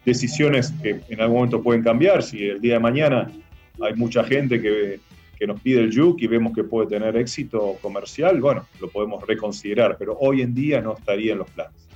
decisiones 0.04 0.72
que 0.82 1.00
en 1.08 1.20
algún 1.20 1.38
momento 1.38 1.62
pueden 1.62 1.82
cambiar. 1.82 2.22
Si 2.22 2.44
el 2.44 2.60
día 2.60 2.74
de 2.74 2.80
mañana 2.80 3.32
hay 3.80 3.94
mucha 3.94 4.22
gente 4.22 4.60
que, 4.60 5.00
que 5.38 5.46
nos 5.46 5.60
pide 5.60 5.80
el 5.80 5.96
Juke 5.96 6.24
y 6.24 6.26
vemos 6.28 6.54
que 6.54 6.62
puede 6.62 6.88
tener 6.88 7.16
éxito 7.16 7.78
comercial, 7.80 8.38
bueno, 8.40 8.66
lo 8.80 8.88
podemos 8.88 9.26
reconsiderar, 9.26 9.96
pero 9.98 10.16
hoy 10.20 10.42
en 10.42 10.54
día 10.54 10.82
no 10.82 10.94
estaría 10.94 11.32
en 11.32 11.38
los 11.38 11.50
planes. 11.50 11.88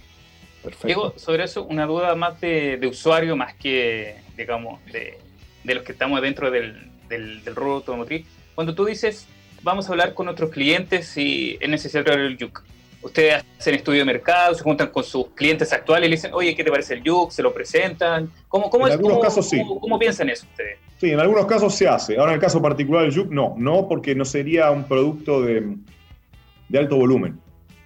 Perfecto. 0.62 0.86
Diego, 0.86 1.14
sobre 1.16 1.44
eso, 1.44 1.64
una 1.64 1.86
duda 1.86 2.14
más 2.14 2.40
de, 2.40 2.78
de 2.78 2.86
usuario, 2.86 3.36
más 3.36 3.54
que, 3.54 4.16
digamos, 4.36 4.84
de, 4.86 5.18
de, 5.64 5.74
los 5.74 5.84
que 5.84 5.92
estamos 5.92 6.20
dentro 6.22 6.50
del, 6.50 6.90
del, 7.08 7.44
del 7.44 7.54
rubro 7.54 7.74
automotriz. 7.76 8.26
Cuando 8.54 8.74
tú 8.74 8.84
dices 8.84 9.26
vamos 9.62 9.88
a 9.88 9.92
hablar 9.92 10.14
con 10.14 10.28
otros 10.28 10.50
clientes 10.50 11.06
si 11.06 11.56
es 11.60 11.68
necesario 11.68 12.12
el 12.12 12.36
Yuk. 12.36 12.62
Ustedes 13.02 13.42
hacen 13.58 13.74
estudio 13.74 14.00
de 14.00 14.04
mercado, 14.04 14.54
se 14.54 14.62
juntan 14.62 14.88
con 14.88 15.02
sus 15.02 15.28
clientes 15.28 15.72
actuales 15.72 16.06
y 16.06 16.10
le 16.10 16.16
dicen, 16.16 16.32
oye, 16.34 16.54
¿qué 16.54 16.62
te 16.62 16.70
parece 16.70 16.94
el 16.94 17.02
Yuk? 17.02 17.30
Se 17.30 17.42
lo 17.42 17.52
presentan. 17.52 18.30
¿Cómo, 18.48 18.68
cómo, 18.68 18.86
en 18.86 18.92
algunos 18.92 19.20
casos 19.20 19.48
sí. 19.48 19.62
¿cómo, 19.80 19.98
piensan 19.98 20.28
eso 20.28 20.46
ustedes? 20.50 20.78
Sí, 20.98 21.10
en 21.10 21.20
algunos 21.20 21.46
casos 21.46 21.74
se 21.74 21.88
hace. 21.88 22.18
Ahora, 22.18 22.32
en 22.32 22.34
el 22.34 22.40
caso 22.40 22.60
particular 22.60 23.04
del 23.04 23.12
Yuk, 23.12 23.30
no. 23.30 23.54
No, 23.56 23.88
porque 23.88 24.14
no 24.14 24.26
sería 24.26 24.70
un 24.70 24.84
producto 24.84 25.40
de, 25.40 25.76
de 26.68 26.78
alto 26.78 26.96
volumen. 26.96 27.40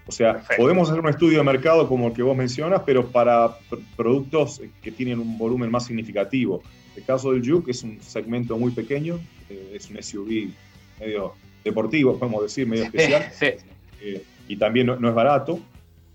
O 0.07 0.13
sea, 0.13 0.43
podemos 0.57 0.91
hacer 0.91 1.01
un 1.01 1.09
estudio 1.09 1.39
de 1.39 1.45
mercado 1.45 1.89
como 1.89 2.09
el 2.09 2.13
que 2.13 2.23
vos 2.23 2.37
mencionas, 2.37 2.83
pero 2.85 3.07
para 3.07 3.57
productos 3.97 4.61
que 4.83 4.93
tienen 4.93 5.19
un 5.19 5.39
volumen 5.39 5.71
más 5.71 5.87
significativo. 5.87 6.63
El 6.95 7.05
caso 7.05 7.33
del 7.33 7.49
Juke 7.49 7.71
es 7.71 7.83
un 7.83 8.01
segmento 8.03 8.59
muy 8.59 8.73
pequeño, 8.73 9.19
eh, 9.49 9.73
es 9.75 9.89
un 9.91 10.03
SUV 10.03 10.51
medio 11.01 11.35
deportivo, 11.65 12.19
podemos 12.19 12.43
decir, 12.43 12.67
medio 12.67 12.85
especial, 12.85 13.31
eh, 13.41 14.23
y 14.47 14.57
también 14.57 14.87
no, 14.87 15.09
es 15.09 15.15
barato. 15.15 15.59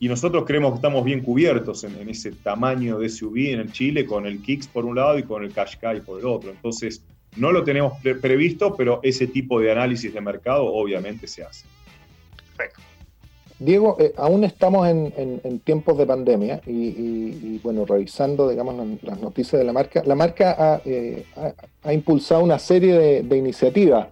Y 0.02 0.08
nosotros 0.08 0.45
creemos 0.45 0.72
que 0.72 0.76
estamos 0.76 1.04
bien 1.04 1.22
cubiertos 1.22 1.84
en, 1.84 2.08
ese 2.08 2.32
tamaño 2.32 3.00
de 3.00 3.10
SUV 3.10 3.54
en 3.54 3.60
el 3.60 3.72
Chile, 3.74 4.06
con 4.06 4.26
el 4.26 4.41
Kicks 4.41 4.68
por 4.68 4.86
un 4.86 4.95
lado 4.95 5.20
y 5.20 5.24
con 5.24 5.43
el 5.43 5.52
Qashqai 5.52 6.02
por 6.02 6.20
el 6.20 6.26
otro. 6.26 6.52
Entonces, 6.52 7.04
no 7.36 7.52
lo 7.52 7.64
tenemos 7.64 7.93
previsto, 8.02 8.76
pero 8.78 9.02
ese 9.04 9.28
tipo 9.28 9.60
de 9.60 9.72
análisis 9.72 10.14
de 10.14 10.22
mercado 10.22 10.66
obviamente 10.68 11.28
se 11.28 11.43
hace. 11.43 11.66
Perfecto. 12.56 12.82
Diego, 13.60 13.97
eh, 14.00 14.14
aún 14.16 14.45
estamos 14.45 14.88
en, 14.88 15.60
tiempos 15.66 15.97
de 15.97 16.06
pandemia 16.06 16.62
y, 16.66 17.60
bueno, 17.62 17.86
revisando, 17.86 18.47
digamos, 18.47 19.02
las 19.02 19.20
noticias 19.20 19.60
de 19.60 19.66
la 19.66 19.74
marca, 19.74 20.02
la 20.06 20.16
marca 20.16 20.56
ha, 20.58 20.82
eh, 20.86 21.26
impulsado 21.91 22.41
una 22.41 22.58
serie 22.58 22.93
de, 22.93 23.24
de 23.24 23.38
iniciativas 23.38 24.08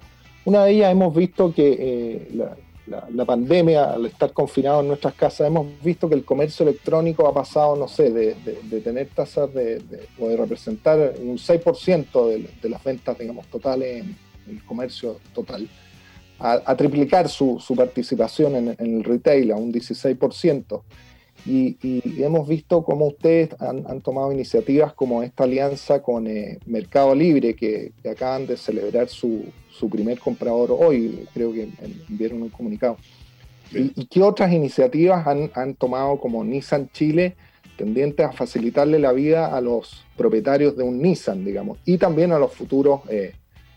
una 0.48 0.64
de 0.64 0.72
ellas 0.72 0.94
hemos 0.94 1.14
visto 1.14 1.54
que 1.54 1.76
eh, 1.78 2.48
la, 2.88 3.26
pandemia, 3.26 3.92
al 3.92 4.06
estar 4.06 4.32
confinados 4.32 4.82
en 4.82 4.88
nuestras 4.88 5.14
casas, 5.14 5.48
hemos 5.48 5.68
visto 5.84 6.08
que 6.08 6.16
el 6.16 6.24
comercio 6.24 6.66
electrónico 6.66 7.28
ha 7.28 7.34
pasado, 7.34 7.76
no 7.76 7.90
sé, 7.90 8.12
de, 8.12 8.34
tener 8.80 9.08
tasas 9.08 9.54
de, 9.54 10.08
o 10.18 10.30
de 10.30 10.38
representar 10.38 11.16
un 11.20 11.38
6% 11.38 12.50
de, 12.62 12.70
las 12.70 12.82
ventas, 12.82 13.18
digamos, 13.18 13.46
totales 13.48 14.06
en, 14.06 14.16
el 14.50 14.64
comercio 14.64 15.18
total, 15.36 15.68
a, 16.40 16.78
triplicar 16.78 17.28
su, 17.28 17.62
participación 17.76 18.56
en, 18.56 18.76
el 18.80 19.04
retail 19.04 19.52
a 19.52 19.58
un 19.58 19.74
16%. 19.74 20.82
Y, 21.46 21.78
hemos 22.24 22.48
visto 22.48 22.86
cómo 22.86 23.08
ustedes 23.08 23.50
han, 23.60 24.00
tomado 24.00 24.32
iniciativas 24.32 24.94
como 24.94 25.24
esta 25.24 25.44
alianza 25.44 26.02
con 26.02 26.26
eh, 26.26 26.58
Mercado 26.68 27.14
Libre, 27.14 27.54
que, 27.54 27.92
acaban 28.10 28.48
de 28.48 28.56
celebrar 28.56 29.10
su, 29.10 29.44
primer 29.90 30.20
comprador 30.20 30.76
hoy, 30.78 31.28
creo 31.34 31.54
que 31.54 31.70
enviaron 32.10 32.42
un 32.42 32.50
comunicado. 32.50 32.98
¿Y, 33.72 34.06
qué 34.06 34.24
otras 34.24 34.52
iniciativas 34.54 35.28
han, 35.28 35.76
tomado 35.76 36.18
como 36.20 36.44
Nissan 36.44 36.90
Chile 36.92 37.36
tendientes 37.76 38.26
a 38.26 38.32
facilitarle 38.32 38.98
la 38.98 39.12
vida 39.12 39.56
a 39.56 39.62
los 39.62 40.06
propietarios 40.16 40.76
de 40.76 40.84
un 40.84 41.02
Nissan, 41.02 41.46
digamos, 41.46 41.78
y 41.86 41.98
también 41.98 42.32
a 42.32 42.40
los 42.40 42.54
futuros 42.54 43.02
eh, 43.10 43.34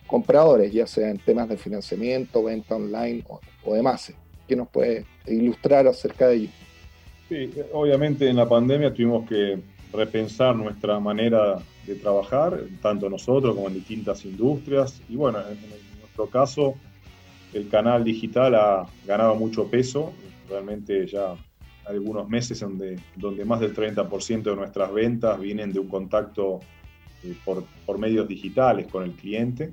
compradores, 0.07 0.73
ya 0.73 0.87
sea 0.87 1.11
en 1.11 1.19
temas 1.19 1.49
de 1.49 1.57
financiamiento, 1.57 2.45
venta 2.45 2.77
online 2.77 3.25
o, 3.29 3.41
o 3.65 3.75
demás? 3.75 4.13
¿Qué 4.49 4.57
nos 4.57 4.69
puede 4.69 5.05
ilustrar 5.27 5.87
acerca 5.87 6.29
de 6.29 6.37
ello? 6.37 6.49
Sí, 7.29 7.51
obviamente 7.73 8.29
en 8.29 8.37
la 8.37 8.49
pandemia 8.49 8.93
tuvimos 8.95 9.29
que 9.29 9.59
repensar 9.93 10.57
nuestra 10.57 10.99
manera 10.99 11.59
de 11.87 11.95
trabajar, 11.97 12.61
tanto 12.81 13.09
nosotros 13.09 13.55
como 13.55 13.69
en 13.69 13.75
distintas 13.75 14.25
industrias. 14.25 15.01
Y 15.09 15.17
bueno, 15.17 15.39
en, 15.41 15.59
nuestro 16.17 16.27
caso, 16.29 16.75
el 17.53 17.69
canal 17.69 18.05
digital 18.05 18.55
ha 18.55 18.87
ganado 19.07 19.35
mucho 19.35 19.69
peso. 19.69 20.13
Realmente 20.49 21.07
ya 21.07 21.35
algunos 21.87 22.29
meses 22.29 22.61
donde, 22.61 22.99
donde 23.17 23.45
más 23.45 23.61
del 23.61 23.75
30% 23.75 24.43
de 24.43 24.57
nuestras 24.57 24.93
ventas 24.93 25.41
vienen 25.41 25.73
de 25.73 25.81
un 25.81 25.89
contacto 25.89 26.61
eh, 27.23 27.35
por, 27.45 27.65
por, 27.87 27.99
medios 27.99 28.29
digitales 28.29 28.87
con 28.87 29.05
el 29.05 29.13
cliente. 29.13 29.73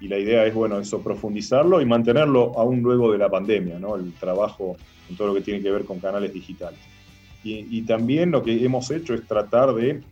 Y 0.00 0.08
la 0.08 0.18
idea 0.18 0.44
es, 0.46 0.54
bueno, 0.54 0.78
eso, 0.78 1.00
profundizarlo 1.00 1.80
y 1.80 1.86
mantenerlo 1.86 2.52
aún 2.58 2.82
luego 2.82 3.12
de 3.12 3.18
la 3.18 3.30
pandemia, 3.30 3.78
¿no? 3.78 3.96
El 3.96 4.12
trabajo 4.14 4.76
en 5.08 5.16
todo 5.16 5.28
lo 5.28 5.34
que 5.34 5.40
tiene 5.40 5.62
que 5.62 5.70
ver 5.70 5.84
con 5.84 6.00
canales 6.00 6.32
digitales. 6.32 6.80
Y, 7.48 7.82
también 7.82 8.32
lo 8.32 8.42
que 8.42 8.64
hemos 8.64 8.90
hecho 8.90 9.14
es 9.14 9.24
tratar 9.24 9.72
de 9.72 10.02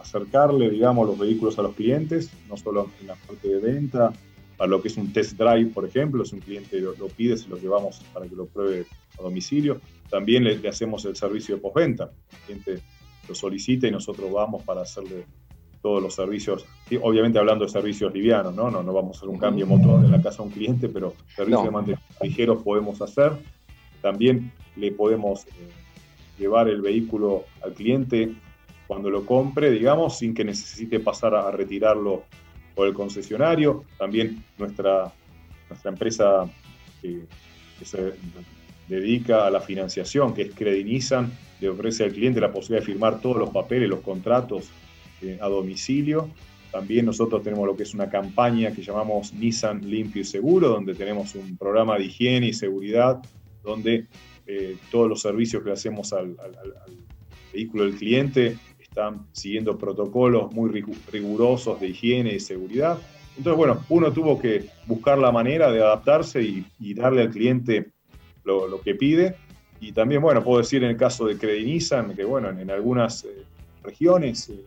acercarle, 0.00 0.68
digamos, 0.68 1.06
los 1.06 1.16
vehículos 1.16 1.56
a 1.60 1.62
los 1.62 1.76
clientes, 1.76 2.28
no 2.48 2.56
solo 2.56 2.90
en 3.00 3.06
la 3.06 3.14
parte 3.14 3.48
de 3.48 3.60
venta, 3.60 4.12
para 4.56 4.70
lo 4.70 4.80
que 4.80 4.88
es 4.88 4.96
un 4.96 5.12
test 5.12 5.36
drive, 5.36 5.70
por 5.70 5.84
ejemplo, 5.84 6.24
si 6.24 6.36
un 6.36 6.40
cliente 6.40 6.80
lo, 6.80 6.94
pide, 7.08 7.36
se 7.36 7.48
lo 7.48 7.56
llevamos 7.56 8.00
para 8.12 8.26
que 8.26 8.36
lo 8.36 8.46
pruebe 8.46 8.86
a 9.18 9.22
domicilio. 9.22 9.80
También 10.10 10.44
le, 10.44 10.68
hacemos 10.68 11.04
el 11.04 11.16
servicio 11.16 11.56
de 11.56 11.60
postventa. 11.60 12.10
El 12.30 12.38
cliente 12.38 12.82
lo 13.28 13.34
solicita 13.34 13.88
y 13.88 13.90
nosotros 13.90 14.30
vamos 14.30 14.62
para 14.62 14.82
hacerle 14.82 15.26
todos 15.82 16.02
los 16.02 16.14
servicios, 16.14 16.64
obviamente 17.02 17.38
hablando 17.38 17.66
de 17.66 17.70
servicios 17.70 18.10
livianos, 18.14 18.54
¿no? 18.54 18.70
No, 18.70 18.82
no 18.82 18.92
vamos 18.94 19.16
a 19.16 19.18
hacer 19.18 19.28
un 19.28 19.38
cambio 19.38 19.66
motor 19.66 20.02
en 20.02 20.12
la 20.12 20.22
casa 20.22 20.40
a 20.42 20.46
un 20.46 20.50
cliente, 20.50 20.88
pero 20.88 21.12
servicios 21.36 21.64
de 21.64 21.70
mantenimiento 21.70 22.24
ligeros 22.24 22.62
podemos 22.62 23.02
hacer. 23.02 23.32
También 24.00 24.50
le 24.76 24.92
podemos 24.92 25.44
eh, 25.46 25.50
llevar 26.38 26.68
el 26.68 26.80
vehículo 26.80 27.44
al 27.62 27.74
cliente 27.74 28.34
cuando 28.86 29.10
lo 29.10 29.26
compre, 29.26 29.70
digamos, 29.70 30.18
sin 30.18 30.32
que 30.34 30.44
necesite 30.44 31.00
pasar 31.00 31.34
a 31.34 31.50
retirarlo 31.50 32.22
por 32.74 32.86
el 32.86 32.94
concesionario. 32.94 33.84
También 33.98 34.44
nuestra, 34.58 35.12
nuestra 35.68 35.90
empresa 35.90 36.50
que, 37.00 37.22
se 37.82 38.14
dedica 38.88 39.46
a 39.46 39.50
la 39.50 39.60
financiación, 39.60 40.32
que 40.32 40.42
es 40.42 40.54
Credinizan, 40.54 41.30
le 41.60 41.68
ofrece 41.68 42.04
al 42.04 42.12
cliente 42.12 42.40
la 42.40 42.52
posibilidad 42.52 42.80
de 42.80 42.92
firmar 42.92 43.20
todos 43.20 43.36
los 43.36 43.50
papeles, 43.50 43.88
los 43.88 44.00
contratos 44.00 44.70
eh, 45.20 45.38
a 45.40 45.48
domicilio. 45.48 46.30
También 46.70 47.06
nosotros 47.06 47.42
tenemos 47.42 47.66
lo 47.66 47.76
que 47.76 47.82
es 47.82 47.94
una 47.94 48.08
campaña 48.08 48.72
que 48.72 48.82
llamamos 48.82 49.32
Nissan 49.32 49.88
Limpio 49.88 50.22
y 50.22 50.24
Seguro, 50.24 50.68
donde 50.68 50.94
tenemos 50.94 51.34
un 51.34 51.56
programa 51.56 51.98
de 51.98 52.04
higiene 52.04 52.48
y 52.48 52.52
seguridad 52.52 53.22
donde 53.62 54.06
eh, 54.46 54.76
todos 54.90 55.08
los 55.08 55.22
servicios 55.22 55.62
que 55.62 55.72
hacemos 55.72 56.12
al, 56.12 56.36
vehículo 57.52 57.84
del 57.84 57.94
cliente 57.94 58.58
están 58.94 59.26
siguiendo 59.32 59.76
protocolos 59.76 60.52
muy 60.52 60.70
rigurosos 61.10 61.80
de 61.80 61.88
higiene 61.88 62.34
y 62.34 62.38
seguridad. 62.38 62.96
Entonces, 63.36 63.56
bueno, 63.58 63.84
uno 63.88 64.12
tuvo 64.12 64.38
que 64.38 64.66
buscar 64.86 65.18
la 65.18 65.32
manera 65.32 65.72
de 65.72 65.82
adaptarse 65.82 66.40
y, 66.40 66.94
darle 66.94 67.22
al 67.22 67.30
cliente 67.30 67.90
lo, 68.44 68.80
que 68.82 68.94
pide. 68.94 69.34
Y 69.80 69.90
también, 69.90 70.22
bueno, 70.22 70.44
puedo 70.44 70.58
decir 70.58 70.84
en 70.84 70.90
el 70.90 70.96
caso 70.96 71.26
de 71.26 71.36
Credinizan, 71.36 72.14
que 72.14 72.22
bueno, 72.22 72.50
en, 72.50 72.70
algunas 72.70 73.24
eh, 73.24 73.42
regiones 73.82 74.48
eh, 74.50 74.64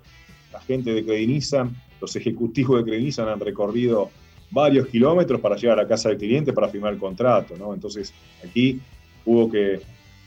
la 0.52 0.60
gente 0.60 0.94
de 0.94 1.06
Credinizan 1.06 1.74
los 2.02 2.16
ejecutivos 2.16 2.86
de 2.86 3.00
Nissan 3.00 3.30
han 3.30 3.40
recorrido 3.40 4.10
varios 4.52 4.88
kilómetros 4.88 5.40
para 5.42 5.56
llegar 5.56 5.80
a 5.80 5.84
la 5.84 5.88
casa 5.88 6.10
del 6.10 6.18
cliente 6.18 6.54
para 6.54 6.68
firmar 6.68 6.94
el 6.94 7.00
contrato, 7.00 7.56
¿no? 7.58 7.74
Entonces 7.74 8.14
aquí 8.46 8.80
hubo 9.26 9.50
que 9.50 9.82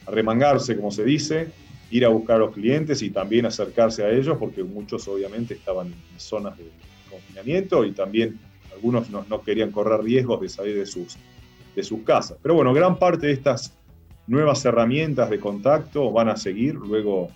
remangarse, 0.06 0.74
como 0.74 0.90
se 0.90 1.04
dice, 1.04 1.48
ir 1.90 2.04
a 2.04 2.08
buscar 2.08 2.36
a 2.36 2.38
los 2.40 2.52
clientes 2.52 3.02
y 3.02 3.10
también 3.10 3.46
acercarse 3.46 4.04
a 4.04 4.10
ellos, 4.10 4.36
porque 4.38 4.62
muchos 4.62 5.06
obviamente 5.08 5.54
estaban 5.54 5.88
en 5.88 6.20
zonas 6.20 6.56
de 6.56 6.64
confinamiento 7.10 7.84
y 7.84 7.92
también 7.92 8.38
algunos 8.72 9.10
no, 9.10 9.24
no 9.28 9.42
querían 9.42 9.72
correr 9.72 10.00
riesgos 10.02 10.40
de 10.40 10.48
salir 10.48 10.76
de 10.76 10.86
sus, 10.86 11.16
de 11.74 11.82
sus 11.82 12.02
casas. 12.02 12.38
Pero 12.42 12.54
bueno, 12.54 12.72
gran 12.72 12.98
parte 12.98 13.26
de 13.26 13.32
estas 13.32 13.74
nuevas 14.26 14.64
herramientas 14.64 15.28
de 15.28 15.40
contacto 15.40 16.12
van 16.12 16.28
a 16.28 16.36
seguir 16.36 16.74
luego, 16.74 17.28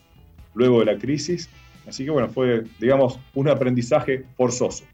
luego 0.55 0.80
de 0.80 0.86
la 0.86 0.98
crisis. 0.98 1.48
Así 1.86 2.05
que 2.05 2.11
bueno, 2.11 2.28
fue, 2.28 2.64
digamos, 2.80 3.18
un 3.34 3.48
aprendizaje 3.48 4.24
forzoso. 4.36 4.84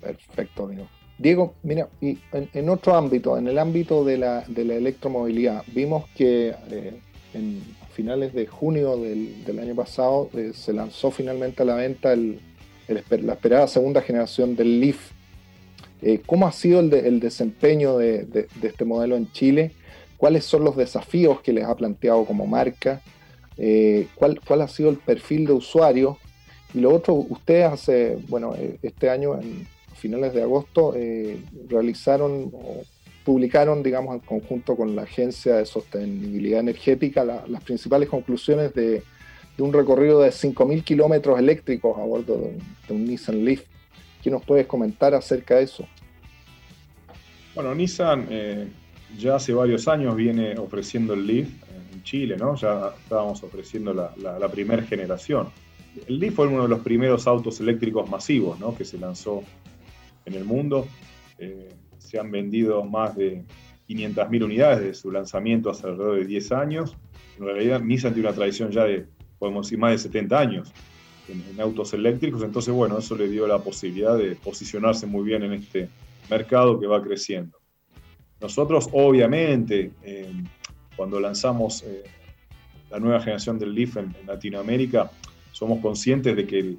Perfecto, 0.00 0.64
amigo. 0.64 0.88
Diego, 1.18 1.54
mira, 1.64 1.88
y 2.00 2.18
en, 2.32 2.68
otro 2.68 2.94
ámbito, 2.94 3.36
en 3.36 3.48
el 3.48 3.58
ámbito 3.58 4.04
de 4.04 4.18
la, 4.18 4.44
de 4.46 4.64
la 4.64 4.74
electromovilidad, 4.74 5.64
vimos 5.74 6.04
que 6.16 6.54
eh, 6.70 7.00
en 7.34 7.62
finales 7.98 8.32
de 8.32 8.46
junio 8.46 8.96
del, 8.96 9.58
año 9.58 9.74
pasado 9.74 10.30
eh, 10.32 10.52
se 10.54 10.72
lanzó 10.72 11.10
finalmente 11.10 11.64
a 11.64 11.66
la 11.66 11.74
venta 11.74 12.12
el, 12.12 12.38
la 12.86 13.32
esperada 13.32 13.66
segunda 13.66 14.00
generación 14.02 14.54
del 14.54 14.78
Leaf. 14.78 15.10
Eh, 16.00 16.20
¿Cómo 16.24 16.46
ha 16.46 16.52
sido 16.52 16.78
el, 16.78 17.18
desempeño 17.18 17.98
de, 17.98 18.46
este 18.62 18.84
modelo 18.84 19.16
en 19.16 19.32
Chile? 19.32 19.72
¿Cuáles 20.16 20.44
son 20.44 20.62
los 20.62 20.76
desafíos 20.76 21.40
que 21.40 21.52
les 21.52 21.64
ha 21.64 21.74
planteado 21.74 22.24
como 22.24 22.46
marca? 22.46 23.02
¿cuál, 24.14 24.40
¿Cuál 24.46 24.62
ha 24.62 24.68
sido 24.68 24.90
el 24.90 24.98
perfil 24.98 25.46
de 25.46 25.54
usuario? 25.54 26.18
Y 26.72 26.78
lo 26.78 26.94
otro, 26.94 27.14
ustedes 27.14 27.64
hace, 27.64 28.16
bueno, 28.28 28.54
este 28.80 29.10
año 29.10 29.34
en, 29.40 29.66
finales 29.98 30.32
de 30.32 30.42
agosto, 30.42 30.94
eh, 30.96 31.38
realizaron 31.68 32.52
publicaron, 33.28 33.82
digamos, 33.82 34.14
en 34.14 34.20
conjunto 34.20 34.74
con 34.74 34.96
la 34.96 35.02
Agencia 35.02 35.56
de 35.56 35.66
Sostenibilidad 35.66 36.60
Energética, 36.60 37.26
las 37.26 37.62
principales 37.62 38.08
conclusiones 38.08 38.72
de, 38.72 39.02
un 39.58 39.70
recorrido 39.70 40.22
de 40.22 40.30
5.000 40.30 40.82
kilómetros 40.82 41.38
eléctricos 41.38 41.98
a 41.98 42.04
bordo 42.04 42.38
de 42.38 42.94
un, 42.94 43.04
Nissan 43.04 43.44
Leaf. 43.44 43.64
¿Qué 44.22 44.30
nos 44.30 44.42
puedes 44.46 44.66
comentar 44.66 45.12
acerca 45.12 45.56
de 45.56 45.64
eso? 45.64 45.86
Bueno, 47.54 47.74
Nissan 47.74 48.28
eh, 48.30 48.66
ya 49.18 49.34
hace 49.34 49.52
varios 49.52 49.86
años 49.88 50.16
viene 50.16 50.56
ofreciendo 50.56 51.12
el 51.12 51.26
Leaf 51.26 51.48
en 51.92 52.02
Chile, 52.04 52.34
¿no? 52.38 52.56
Ya 52.56 52.94
estábamos 52.98 53.42
ofreciendo 53.42 53.92
la, 53.92 54.48
primera 54.48 54.82
generación. 54.84 55.50
El 56.06 56.18
Leaf 56.18 56.32
fue 56.32 56.46
uno 56.46 56.62
de 56.62 56.68
los 56.68 56.80
primeros 56.80 57.26
autos 57.26 57.60
eléctricos 57.60 58.08
masivos, 58.08 58.58
¿no? 58.58 58.74
Que 58.74 58.86
se 58.86 58.96
lanzó 58.96 59.42
en 60.24 60.32
el 60.32 60.46
mundo. 60.46 60.88
Eh, 61.38 61.68
se 61.98 62.18
han 62.18 62.30
vendido 62.30 62.84
más 62.84 63.16
de 63.16 63.44
500.000 63.88 64.44
unidades 64.44 64.80
de 64.80 64.94
su 64.94 65.10
lanzamiento 65.10 65.70
hace 65.70 65.86
alrededor 65.86 66.18
de 66.18 66.26
10 66.26 66.52
años. 66.52 66.96
En 67.38 67.44
realidad, 67.44 67.80
Nissan 67.80 68.12
tiene 68.12 68.28
una 68.28 68.36
tradición 68.36 68.70
ya 68.70 68.84
de, 68.84 69.06
podemos 69.38 69.66
decir, 69.66 69.78
más 69.78 69.92
de 69.92 69.98
70 69.98 70.38
años 70.38 70.72
en, 71.28 71.60
autos 71.60 71.92
eléctricos. 71.94 72.42
Entonces, 72.42 72.72
bueno, 72.72 72.98
eso 72.98 73.16
le 73.16 73.28
dio 73.28 73.46
la 73.46 73.58
posibilidad 73.58 74.16
de 74.16 74.36
posicionarse 74.36 75.06
muy 75.06 75.24
bien 75.24 75.42
en 75.42 75.54
este 75.54 75.88
mercado 76.30 76.78
que 76.78 76.86
va 76.86 77.02
creciendo. 77.02 77.58
Nosotros, 78.40 78.88
obviamente, 78.92 79.92
eh, 80.02 80.32
cuando 80.96 81.18
lanzamos 81.18 81.82
eh, 81.82 82.04
la 82.90 83.00
nueva 83.00 83.20
generación 83.20 83.58
del 83.58 83.74
Leaf 83.74 83.96
en, 83.96 84.14
en, 84.20 84.26
Latinoamérica, 84.26 85.10
somos 85.52 85.80
conscientes 85.80 86.36
de 86.36 86.46
que 86.46 86.58
el, 86.58 86.78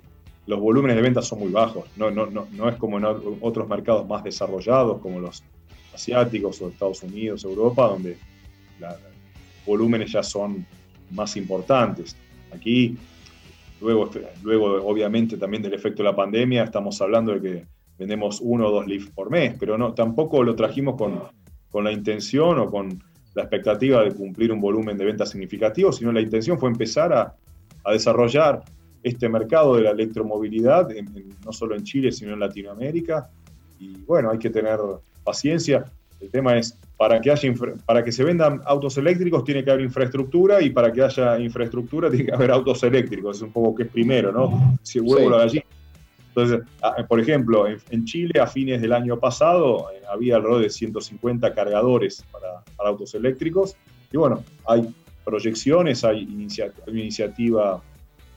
los 0.50 0.60
volúmenes 0.60 0.96
de 0.96 1.04
ventas 1.04 1.28
son 1.28 1.42
muy 1.42 1.52
bajos. 1.52 1.86
No, 1.96 2.10
no, 2.10 2.26
no, 2.26 2.48
no 2.52 2.68
es 2.68 2.76
como 2.78 2.98
en 2.98 3.06
otros 3.40 3.70
mercados 3.70 4.08
más 4.08 4.24
desarrollados, 4.24 5.00
como 5.00 5.20
los 5.20 5.44
asiáticos 5.94 6.60
o 6.60 6.70
Estados 6.70 7.04
Unidos, 7.04 7.44
Europa, 7.44 7.88
donde 7.88 8.18
los 8.80 8.96
volúmenes 9.64 10.12
ya 10.12 10.24
son 10.24 10.66
más 11.12 11.38
importantes. 11.38 12.16
Aquí, 12.52 12.98
luego, 13.80 14.10
luego 14.42 14.84
obviamente 14.88 15.38
también 15.38 15.62
del 15.62 15.76
efecto 15.76 16.02
de 16.02 16.10
la 16.10 16.16
pandemia, 16.16 16.64
estamos 16.64 17.00
hablando 17.00 17.36
de 17.36 17.42
que 17.42 17.66
vendemos 18.00 18.40
uno 18.42 18.70
o 18.70 18.72
dos 18.72 18.88
Leaf 18.88 19.12
por 19.12 19.30
mes, 19.30 19.56
pero 19.60 19.78
no, 19.78 19.94
tampoco 19.94 20.44
lo 20.44 20.56
trajimos 20.56 20.96
con, 20.96 21.26
con 21.70 21.84
la 21.84 21.92
intención 21.92 22.58
o 22.58 22.72
con 22.72 23.04
la 23.36 23.44
expectativa 23.44 24.04
de 24.04 24.16
cumplir 24.16 24.52
un 24.52 24.60
volumen 24.60 24.98
de 24.98 25.06
ventas 25.06 25.30
significativo, 25.30 25.92
sino 25.92 26.12
la 26.12 26.22
intención 26.22 26.58
fue 26.58 26.72
empezar 26.72 27.14
a, 27.14 27.36
a 27.84 27.92
desarrollar 27.92 28.64
este 29.04 29.30
mercado 29.30 29.76
de 29.76 29.84
la 29.84 29.92
electromovilidad, 29.92 30.90
no 31.46 31.54
solo 31.54 31.76
en 31.76 31.84
Chile, 31.84 32.12
sino 32.12 32.34
en 32.34 32.40
Latinoamérica. 32.40 33.30
Y 33.80 33.94
bueno, 34.04 34.32
hay 34.32 34.40
que 34.40 34.50
tener 34.50 34.80
paciencia. 35.24 35.86
El 36.20 36.30
tema 36.30 36.58
es, 36.58 36.78
para 36.98 37.22
que, 37.22 37.32
haya 37.32 37.54
para 37.86 38.04
que 38.04 38.12
se 38.12 38.26
vendan 38.26 38.62
autos 38.66 38.98
eléctricos 38.98 39.46
tiene 39.46 39.64
que 39.64 39.72
haber 39.72 39.86
infraestructura 39.86 40.62
y 40.62 40.70
para 40.70 40.92
que 40.92 41.02
haya 41.02 41.40
infraestructura 41.40 42.10
tiene 42.12 42.26
que 42.26 42.34
haber 42.34 42.52
autos 42.52 42.84
eléctricos. 42.84 43.38
Es 43.38 43.42
un 43.42 43.54
poco 43.54 43.76
que 43.76 43.84
es 43.84 43.90
primero, 43.90 44.32
¿no? 44.32 44.78
Si 44.84 45.00
huevo 45.00 45.30
la 45.30 45.38
gallina. 45.40 45.64
Entonces, 46.28 46.68
ah, 46.82 46.96
por 47.08 47.20
ejemplo, 47.20 47.66
en, 47.68 48.06
Chile 48.06 48.40
a 48.40 48.48
fines 48.48 48.82
del 48.82 48.94
año 48.94 49.20
pasado 49.20 49.90
eh, 49.92 50.02
había 50.12 50.36
alrededor 50.36 50.62
de 50.62 50.70
150 50.70 51.54
cargadores 51.54 52.24
para, 52.32 52.64
autos 52.78 53.14
eléctricos. 53.16 53.76
Y 54.12 54.18
bueno, 54.18 54.44
hay 54.68 54.94
proyecciones, 55.26 56.04
hay 56.04 56.28
iniciativa 56.88 57.82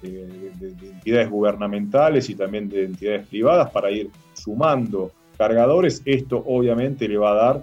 de, 0.03 0.69
entidades 0.83 1.31
gubernamentales 1.31 2.29
y 2.29 2.35
también 2.35 2.69
de 2.69 2.85
entidades 2.85 3.27
privadas 3.27 3.71
para 3.71 3.91
ir 3.91 4.11
sumando 4.35 5.13
cargadores. 5.39 6.03
Esto 6.05 6.43
obviamente 6.47 7.09
le 7.09 7.17
va 7.17 7.33
a 7.33 7.35
dar 7.35 7.61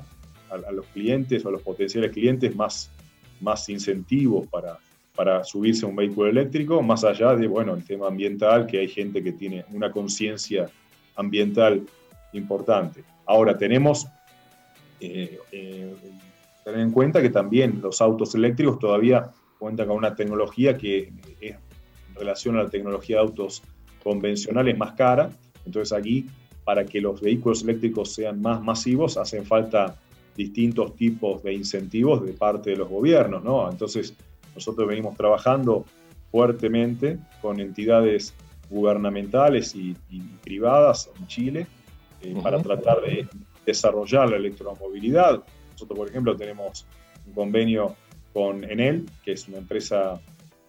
a, 0.49 0.71
los 0.71 0.85
clientes 0.87 1.45
o 1.45 1.49
a 1.49 1.51
los 1.51 1.61
potenciales 1.61 2.11
clientes 2.11 2.55
más, 2.55 2.89
más 3.41 3.67
incentivos 3.69 4.47
para, 4.47 4.77
para 5.15 5.43
subirse 5.43 5.85
a 5.85 5.89
un 5.89 5.95
vehículo 5.95 6.29
eléctrico, 6.29 6.81
más 6.81 7.03
allá 7.03 7.35
de, 7.35 7.47
bueno, 7.47 7.73
el 7.73 7.83
tema 7.83 8.07
ambiental, 8.07 8.65
que 8.65 8.79
hay 8.79 8.87
gente 8.87 9.21
que 9.21 9.33
tiene 9.33 9.65
una 9.71 9.91
conciencia 9.91 10.69
ambiental 11.15 11.83
importante. 12.33 13.03
Ahora 13.25 13.57
tenemos, 13.57 14.07
eh, 14.99 15.39
eh, 15.51 15.93
tener 16.63 16.79
en 16.79 16.91
cuenta 16.91 17.21
que 17.21 17.29
también 17.29 17.79
los 17.81 18.01
autos 18.01 18.33
eléctricos 18.35 18.79
todavía 18.79 19.29
cuentan 19.57 19.87
con 19.87 19.97
una 19.97 20.15
tecnología 20.15 20.77
que 20.77 21.11
es 21.41 21.55
relación 22.19 22.57
a 22.57 22.63
la 22.63 22.69
tecnología 22.69 23.17
de 23.17 23.21
autos 23.23 23.63
convencionales 24.03 24.77
más 24.77 24.93
cara. 24.93 25.31
Entonces 25.65 25.97
aquí, 25.97 26.25
para 26.63 26.85
que 26.85 27.01
los 27.01 27.21
vehículos 27.21 27.63
eléctricos 27.63 28.13
sean 28.13 28.41
más 28.41 28.61
masivos, 28.61 29.17
hacen 29.17 29.45
falta 29.45 29.95
distintos 30.35 30.95
tipos 30.95 31.43
de 31.43 31.53
incentivos 31.53 32.25
de 32.25 32.33
parte 32.33 32.71
de 32.71 32.77
los 32.77 32.89
gobiernos. 32.89 33.43
¿no? 33.43 33.69
Entonces 33.69 34.13
nosotros 34.55 34.87
venimos 34.87 35.15
trabajando 35.17 35.85
fuertemente 36.31 37.17
con 37.41 37.59
entidades 37.59 38.33
gubernamentales 38.69 39.75
y, 39.75 39.95
privadas 40.43 41.09
en 41.19 41.27
Chile 41.27 41.67
eh, 42.21 42.35
para 42.41 42.61
tratar 42.61 43.01
de 43.01 43.27
desarrollar 43.65 44.29
la 44.29 44.37
electromovilidad. 44.37 45.43
Nosotros, 45.73 45.97
por 45.97 46.09
ejemplo, 46.09 46.35
tenemos 46.35 46.85
un 47.27 47.33
convenio 47.33 47.95
con 48.33 48.63
Enel, 48.63 49.05
que 49.23 49.33
es 49.33 49.47
una 49.47 49.57
empresa 49.57 50.19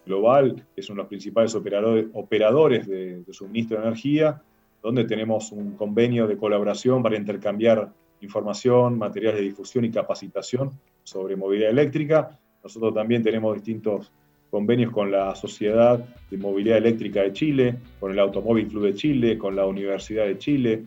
global, 0.05 0.65
que 0.75 0.81
son 0.81 0.97
los 0.97 1.07
principales 1.07 1.55
operadores, 1.55 2.87
de, 2.87 3.23
suministro 3.31 3.77
de 3.77 3.87
energía, 3.87 4.41
donde 4.81 5.05
tenemos 5.05 5.51
un 5.51 5.75
convenio 5.75 6.27
de 6.27 6.37
colaboración 6.37 7.03
para 7.03 7.17
intercambiar 7.17 7.91
información, 8.21 8.97
materiales 8.97 9.39
de 9.39 9.47
difusión 9.47 9.85
y 9.85 9.91
capacitación 9.91 10.71
sobre 11.03 11.35
movilidad 11.35 11.71
eléctrica. 11.71 12.39
Nosotros 12.63 12.93
también 12.93 13.23
tenemos 13.23 13.55
distintos 13.55 14.11
convenios 14.49 14.91
con 14.91 15.11
la 15.11 15.33
Sociedad 15.35 16.03
de 16.29 16.37
Movilidad 16.37 16.77
Eléctrica 16.77 17.21
de 17.21 17.33
Chile, 17.33 17.75
con 17.99 18.11
el 18.11 18.19
Automóvil 18.19 18.67
Club 18.67 18.85
de 18.85 18.95
Chile, 18.95 19.37
con 19.37 19.55
la 19.55 19.65
Universidad 19.65 20.25
de 20.25 20.37
Chile, 20.37 20.83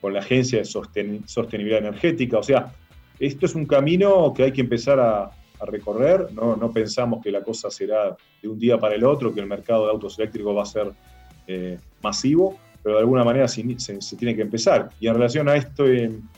con 0.00 0.12
la 0.12 0.20
Agencia 0.20 0.60
de 0.60 0.64
Sostenibilidad 0.64 1.80
Energética. 1.80 2.38
O 2.38 2.42
sea, 2.42 2.72
esto 3.18 3.46
es 3.46 3.54
un 3.54 3.66
camino 3.66 4.32
que 4.34 4.44
hay 4.44 4.52
que 4.52 4.60
empezar 4.60 5.00
a, 5.00 5.30
a 5.58 5.66
recorrer. 5.66 6.32
No, 6.32 6.56
no, 6.56 6.70
pensamos 6.72 7.22
que 7.22 7.30
la 7.30 7.42
cosa 7.42 7.70
será 7.70 8.16
de 8.42 8.48
un 8.48 8.58
día 8.58 8.78
para 8.78 8.94
el 8.94 9.04
otro, 9.04 9.32
que 9.32 9.40
el 9.40 9.46
mercado 9.46 9.84
de 9.84 9.92
autos 9.92 10.18
eléctricos 10.18 10.56
va 10.56 10.62
a 10.62 10.66
ser 10.66 10.92
eh, 11.46 11.78
masivo, 12.02 12.56
pero 12.82 12.96
de 12.96 13.00
alguna 13.00 13.24
manera 13.24 13.48
se, 13.48 13.64
se, 13.78 14.16
tiene 14.16 14.34
que 14.34 14.42
empezar. 14.42 14.90
Y 15.00 15.08
en 15.08 15.14
relación 15.14 15.48
a, 15.48 15.56
esto, 15.56 15.84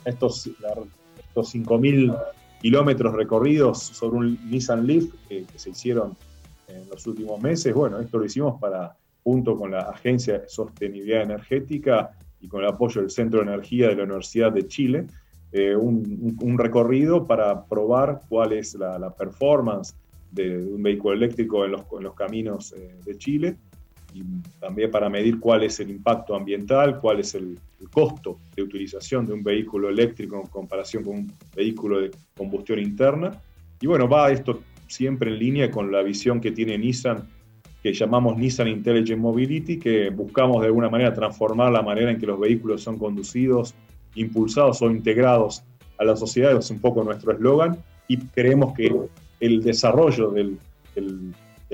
estos, 0.04 0.46
estos 0.46 1.54
5.000 1.54 2.16
kilómetros 2.60 3.14
recorridos 3.14 3.78
sobre 3.78 4.16
un 4.18 4.50
Nissan 4.50 4.86
Leaf 4.86 5.04
que 5.28 5.44
se 5.54 5.70
hicieron 5.70 6.16
en 6.68 6.88
los 6.88 7.06
últimos 7.06 7.40
meses, 7.40 7.72
bueno, 7.72 7.98
esto 8.00 8.18
lo 8.18 8.24
hicimos 8.24 8.60
para, 8.60 8.96
junto 9.22 9.56
con 9.58 9.70
la 9.70 9.80
Agencia 9.80 10.38
de 10.38 10.48
Sostenibilidad 10.48 11.22
Energética 11.22 12.10
y 12.40 12.48
con 12.48 12.62
el 12.62 12.68
apoyo 12.68 13.00
del 13.00 13.10
Centro 13.10 13.40
de 13.40 13.52
Energía 13.52 13.88
de 13.88 13.96
la 13.96 14.04
Universidad 14.04 14.52
de 14.52 14.66
Chile, 14.66 15.06
eh, 15.50 15.74
un, 15.74 16.58
recorrido 16.58 17.26
para 17.26 17.64
probar 17.64 18.22
cuál 18.28 18.52
es 18.52 18.74
la, 18.74 19.14
performance 19.16 19.94
de, 20.30 20.58
un 20.58 20.82
vehículo 20.82 21.14
eléctrico 21.14 21.64
en 21.64 21.72
los, 21.72 22.14
caminos 22.14 22.74
eh, 22.76 22.96
de 23.04 23.16
Chile. 23.16 23.56
y 24.12 24.22
también 24.60 24.90
para 24.90 25.08
medir 25.08 25.40
cuál 25.40 25.62
es 25.62 25.80
el 25.80 25.90
impacto 25.90 26.34
ambiental, 26.34 27.00
cuál 27.00 27.20
es 27.20 27.34
el, 27.34 27.58
costo 27.92 28.38
de 28.56 28.62
utilización 28.62 29.24
de 29.24 29.32
un 29.32 29.42
vehículo 29.42 29.88
eléctrico 29.88 30.36
en 30.36 30.48
comparación 30.48 31.04
con 31.04 31.14
un 31.14 31.32
vehículo 31.54 32.00
de 32.00 32.10
combustión 32.36 32.80
interna. 32.80 33.40
Y 33.80 33.86
bueno, 33.86 34.08
va 34.08 34.32
esto 34.32 34.62
siempre 34.88 35.30
en 35.30 35.38
línea 35.38 35.70
con 35.70 35.92
la 35.92 36.02
visión 36.02 36.40
que 36.40 36.50
tiene 36.50 36.76
Nissan, 36.76 37.28
que 37.82 37.92
llamamos 37.92 38.36
Nissan 38.36 38.68
Intelligent 38.68 39.20
Mobility, 39.20 39.78
que 39.78 40.10
buscamos 40.10 40.60
de 40.60 40.66
alguna 40.66 40.90
manera 40.90 41.14
transformar 41.14 41.70
la 41.70 41.82
manera 41.82 42.10
en 42.10 42.18
que 42.18 42.26
los 42.26 42.40
vehículos 42.40 42.82
son 42.82 42.98
conducidos, 42.98 43.74
impulsados 44.14 44.82
o 44.82 44.90
integrados 44.90 45.62
a 45.98 46.04
la 46.04 46.16
sociedad, 46.16 46.56
es 46.56 46.70
un 46.70 46.80
poco 46.80 47.02
nuestro 47.02 47.32
eslogan, 47.32 47.82
y 48.06 48.18
creemos 48.18 48.74
que 48.74 48.94
el 49.40 49.62
desarrollo 49.62 50.30
del, 50.30 50.58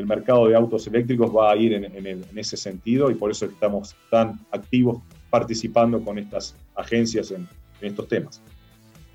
mercado 0.04 0.48
de 0.48 0.56
autos 0.56 0.86
eléctricos 0.86 1.34
va 1.34 1.52
a 1.52 1.56
ir 1.56 1.72
en, 1.72 2.24
ese 2.36 2.56
sentido 2.56 3.10
y 3.10 3.14
por 3.14 3.30
eso 3.30 3.46
estamos 3.46 3.94
tan 4.10 4.40
activos 4.50 5.00
participando 5.30 6.02
con 6.02 6.18
estas 6.18 6.56
agencias 6.74 7.30
en, 7.30 7.48
estos 7.80 8.08
temas. 8.08 8.42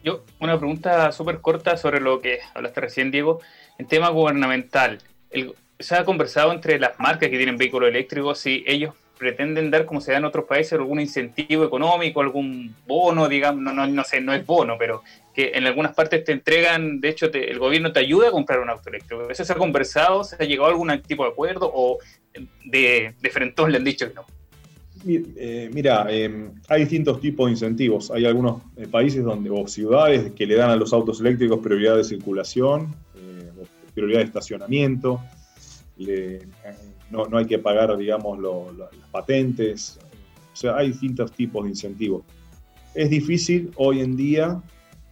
Yo, 0.04 0.24
una 0.40 0.58
pregunta 0.58 1.12
súper 1.12 1.42
corta 1.42 1.76
sobre 1.76 2.00
lo 2.00 2.22
que 2.22 2.38
hablaste 2.54 2.82
recién, 2.82 3.10
Diego. 3.10 3.40
En 3.80 3.88
tema 3.88 4.10
gubernamental, 4.10 5.00
¿se 5.80 5.96
ha 5.96 6.06
conversado 6.06 6.54
entre 6.54 6.80
las 6.80 7.00
marcas 7.00 7.30
que 7.30 7.38
tienen 7.38 7.58
vehículos 7.58 7.90
eléctricos 7.90 8.40
si 8.40 8.64
ellos 8.68 8.94
pretenden 9.20 9.70
dar, 9.70 9.86
como 9.86 10.02
se 10.02 10.14
da 10.14 10.18
en 10.18 10.26
otros 10.26 10.46
países, 10.46 10.74
algún 10.74 11.00
incentivo 11.00 11.66
económico, 11.66 12.22
algún 12.22 12.74
bono, 12.88 13.28
digamos, 13.28 13.62
no, 13.62 13.74
no, 13.74 13.86
no 13.86 14.04
sé, 14.04 14.22
no 14.22 14.34
es 14.34 14.46
bono, 14.46 14.78
pero 14.80 15.04
que 15.36 15.52
en 15.54 15.68
algunas 15.68 15.94
partes 15.94 16.24
te 16.24 16.32
entregan, 16.32 17.00
de 17.02 17.10
hecho, 17.10 17.32
el 17.32 17.60
gobierno 17.60 17.92
te 17.92 18.00
ayuda 18.00 18.30
a 18.30 18.32
comprar 18.32 18.60
un 18.62 18.70
auto 18.70 18.90
eléctrico. 18.90 19.30
¿Eso 19.30 19.44
se 19.44 19.54
ha 19.54 19.58
conversado? 19.58 20.24
¿Se 20.24 20.38
ha 20.40 20.46
llegado 20.46 20.70
a 20.70 20.72
algún 20.72 21.02
tipo 21.02 21.24
de 21.26 21.32
acuerdo? 21.32 21.70
¿O 21.72 22.00
de, 22.66 23.14
de 23.20 23.30
frente 23.30 23.68
le 23.68 23.78
han 23.78 23.84
dicho 23.84 24.08
que 24.08 24.16
no? 24.16 24.26
Eh, 25.08 25.70
mira, 25.74 26.08
em, 26.10 26.52
hay 26.68 26.82
distintos 26.82 27.22
tipos 27.22 27.48
de 27.48 27.52
incentivos. 27.52 28.12
Hay 28.12 28.26
algunos 28.26 28.62
eh, 28.76 28.88
países 28.88 29.24
donde, 29.24 29.50
o 29.50 29.68
ciudades 29.68 30.32
que 30.34 30.46
le 30.46 30.56
dan 30.56 30.70
a 30.70 30.76
los 30.76 30.92
autos 30.92 31.22
eléctricos 31.22 31.60
prioridad 31.60 31.96
de 31.96 32.04
circulación, 32.04 32.96
eh, 33.16 33.50
prioridad 33.94 34.20
de 34.20 34.26
estacionamiento. 34.26 35.22
No, 37.12 37.26
no, 37.26 37.38
hay 37.38 37.46
que 37.46 37.60
pagar, 37.60 37.96
digamos, 37.98 38.40
las 38.78 38.90
patentes. 39.12 40.00
O 40.54 40.56
sea, 40.56 40.78
hay 40.78 40.90
distintos 40.90 41.32
tipos 41.32 41.64
de 41.64 41.70
incentivos. 41.70 42.24
Es 42.94 43.10
difícil 43.10 43.72
hoy 43.76 44.02
en 44.02 44.16
día 44.16 44.62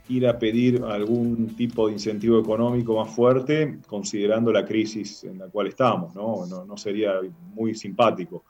ir 0.10 0.28
a 0.28 0.38
pedir 0.38 0.82
algún 0.84 1.56
tipo 1.56 1.88
de 1.88 1.94
incentivo 1.94 2.40
económico 2.40 2.96
más 2.96 3.14
fuerte, 3.14 3.80
considerando 3.88 4.52
la 4.52 4.66
crisis 4.66 5.24
en 5.24 5.40
la 5.40 5.48
cual 5.48 5.68
estamos, 5.68 6.16
¿no? 6.16 6.46
No, 6.46 6.78
sería 6.78 7.20
muy 7.54 7.76
simpático. 7.76 8.44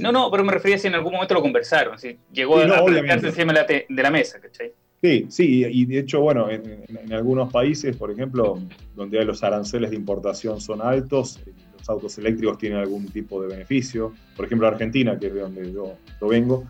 no, 0.00 0.12
no, 0.12 0.30
pero 0.30 0.44
me 0.44 0.52
refería 0.52 0.78
si 0.78 0.86
en 0.86 0.94
algún 0.94 1.12
momento 1.12 1.34
lo 1.34 1.42
conversaron, 1.42 1.98
si 1.98 2.18
llegó 2.32 2.58
a 2.58 2.66
no, 2.66 2.88
encima 2.88 3.52
de 3.52 3.86
la, 3.88 4.10
mesa, 4.10 4.40
¿cachai? 4.40 4.72
Sí, 5.02 5.26
sí, 5.28 5.64
y 5.68 5.84
de 5.84 5.98
hecho, 5.98 6.20
bueno, 6.20 6.48
en, 6.50 7.12
algunos 7.12 7.52
países, 7.52 7.96
por 7.96 8.10
ejemplo, 8.10 8.58
donde 8.94 9.24
los 9.24 9.42
aranceles 9.42 9.90
de 9.90 9.96
importación 9.96 10.60
son 10.60 10.80
altos, 10.80 11.40
autos 11.88 12.18
eléctricos 12.18 12.58
tienen 12.58 12.78
algún 12.78 13.06
tipo 13.08 13.40
de 13.42 13.48
beneficio. 13.48 14.12
Por 14.36 14.46
ejemplo, 14.46 14.66
Argentina, 14.66 15.18
que 15.18 15.28
es 15.28 15.34
de 15.34 15.40
donde 15.40 15.72
yo, 15.72 15.96
yo 16.20 16.28
vengo, 16.28 16.64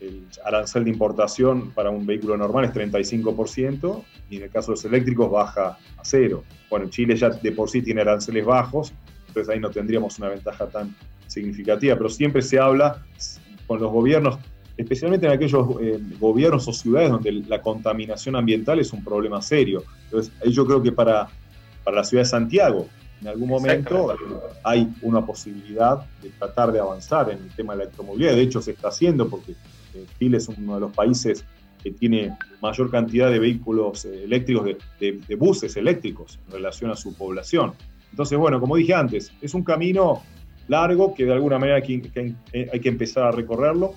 el 0.00 0.26
arancel 0.44 0.84
de 0.84 0.90
importación 0.90 1.72
para 1.72 1.90
un 1.90 2.06
vehículo 2.06 2.36
normal 2.36 2.66
es 2.66 2.72
35% 2.72 4.04
y 4.30 4.36
en 4.36 4.42
el 4.44 4.50
caso 4.50 4.72
de 4.72 4.76
los 4.76 4.84
eléctricos 4.84 5.30
baja 5.30 5.78
a 5.96 6.02
cero. 6.02 6.44
Bueno, 6.70 6.88
Chile 6.88 7.16
ya 7.16 7.30
de 7.30 7.52
por 7.52 7.68
sí 7.68 7.82
tiene 7.82 8.02
aranceles 8.02 8.44
bajos, 8.44 8.92
entonces 9.26 9.52
ahí 9.52 9.60
no 9.60 9.70
tendríamos 9.70 10.18
una 10.18 10.28
ventaja 10.28 10.66
tan 10.66 10.94
significativa, 11.26 11.96
pero 11.96 12.08
siempre 12.08 12.42
se 12.42 12.58
habla 12.58 13.04
con 13.66 13.80
los 13.80 13.90
gobiernos, 13.90 14.38
especialmente 14.76 15.26
en 15.26 15.32
aquellos 15.32 15.66
eh, 15.80 15.98
gobiernos 16.18 16.66
o 16.68 16.72
ciudades 16.72 17.10
donde 17.10 17.32
la 17.32 17.60
contaminación 17.60 18.36
ambiental 18.36 18.78
es 18.78 18.92
un 18.92 19.04
problema 19.04 19.42
serio. 19.42 19.82
Entonces, 20.04 20.32
ahí 20.42 20.52
yo 20.52 20.64
creo 20.66 20.82
que 20.82 20.92
para, 20.92 21.28
para 21.84 21.98
la 21.98 22.04
ciudad 22.04 22.22
de 22.22 22.28
Santiago, 22.28 22.86
en 23.20 23.28
algún 23.28 23.48
momento 23.48 24.16
hay 24.62 24.88
una 25.02 25.24
posibilidad 25.24 26.04
de 26.22 26.30
tratar 26.30 26.72
de 26.72 26.80
avanzar 26.80 27.30
en 27.30 27.38
el 27.38 27.50
tema 27.54 27.72
de 27.72 27.78
la 27.78 27.84
electromovilidad. 27.84 28.32
De 28.32 28.42
hecho, 28.42 28.62
se 28.62 28.72
está 28.72 28.88
haciendo 28.88 29.28
porque 29.28 29.54
Chile 30.18 30.38
es 30.38 30.48
uno 30.48 30.74
de 30.74 30.80
los 30.80 30.92
países 30.92 31.44
que 31.82 31.90
tiene 31.90 32.36
mayor 32.60 32.90
cantidad 32.90 33.30
de 33.30 33.38
vehículos 33.38 34.04
eh, 34.04 34.24
eléctricos, 34.24 34.76
de, 35.00 35.34
buses 35.36 35.76
eléctricos 35.76 36.38
en 36.46 36.52
relación 36.52 36.90
a 36.90 36.96
su 36.96 37.14
población. 37.14 37.74
Entonces, 38.10 38.38
bueno, 38.38 38.60
como 38.60 38.76
dije 38.76 38.94
antes, 38.94 39.32
es 39.40 39.54
un 39.54 39.62
camino 39.62 40.22
largo 40.66 41.14
que 41.14 41.24
de 41.24 41.32
alguna 41.32 41.58
manera 41.58 41.76
hay 41.76 41.82
que, 41.82 42.34
hay 42.72 42.80
que 42.80 42.88
empezar 42.88 43.24
a 43.24 43.30
recorrerlo 43.30 43.94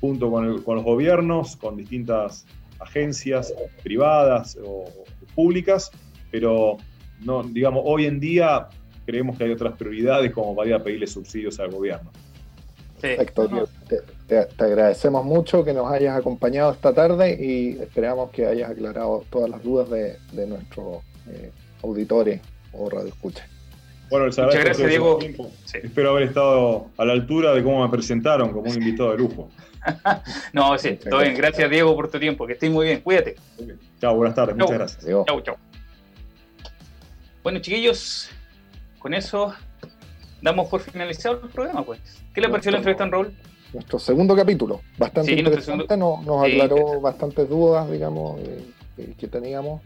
junto 0.00 0.30
con, 0.30 0.46
los 0.46 0.84
gobiernos, 0.84 1.56
con 1.56 1.76
distintas 1.76 2.44
agencias 2.80 3.54
privadas 3.82 4.58
o, 4.64 4.84
públicas, 5.34 5.90
pero 6.30 6.76
no, 7.24 7.42
digamos, 7.42 7.82
hoy 7.84 8.06
en 8.06 8.20
día 8.20 8.68
creemos 9.04 9.36
que 9.36 9.44
hay 9.44 9.50
otras 9.50 9.74
prioridades 9.74 10.32
como 10.32 10.54
para 10.54 10.68
ir 10.68 10.74
a 10.74 10.82
pedirle 10.82 11.06
subsidios 11.06 11.58
al 11.60 11.70
gobierno. 11.70 12.10
Perfecto, 13.00 13.68
te, 14.28 14.46
agradecemos 14.58 15.24
mucho 15.24 15.64
que 15.64 15.72
nos 15.72 15.90
hayas 15.90 16.16
acompañado 16.16 16.70
esta 16.70 16.94
tarde 16.94 17.36
y 17.38 17.82
esperamos 17.82 18.30
que 18.30 18.46
hayas 18.46 18.70
aclarado 18.70 19.24
todas 19.28 19.50
las 19.50 19.62
dudas 19.62 19.90
de, 19.90 20.46
nuestros 20.46 20.98
eh, 21.28 21.50
auditores 21.82 22.40
o 22.72 22.88
radioescuchas. 22.88 23.48
Bueno, 24.08 24.26
Muchas 24.26 24.54
gracias, 24.54 24.88
Diego. 24.88 25.18
Espero 25.72 26.10
haber 26.10 26.24
estado 26.24 26.86
a 26.98 27.04
la 27.04 27.14
altura 27.14 27.54
de 27.54 27.62
cómo 27.62 27.82
me 27.82 27.90
presentaron 27.90 28.52
como 28.52 28.70
un 28.70 28.76
invitado 28.76 29.10
de 29.12 29.18
lujo. 29.18 29.48
no, 30.52 30.76
sí, 30.78 30.98
todo 31.08 31.20
bien. 31.20 31.34
Gracias, 31.34 31.70
Diego, 31.70 31.96
por 31.96 32.10
tu 32.10 32.20
tiempo. 32.20 32.46
Que 32.46 32.52
estés 32.52 32.70
muy 32.70 32.86
bien. 32.86 33.00
Cuídate. 33.00 33.36
Chao, 34.00 34.14
buenas 34.14 34.34
tardes. 34.34 34.54
Muchas 34.54 34.78
gracias. 34.78 35.04
Chao, 35.26 35.40
chao. 35.40 35.71
Bueno, 37.42 37.58
chiquillos, 37.58 38.30
con 38.98 39.14
eso 39.14 39.52
damos 40.40 40.68
por 40.68 40.80
finalizado 40.80 41.40
el 41.42 41.48
programa, 41.48 41.84
pues. 41.84 42.00
¿Qué 42.32 42.40
le 42.40 42.48
pareció 42.48 42.70
la 42.70 42.78
entrevista 42.78 43.04
en 43.04 43.12
Raúl? 43.12 43.32
Nuestro 43.72 43.98
segundo 43.98 44.36
capítulo, 44.36 44.82
bastante 44.98 45.32
interesante, 45.32 45.96
nos, 45.96 46.20
aclaró 46.44 47.00
bastantes 47.00 47.48
dudas, 47.48 47.90
digamos, 47.90 48.40
eh, 48.40 49.14
que 49.18 49.26
teníamos. 49.26 49.80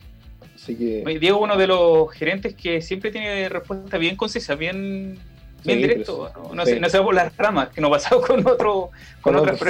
Así 0.55 0.75
que... 0.75 1.19
Diego, 1.21 1.39
uno 1.39 1.57
de 1.57 1.67
los 1.67 2.11
gerentes 2.13 2.55
que 2.55 2.83
siempre 2.83 3.11
tiene 3.11 3.49
respuesta 3.49 3.97
bien 3.97 4.17
concisa, 4.17 4.55
bien, 4.55 5.19
bien 5.65 5.79
directo, 5.79 6.31
no, 6.53 6.67
se, 6.67 6.99
va 6.99 7.05
por 7.05 7.15
las 7.15 7.37
ramas, 7.37 7.69
que 7.69 7.81
nos 7.81 7.91
pasado 7.91 8.21
con 8.21 8.47
otro, 8.47 8.91
con, 9.21 9.37
otros 9.37 9.61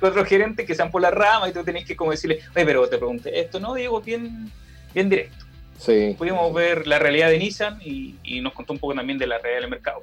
otro 0.00 0.24
gerentes 0.24 0.66
que 0.66 0.74
se 0.74 0.82
han 0.82 0.90
por 0.90 1.02
las 1.02 1.12
ramas 1.12 1.50
y 1.50 1.52
tú 1.52 1.64
tenés 1.64 1.84
que 1.84 1.96
como 1.96 2.12
decirle, 2.12 2.40
oye, 2.54 2.64
pero 2.64 2.88
te 2.88 2.96
pregunté 2.96 3.40
esto, 3.40 3.58
¿no? 3.58 3.74
Diego, 3.74 4.00
bien, 4.00 4.50
bien 4.94 5.08
directo. 5.08 5.43
Sí. 5.78 6.14
Pudimos 6.16 6.52
ver 6.54 6.86
la 6.86 6.98
realidad 6.98 7.28
de 7.28 7.38
Nissan 7.38 7.80
y, 7.82 8.16
y, 8.22 8.40
nos 8.40 8.52
contó 8.52 8.72
un 8.72 8.78
poco 8.78 8.94
también 8.94 9.18
de 9.18 9.26
la 9.26 9.38
realidad 9.38 9.62
del 9.62 9.70
mercado. 9.70 10.00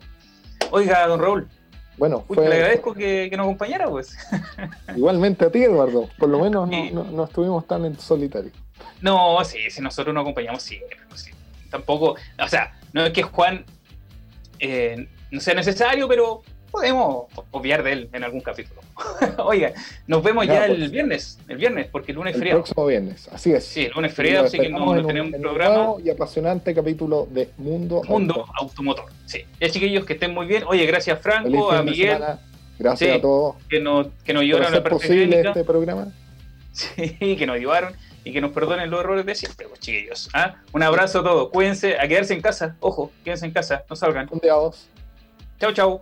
Oiga, 0.69 1.07
don 1.07 1.19
Raúl. 1.19 1.47
Bueno, 1.97 2.25
le 2.29 2.45
agradezco 2.47 2.93
que, 2.93 3.29
nos 3.31 3.45
acompañara, 3.45 3.87
pues. 3.87 4.17
Igualmente 4.95 5.45
a 5.45 5.51
ti, 5.51 5.63
Eduardo. 5.63 6.09
Por 6.17 6.29
lo 6.29 6.39
menos 6.39 6.67
no, 6.67 7.23
estuvimos 7.23 7.67
tan 7.67 7.85
en 7.85 7.99
solitario. 7.99 8.51
No, 9.01 9.43
sí, 9.43 9.69
si 9.69 9.81
nosotros 9.81 10.13
nos 10.13 10.21
acompañamos 10.21 10.63
siempre. 10.63 10.97
Pues, 11.09 11.21
sí. 11.21 11.31
Tampoco, 11.69 12.15
o 12.43 12.47
sea, 12.47 12.73
no 12.93 13.05
es 13.05 13.13
que 13.13 13.23
Juan 13.23 13.65
eh, 14.59 15.07
no 15.29 15.39
sea 15.39 15.53
necesario, 15.53 16.07
pero 16.07 16.41
podemos 16.71 17.25
obviar 17.51 17.83
de 17.83 17.91
él 17.91 18.09
en 18.13 18.23
algún 18.23 18.41
capítulo. 18.41 18.81
Oiga, 19.43 19.73
nos 20.07 20.23
vemos 20.23 20.47
ya, 20.47 20.65
el 20.65 20.77
pues. 20.77 20.91
viernes, 20.91 21.39
el 21.47 21.57
viernes, 21.57 21.87
porque 21.91 22.11
el 22.11 22.17
lunes 22.17 22.33
es 22.33 22.39
feriado. 22.39 22.59
El 22.59 22.63
próximo 22.63 22.85
viernes, 22.85 23.29
así 23.31 23.51
es. 23.51 23.65
Sí, 23.65 23.85
el 23.85 23.91
lunes 23.91 24.13
feriado, 24.13 24.45
así 24.45 24.57
que 24.57 24.69
no, 24.69 25.05
tenemos 25.05 25.33
un 25.33 25.41
programa. 25.41 25.93
Y 26.03 26.09
apasionante 26.09 26.73
capítulo 26.73 27.27
de 27.29 27.49
Mundo, 27.57 28.01
Mundo 28.07 28.45
Automotor. 28.55 29.05
Sí, 29.25 29.45
ya 29.59 29.69
chiquillos, 29.69 30.05
que 30.05 30.13
estén 30.13 30.33
muy 30.33 30.47
bien. 30.47 30.63
Oye, 30.67 30.85
gracias 30.85 31.19
Franco, 31.19 31.71
a 31.71 31.83
Miguel. 31.83 32.19
Gracias 32.79 33.17
a 33.17 33.21
todos. 33.21 33.55
Que 33.69 33.79
nos, 33.79 34.07
que 34.23 34.33
nos 34.33 34.41
ayudaron 34.41 34.73
a 34.73 34.77
la 34.77 34.83
posible 34.83 35.41
este 35.41 35.63
programa. 35.63 36.07
Sí, 36.73 37.35
que 37.35 37.45
nos 37.45 37.57
ayudaron 37.57 37.93
y 38.23 38.31
que 38.31 38.39
nos 38.39 38.51
perdonen 38.51 38.89
los 38.89 39.01
errores 39.01 39.25
de 39.25 39.35
siempre, 39.35 39.67
pues 39.67 39.81
chiquillos. 39.81 40.29
¿ah? 40.33 40.55
Un 40.71 40.83
abrazo 40.83 41.19
a 41.19 41.23
todos. 41.23 41.49
Cuídense, 41.49 41.99
a 41.99 42.07
quedarse 42.07 42.33
en 42.33 42.41
casa. 42.41 42.77
Ojo, 42.79 43.11
quédense 43.25 43.45
en 43.45 43.51
casa, 43.51 43.83
no 43.89 43.95
salgan. 43.97 44.29
Un 44.31 44.39
día 44.39 44.53
Chau, 45.59 45.73
chau. 45.73 46.01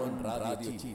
Chile. 0.63 0.90